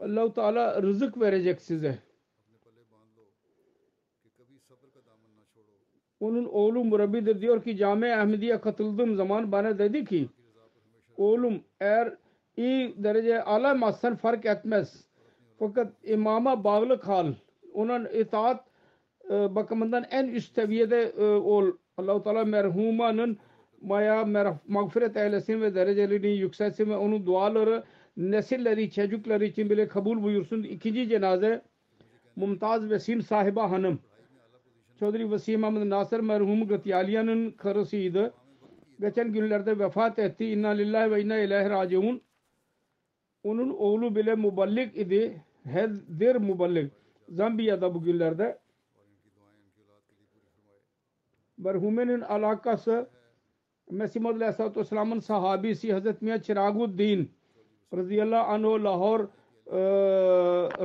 Allah-u 0.00 0.32
Teala 0.32 0.82
rızık 0.82 1.20
verecek 1.20 1.62
size. 1.62 1.98
Onun 6.20 6.44
oğlu 6.44 6.84
murabbidir 6.84 7.40
diyor 7.40 7.62
ki 7.62 7.76
Cami 7.76 8.14
Ahmediye 8.14 8.60
katıldığım 8.60 9.16
zaman 9.16 9.52
bana 9.52 9.78
dedi 9.78 10.04
ki 10.04 10.28
oğlum 11.16 11.62
eğer 11.80 12.16
iyi 12.56 13.04
derece 13.04 13.42
alamazsan 13.42 14.16
fark 14.16 14.46
etmez. 14.46 15.06
Fakat 15.58 15.92
imama 16.02 16.64
bağlı 16.64 17.00
kal. 17.00 17.32
Onun 17.74 18.04
itaat 18.04 18.64
e, 19.30 19.54
bakımından 19.54 20.04
en 20.10 20.28
üst 20.28 20.54
seviyede 20.54 21.02
e, 21.02 21.24
ol. 21.24 21.72
Allah-u 21.98 22.22
Teala 22.22 22.44
merhumanın 22.44 23.38
maya 23.82 24.24
mağfiret 24.68 25.16
eylesin 25.16 25.60
ve 25.60 25.74
derecelerini 25.74 26.36
yükselsin 26.36 26.90
ve 26.90 26.96
onun 26.96 27.26
duaları 27.26 27.84
nesilleri, 28.16 28.90
çocukları 28.90 29.44
için 29.44 29.70
bile 29.70 29.88
kabul 29.88 30.22
buyursun. 30.22 30.62
İkinci 30.62 31.08
cenaze 31.08 31.62
Mumtaz 32.36 32.90
Vesim 32.90 33.22
sahiba 33.22 33.70
hanım. 33.70 34.00
Çodri 34.98 35.30
Vasim 35.30 35.64
Ahmet 35.64 35.84
Nasır 35.84 36.20
merhum 36.20 36.68
Gatiyaliyanın 36.68 37.50
karısıydı. 37.50 38.34
Geçen 39.00 39.32
günlerde 39.32 39.78
vefat 39.78 40.18
etti. 40.18 40.44
İnna 40.44 40.68
lillahi 40.68 41.10
ve 41.10 41.22
inna 41.22 41.38
ileyhi 41.38 41.70
raciun. 41.70 42.22
Onun 43.42 43.70
oğlu 43.70 44.16
bile 44.16 44.34
muballik 44.34 44.96
idi. 44.96 45.42
Heddir 45.64 46.36
muballik. 46.36 46.92
Zambiya'da 47.28 47.94
bugünlerde. 47.94 48.58
Merhumenin 51.66 52.20
alakası 52.20 53.08
Mesih 53.90 54.20
Muhammed 54.20 54.40
Aleyhisselatü 54.40 54.80
Vesselam'ın 54.80 55.20
sahabisi 55.20 55.92
Hazreti 55.92 56.24
Miya 56.24 56.42
Çiraguddin 56.42 57.30
radıyallahu 57.94 58.52
anh 58.52 58.84
Lahor 58.84 59.20
e, 59.20 59.78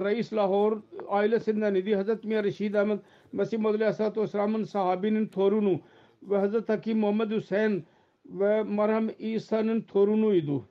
reis 0.02 0.34
Lahor 0.34 0.82
ailesinden 1.08 1.76
idi. 1.76 1.96
Hazreti 1.96 2.28
Miya 2.28 2.44
Reşid 2.44 2.74
Ahmet 2.74 3.00
Mesih 3.32 3.58
Muhammed 3.58 3.80
Aleyhisselatü 3.80 4.22
Vesselam'ın 4.22 4.64
sahabinin 4.64 5.28
torunu 5.28 5.80
ve 6.24 6.38
Hazreti 6.38 6.72
Hakim 6.72 7.00
Muhammed 7.00 7.32
Hüseyin 7.32 7.86
ve 8.26 8.64
Merhum 8.64 9.10
İsa'nın 9.20 9.82
torunuydu. 9.82 10.66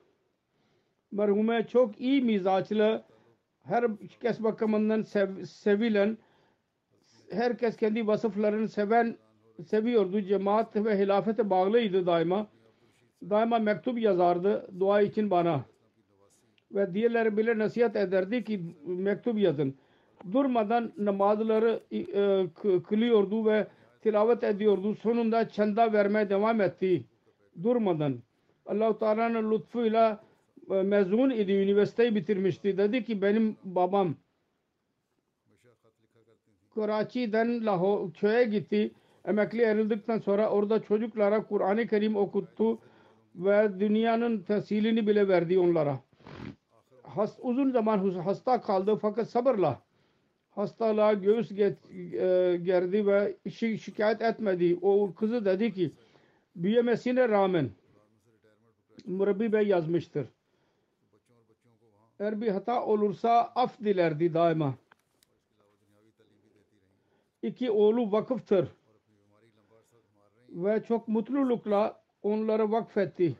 Merhume 1.11 1.67
çok 1.67 2.01
iyi 2.01 2.21
mizaçlı, 2.21 3.03
herkes 3.63 4.43
bakımından 4.43 5.01
sev, 5.01 5.45
sevilen, 5.45 6.17
herkes 7.31 7.77
kendi 7.77 8.07
vasıflarını 8.07 8.67
seven, 8.67 9.17
seviyordu. 9.63 10.21
Cemaat 10.21 10.75
ve 10.75 10.99
hilafete 10.99 11.49
bağlıydı 11.49 12.05
daima. 12.05 12.47
Daima 13.29 13.59
mektup 13.59 13.99
yazardı 13.99 14.67
dua 14.79 15.01
için 15.01 15.31
bana. 15.31 15.65
Ve 16.71 16.93
diğerleri 16.93 17.37
bile 17.37 17.57
nasihat 17.57 17.95
ederdi 17.95 18.43
ki 18.43 18.61
mektup 18.85 19.39
yazın. 19.39 19.75
Durmadan 20.31 20.91
namazları 20.97 21.79
e, 21.91 22.01
k- 22.61 22.83
kılıyordu 22.83 23.45
ve 23.45 23.67
tilavet 24.01 24.43
ediyordu. 24.43 24.95
Sonunda 24.95 25.49
çanda 25.49 25.93
vermeye 25.93 26.29
devam 26.29 26.61
etti. 26.61 27.03
Durmadan. 27.63 28.19
Allah-u 28.65 28.99
Teala'nın 28.99 29.51
lütfuyla 29.51 30.23
e, 30.71 30.73
mezun 30.73 31.29
idi. 31.29 31.51
Üniversiteyi 31.51 32.15
bitirmişti. 32.15 32.77
Dedi 32.77 33.05
ki 33.05 33.21
benim 33.21 33.55
babam 33.63 34.15
Karachi'den 36.75 37.65
Lahore 37.65 38.11
köye 38.13 38.43
gitti. 38.45 38.91
Emekli 39.25 39.67
ayrıldıktan 39.67 40.19
sonra 40.19 40.49
orada 40.49 40.81
çocuklara 40.83 41.43
Kur'an-ı 41.43 41.87
Kerim 41.87 42.15
okuttu 42.15 42.79
ve 43.35 43.79
dünyanın 43.79 44.41
tahsilini 44.41 45.07
bile 45.07 45.27
verdi 45.27 45.59
onlara. 45.59 45.99
Has, 47.03 47.37
uzun 47.41 47.71
zaman 47.71 48.11
hasta 48.19 48.61
kaldı 48.61 48.95
fakat 49.01 49.29
sabırla 49.29 49.81
hastalığa 50.51 51.13
göğüs 51.13 51.53
get, 51.53 51.77
e, 51.91 52.59
gerdi 52.63 53.07
ve 53.07 53.35
şi- 53.45 53.77
şikayet 53.77 54.21
etmedi. 54.21 54.79
O 54.81 55.13
kızı 55.13 55.45
dedi 55.45 55.73
ki 55.73 55.91
büyümesine 56.55 57.29
rağmen 57.29 57.69
Murabbi 59.05 59.53
Bey 59.53 59.67
yazmıştır. 59.67 60.27
Eğer 62.19 62.41
bir 62.41 62.47
hata 62.47 62.85
olursa 62.85 63.51
af 63.55 63.79
dilerdi 63.79 64.33
daima. 64.33 64.73
İki 67.41 67.71
oğlu 67.71 68.11
vakıftır. 68.11 68.67
Ve 70.51 70.83
çok 70.83 71.07
mutlulukla 71.07 72.01
onları 72.23 72.71
vakfetti. 72.71 73.35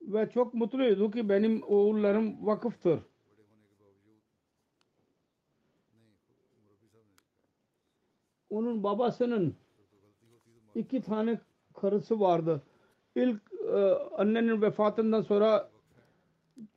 Ve 0.00 0.30
çok 0.30 0.54
mutluydu 0.54 1.10
ki 1.10 1.28
benim 1.28 1.62
oğullarım 1.62 2.46
vakıftır. 2.46 3.00
Onun 8.50 8.82
babasının 8.82 9.54
iki 10.74 11.00
tane 11.00 11.40
karısı 11.74 12.20
vardı. 12.20 12.62
İlk 13.16 13.40
e, 13.74 13.76
annenin 14.18 14.62
vefatından 14.62 15.22
sonra 15.22 15.70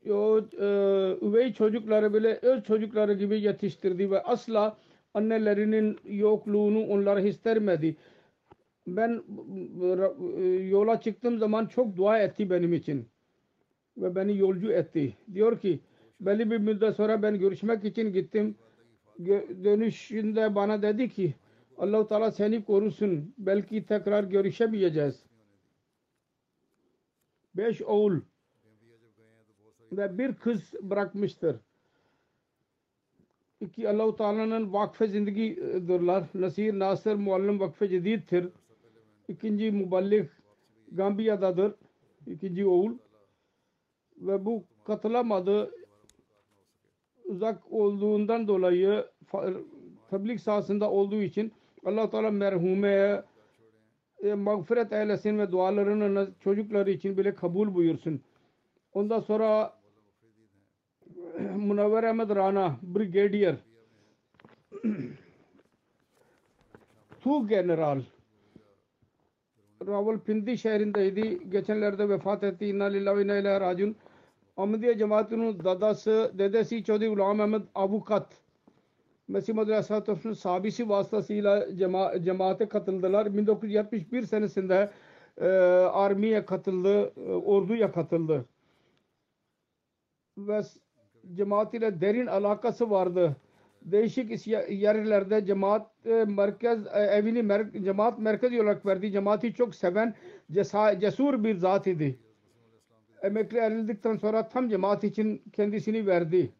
o 0.09 0.39
e, 0.59 0.67
üvey 1.21 1.53
çocukları 1.53 2.13
bile 2.13 2.39
öz 2.41 2.63
çocukları 2.63 3.13
gibi 3.13 3.41
yetiştirdi 3.41 4.11
ve 4.11 4.23
asla 4.23 4.77
annelerinin 5.13 5.97
yokluğunu 6.05 6.87
onlara 6.87 7.19
hissetmedi. 7.19 7.95
Ben 8.95 9.23
e, 10.37 10.43
yola 10.45 11.01
çıktığım 11.01 11.37
zaman 11.37 11.65
çok 11.65 11.97
dua 11.97 12.19
etti 12.19 12.49
benim 12.49 12.73
için 12.73 13.07
ve 13.97 14.15
beni 14.15 14.37
yolcu 14.37 14.71
etti. 14.71 15.17
Diyor 15.33 15.59
ki 15.59 15.79
belli 16.19 16.51
bir 16.51 16.57
müddet 16.57 16.95
sonra 16.95 17.21
ben 17.21 17.39
görüşmek 17.39 17.85
için 17.85 18.13
gittim. 18.13 18.55
Dönüşünde 19.63 20.55
bana 20.55 20.81
dedi 20.81 21.09
ki 21.09 21.33
Allah-u 21.77 22.07
Teala 22.07 22.31
seni 22.31 22.65
korusun. 22.65 23.33
Belki 23.37 23.85
tekrar 23.85 24.23
görüşemeyeceğiz. 24.23 25.23
Beş 27.55 27.81
oğul 27.81 28.19
ve 29.91 30.17
bir 30.17 30.33
kız 30.33 30.73
bırakmıştır. 30.81 31.55
İki 33.61 33.89
Allah-u 33.89 34.15
Teala'nın 34.15 34.73
vakfe 34.73 35.07
zindigidirler. 35.07 36.23
Nasir 36.33 36.79
Nasır 36.79 37.15
Muallim 37.15 37.59
Vakfe 37.59 37.89
Cedid'tir. 37.89 38.49
İkinci 39.30 39.71
Muballik 39.71 40.30
Gambiya'dadır. 40.91 41.75
İkinci 42.27 42.65
oğul. 42.65 42.97
Ve 44.17 44.45
bu 44.45 44.63
katılamadı. 44.84 45.71
Uzak 47.25 47.71
olduğundan 47.71 48.47
dolayı 48.47 49.05
tablik 50.09 50.41
sahasında 50.41 50.91
olduğu 50.91 51.21
için 51.21 51.51
allah 51.86 52.09
Teala 52.09 52.32
merhumeye 52.32 53.23
e, 54.23 54.34
mağfiret 54.34 54.93
eylesin 54.93 55.39
ve 55.39 55.51
dualarını 55.51 56.32
çocukları 56.43 56.91
için 56.91 57.17
bile 57.17 57.36
kabul 57.36 57.73
buyursun. 57.73 58.21
Ondan 58.93 59.19
sonra 59.19 59.73
Munavver 61.57 62.03
Ahmed 62.03 62.30
Rana 62.30 62.80
Brigadier 62.82 63.55
Tu 67.21 67.47
General 67.47 68.01
Ravalpindi 69.89 70.57
şehrindeydi. 70.57 71.49
Geçenlerde 71.49 72.09
vefat 72.09 72.43
etti. 72.43 72.65
İnna 72.65 72.85
lillahi 72.85 73.17
ve 73.17 73.23
inna 73.23 73.37
ileyhi 73.37 73.59
raciun. 73.59 73.95
Ahmediye 74.57 74.97
cemaatinin 74.97 75.63
dadası, 75.63 76.31
dedesi 76.33 76.83
Çodri 76.83 77.09
Ulam 77.09 77.39
Ahmed 77.41 77.61
Avukat 77.75 78.27
Mesih 79.27 79.53
Madri 79.53 79.71
Aleyhisselatü 79.71 80.35
sabisi 80.35 80.89
vasıtasıyla 80.89 81.75
cema 81.75 82.21
cemaate 82.21 82.69
katıldılar. 82.69 83.37
1971 83.37 84.25
senesinde 84.25 84.89
e, 85.37 85.47
armiye 85.93 86.45
katıldı, 86.45 87.13
e, 87.17 87.31
orduya 87.31 87.91
katıldı. 87.91 88.45
Ve 90.37 90.61
cemaat 91.33 91.73
ile 91.73 92.01
derin 92.01 92.27
alakası 92.27 92.89
vardı. 92.89 93.35
Değişik 93.82 94.47
yerlerde 94.69 95.45
cemaat 95.45 95.91
e, 96.05 96.25
merkez 96.27 96.88
e, 96.88 96.89
evini 96.99 97.39
mer- 97.39 97.84
cemaat 97.84 98.19
merkezi 98.19 98.61
olarak 98.61 98.86
verdi. 98.86 99.11
Cemaati 99.11 99.53
çok 99.53 99.75
seven 99.75 100.15
cesa- 100.51 100.99
cesur 100.99 101.43
bir 101.43 101.55
zat 101.57 101.88
idi. 101.88 102.19
Emekli 103.21 103.61
ayrıldıktan 103.61 104.15
sonra 104.17 104.49
tam 104.49 104.69
cemaat 104.69 105.03
için 105.03 105.43
kendisini 105.53 106.07
verdi. 106.07 106.51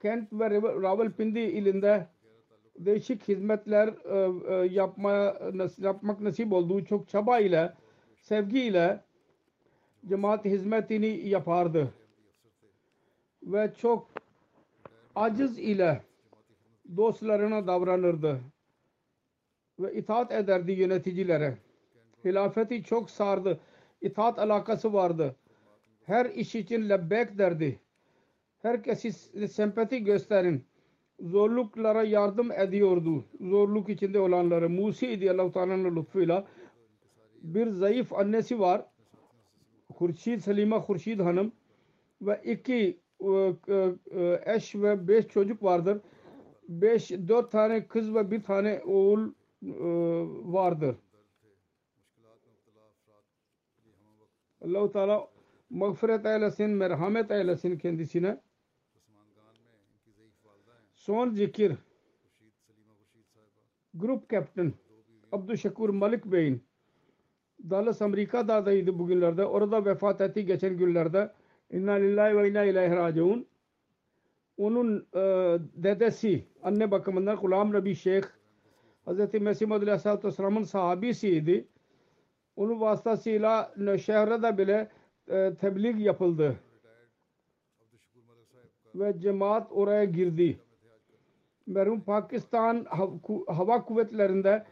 Kent 0.00 0.32
ve 0.32 0.44
Rav- 0.44 0.82
Rawalpindi 0.82 1.40
ilinde 1.40 2.06
değişik 2.78 3.28
hizmetler 3.28 3.88
e, 3.88 4.54
e, 4.54 4.66
yapmak 5.78 6.20
nasip 6.20 6.52
olduğu 6.52 6.84
çok 6.84 7.08
çaba 7.08 7.38
ile 7.38 7.72
sevgiyle 8.16 9.00
cemaat 10.08 10.44
hizmetini 10.44 11.28
yapardı 11.28 11.94
ve 13.44 13.72
çok 13.78 14.08
aciz 15.14 15.58
ile 15.58 16.02
dostlarına 16.96 17.66
davranırdı 17.66 18.40
ve 19.78 19.94
itaat 19.94 20.32
ederdi 20.32 20.72
yöneticilere. 20.72 21.58
Hilafeti 22.24 22.84
çok 22.84 23.10
sardı. 23.10 23.60
İtaat 24.00 24.38
alakası 24.38 24.92
vardı. 24.92 25.36
Her 26.04 26.26
iş 26.26 26.54
için 26.54 26.88
lebbek 26.88 27.38
derdi. 27.38 27.80
Herkesi 28.62 29.12
sempati 29.48 30.04
gösterin. 30.04 30.64
Zorluklara 31.20 32.02
yardım 32.02 32.52
ediyordu. 32.52 33.24
Zorluk 33.40 33.88
içinde 33.88 34.20
olanları. 34.20 34.70
Musi 34.70 35.06
idi 35.08 35.30
Allah-u 35.30 35.52
Teala'nın 35.52 35.96
lütfuyla. 35.96 36.46
Bir 37.42 37.66
zayıf 37.66 38.12
annesi 38.12 38.60
var. 38.60 38.86
Hurşid 39.94 40.40
Salima 40.40 40.80
Hurşid 40.80 41.20
Hanım 41.20 41.52
ve 42.22 42.40
iki 42.44 43.03
eş 44.46 44.74
ve 44.74 45.08
beş 45.08 45.28
çocuk 45.28 45.62
vardır. 45.62 46.00
Beş, 46.68 47.10
dört 47.10 47.52
tane 47.52 47.86
kız 47.86 48.14
ve 48.14 48.30
bir 48.30 48.42
tane 48.42 48.82
oğul 48.86 49.28
e, 49.62 49.74
vardır. 50.52 50.96
Allah-u 54.64 54.92
Teala 54.92 55.28
mağfiret 55.70 56.26
eylesin, 56.26 56.70
merhamet 56.70 57.30
eylesin 57.30 57.78
kendisine. 57.78 58.40
Son 60.94 61.30
zikir 61.30 61.76
Grup 63.94 64.28
Kaptan 64.28 64.72
Abdüşşekur 65.32 65.88
Malik 65.88 66.24
Bey'in 66.24 66.62
Dallas 67.70 68.02
Amerika'daydı 68.02 68.98
bugünlerde. 68.98 69.44
Orada 69.44 69.84
vefat 69.84 70.20
etti 70.20 70.46
geçen 70.46 70.76
günlerde. 70.76 71.32
İnna 71.70 71.92
lillahi 71.92 72.36
ve 72.36 72.50
inna 72.50 72.64
ileyhi 72.64 72.96
raciun. 72.96 73.46
Onun 74.56 75.06
e, 75.14 75.20
dedesi 75.74 76.44
anne 76.62 76.90
bakımından 76.90 77.36
Gulam 77.36 77.72
Nabi 77.72 77.94
Şeyh 77.94 78.22
Hz. 79.06 79.34
Mesih 79.34 79.66
Muhammed 79.66 79.86
Aleyhisselatü 79.86 80.28
Vesselam'ın 80.28 80.62
sahabisiydi. 80.62 81.68
Onun 82.56 82.80
vasıtasıyla 82.80 83.72
şehre 83.98 84.58
bile 84.58 84.88
e, 85.28 85.54
tebliğ 85.60 86.02
yapıldı. 86.02 86.56
Ve 88.94 89.20
cemaat 89.20 89.68
oraya 89.70 90.04
girdi. 90.04 90.58
Merhum 91.66 92.00
Pakistan 92.00 92.86
Hava 93.46 93.84
Kuvvetleri'nde 93.84 94.64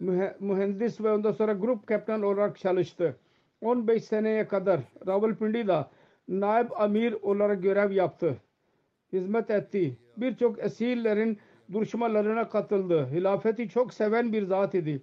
mühe- 0.00 0.36
mühendis 0.40 1.00
ve 1.00 1.12
ondan 1.12 1.32
sonra 1.32 1.52
grup 1.52 1.86
kaptan 1.86 2.22
olarak 2.22 2.58
çalıştı. 2.58 3.16
15 3.60 4.04
seneye 4.04 4.48
kadar 4.48 4.80
Rawalpindi'de 5.06 5.84
naib 6.28 6.70
amir 6.76 7.12
olarak 7.22 7.62
görev 7.62 7.90
yaptı. 7.90 8.36
Hizmet 9.12 9.50
etti. 9.50 9.98
Birçok 10.16 10.58
esirlerin 10.58 11.38
duruşmalarına 11.72 12.48
katıldı. 12.48 13.08
Hilafeti 13.12 13.68
çok 13.68 13.94
seven 13.94 14.32
bir 14.32 14.42
zat 14.42 14.74
idi. 14.74 15.02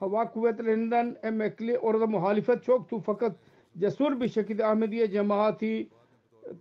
Hava 0.00 0.30
kuvvetlerinden 0.30 1.16
emekli 1.22 1.78
orada 1.78 2.06
muhalefet 2.06 2.64
çoktu 2.64 3.02
fakat 3.06 3.36
cesur 3.78 4.20
bir 4.20 4.28
şekilde 4.28 4.66
Ahmediye 4.66 5.10
cemaati 5.10 5.88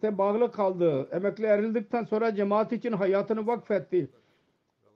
te 0.01 0.17
bağlı 0.17 0.51
kaldı. 0.51 1.07
Emekli 1.11 1.51
ayrıldıktan 1.51 2.03
sonra 2.03 2.35
cemaat 2.35 2.71
için 2.71 2.91
hayatını 2.91 3.47
vakfetti. 3.47 4.09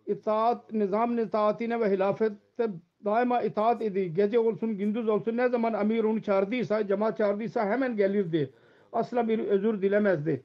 İtaat, 0.07 0.73
nizam 0.73 1.19
itaatine 1.19 1.79
ve 1.79 1.91
hilafette 1.91 2.69
daima 3.05 3.41
itaat 3.41 3.81
idi. 3.81 4.13
Gece 4.13 4.39
olsun, 4.39 4.77
gündüz 4.77 5.09
olsun 5.09 5.37
ne 5.37 5.49
zaman 5.49 5.73
amir 5.73 6.03
onu 6.03 6.21
çağırdıysa, 6.21 6.87
cemaat 6.87 7.17
çağırdıysa 7.17 7.69
hemen 7.69 7.95
gelirdi. 7.97 8.53
Asla 8.93 9.27
bir 9.27 9.39
özür 9.39 9.81
dilemezdi. 9.81 10.43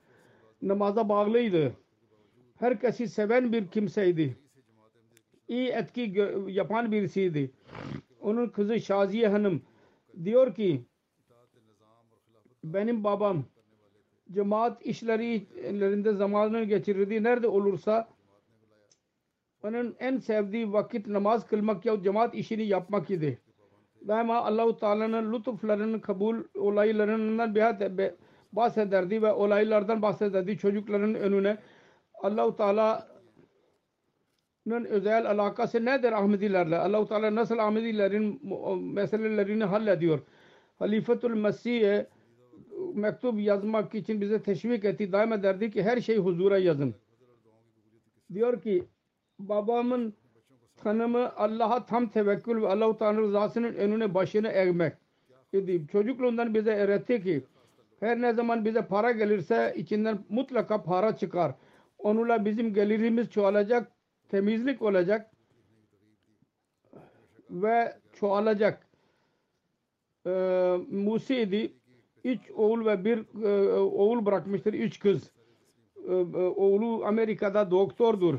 Namaza 0.63 1.09
bağlıydı. 1.09 1.73
Herkesi 2.59 3.09
seven 3.09 3.53
bir 3.53 3.67
kimseydi. 3.69 4.37
İyi 5.49 5.69
etki 5.69 6.15
yapan 6.49 6.93
birisiydi. 6.93 7.51
Onun 8.21 8.49
kızı 8.49 8.81
Şaziye 8.81 9.29
Hanım 9.29 9.63
diyor 10.25 10.55
ki 10.55 10.85
benim 12.65 13.05
babam 13.05 13.45
cemaat 14.33 14.87
işlerinde 14.87 16.13
zamanını 16.13 16.65
geçirirdi. 16.65 17.23
Nerede 17.23 17.49
olursa 17.49 18.09
onun 19.65 19.97
en 19.99 20.19
sevdiği 20.19 20.73
vakit 20.73 21.07
namaz 21.07 21.47
kılmak 21.47 21.85
ya 21.87 22.03
cemaat 22.03 22.35
işini 22.35 22.63
yapmak 22.63 23.11
idi. 23.11 23.39
Daima 24.09 24.37
Allah-u 24.37 24.77
Teala'nın 24.77 25.33
lütuflarının 25.33 25.99
kabul 25.99 26.45
olaylarından 26.55 27.55
be- 27.55 28.15
bahsederdi 28.53 29.23
ve 29.23 29.33
olaylardan 29.33 30.03
bahsederdi 30.03 30.59
çocukların 30.59 31.15
önüne. 31.15 31.59
Allah-u 32.23 32.57
Teala'nın 32.57 33.05
özel 34.85 35.31
alakası 35.31 35.85
nedir 35.85 36.13
Ahmedilerle? 36.13 36.79
Allah-u 36.79 37.09
Teala 37.09 37.35
nasıl 37.35 37.59
Ahmedilerin 37.59 38.41
meselelerini 38.95 39.65
hallediyor? 39.65 40.21
Halifetul 40.79 41.35
Mesih'e 41.35 42.07
mektup 42.95 43.41
yazmak 43.41 43.95
için 43.95 44.21
bize 44.21 44.43
teşvik 44.43 44.85
etti. 44.85 45.13
Daima 45.13 45.43
derdi 45.43 45.71
ki 45.71 45.83
her 45.83 46.01
şey 46.01 46.17
huzura 46.17 46.59
yazın. 46.59 46.95
Diyor 48.35 48.61
ki 48.63 48.85
babamın 49.39 50.15
tanımı 50.77 51.37
Allah'a 51.37 51.87
tam 51.87 52.09
tevekkül 52.09 52.63
ve 52.63 52.69
Allah-u 52.69 52.99
Teala 52.99 53.21
rızasının 53.21 53.75
önüne 53.75 54.15
başını 54.15 54.49
eğmek 54.49 54.93
idi. 55.53 55.87
Çocukluğundan 55.93 56.55
bize 56.55 56.75
öğretti 56.75 57.23
ki 57.23 57.45
her 58.01 58.21
ne 58.21 58.33
zaman 58.33 58.65
bize 58.65 58.87
para 58.87 59.13
gelirse 59.13 59.75
içinden 59.77 60.19
mutlaka 60.29 60.83
para 60.83 61.17
çıkar. 61.17 61.55
Onunla 61.99 62.45
bizim 62.45 62.75
gelirimiz 62.75 63.31
çoğalacak, 63.31 63.93
temizlik 64.29 64.83
olacak 64.83 65.31
ve 67.51 67.95
çoğalacak. 68.13 68.87
Ee, 70.27 70.77
Musi 70.91 71.37
idi. 71.37 71.73
Üç 72.25 72.51
oğul 72.51 72.87
ve 72.87 73.05
bir 73.05 73.45
e, 73.45 73.73
oğul 73.81 74.27
bırakmıştır. 74.27 74.75
Üç 74.75 74.99
kız. 74.99 75.31
Ee, 76.09 76.13
e, 76.13 76.37
oğlu 76.37 77.05
Amerika'da 77.05 77.71
doktordur. 77.71 78.39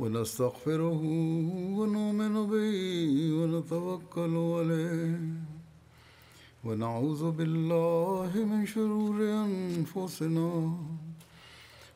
ونستغفره 0.00 1.02
ونؤمن 1.78 2.34
به 2.50 2.70
ونتوكل 3.38 4.34
عليه. 4.56 5.20
ونعوذ 6.64 7.22
بالله 7.30 8.30
من 8.52 8.66
شرور 8.66 9.16
أنفسنا 9.46 10.50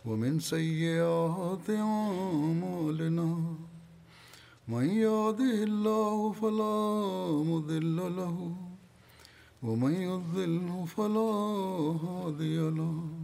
ومن 0.05 0.40
سيئات 0.40 1.70
أعمالنا. 1.70 3.30
من 4.68 4.86
يهده 5.05 5.57
الله 5.70 6.32
فلا 6.32 6.78
مضل 7.50 7.96
له 8.20 8.36
ومن 9.62 9.94
يضلل 10.11 10.68
فلا 10.96 11.32
هادي 12.05 12.59
له. 12.80 13.24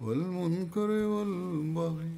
والمنكر 0.00 0.90
والبغي 0.90 2.16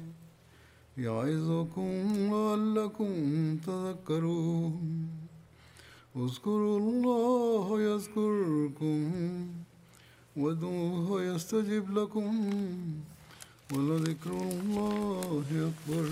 يعظكم 0.97 1.93
لعلكم 2.31 3.13
تذكرون. 3.57 5.07
اذكروا 6.15 6.79
الله 6.79 7.81
يذكركم 7.81 9.01
وادعوه 10.37 11.23
يستجب 11.23 11.97
لكم 11.97 12.33
ولذكر 13.73 14.31
الله 14.31 15.45
أكبر. 15.69 16.07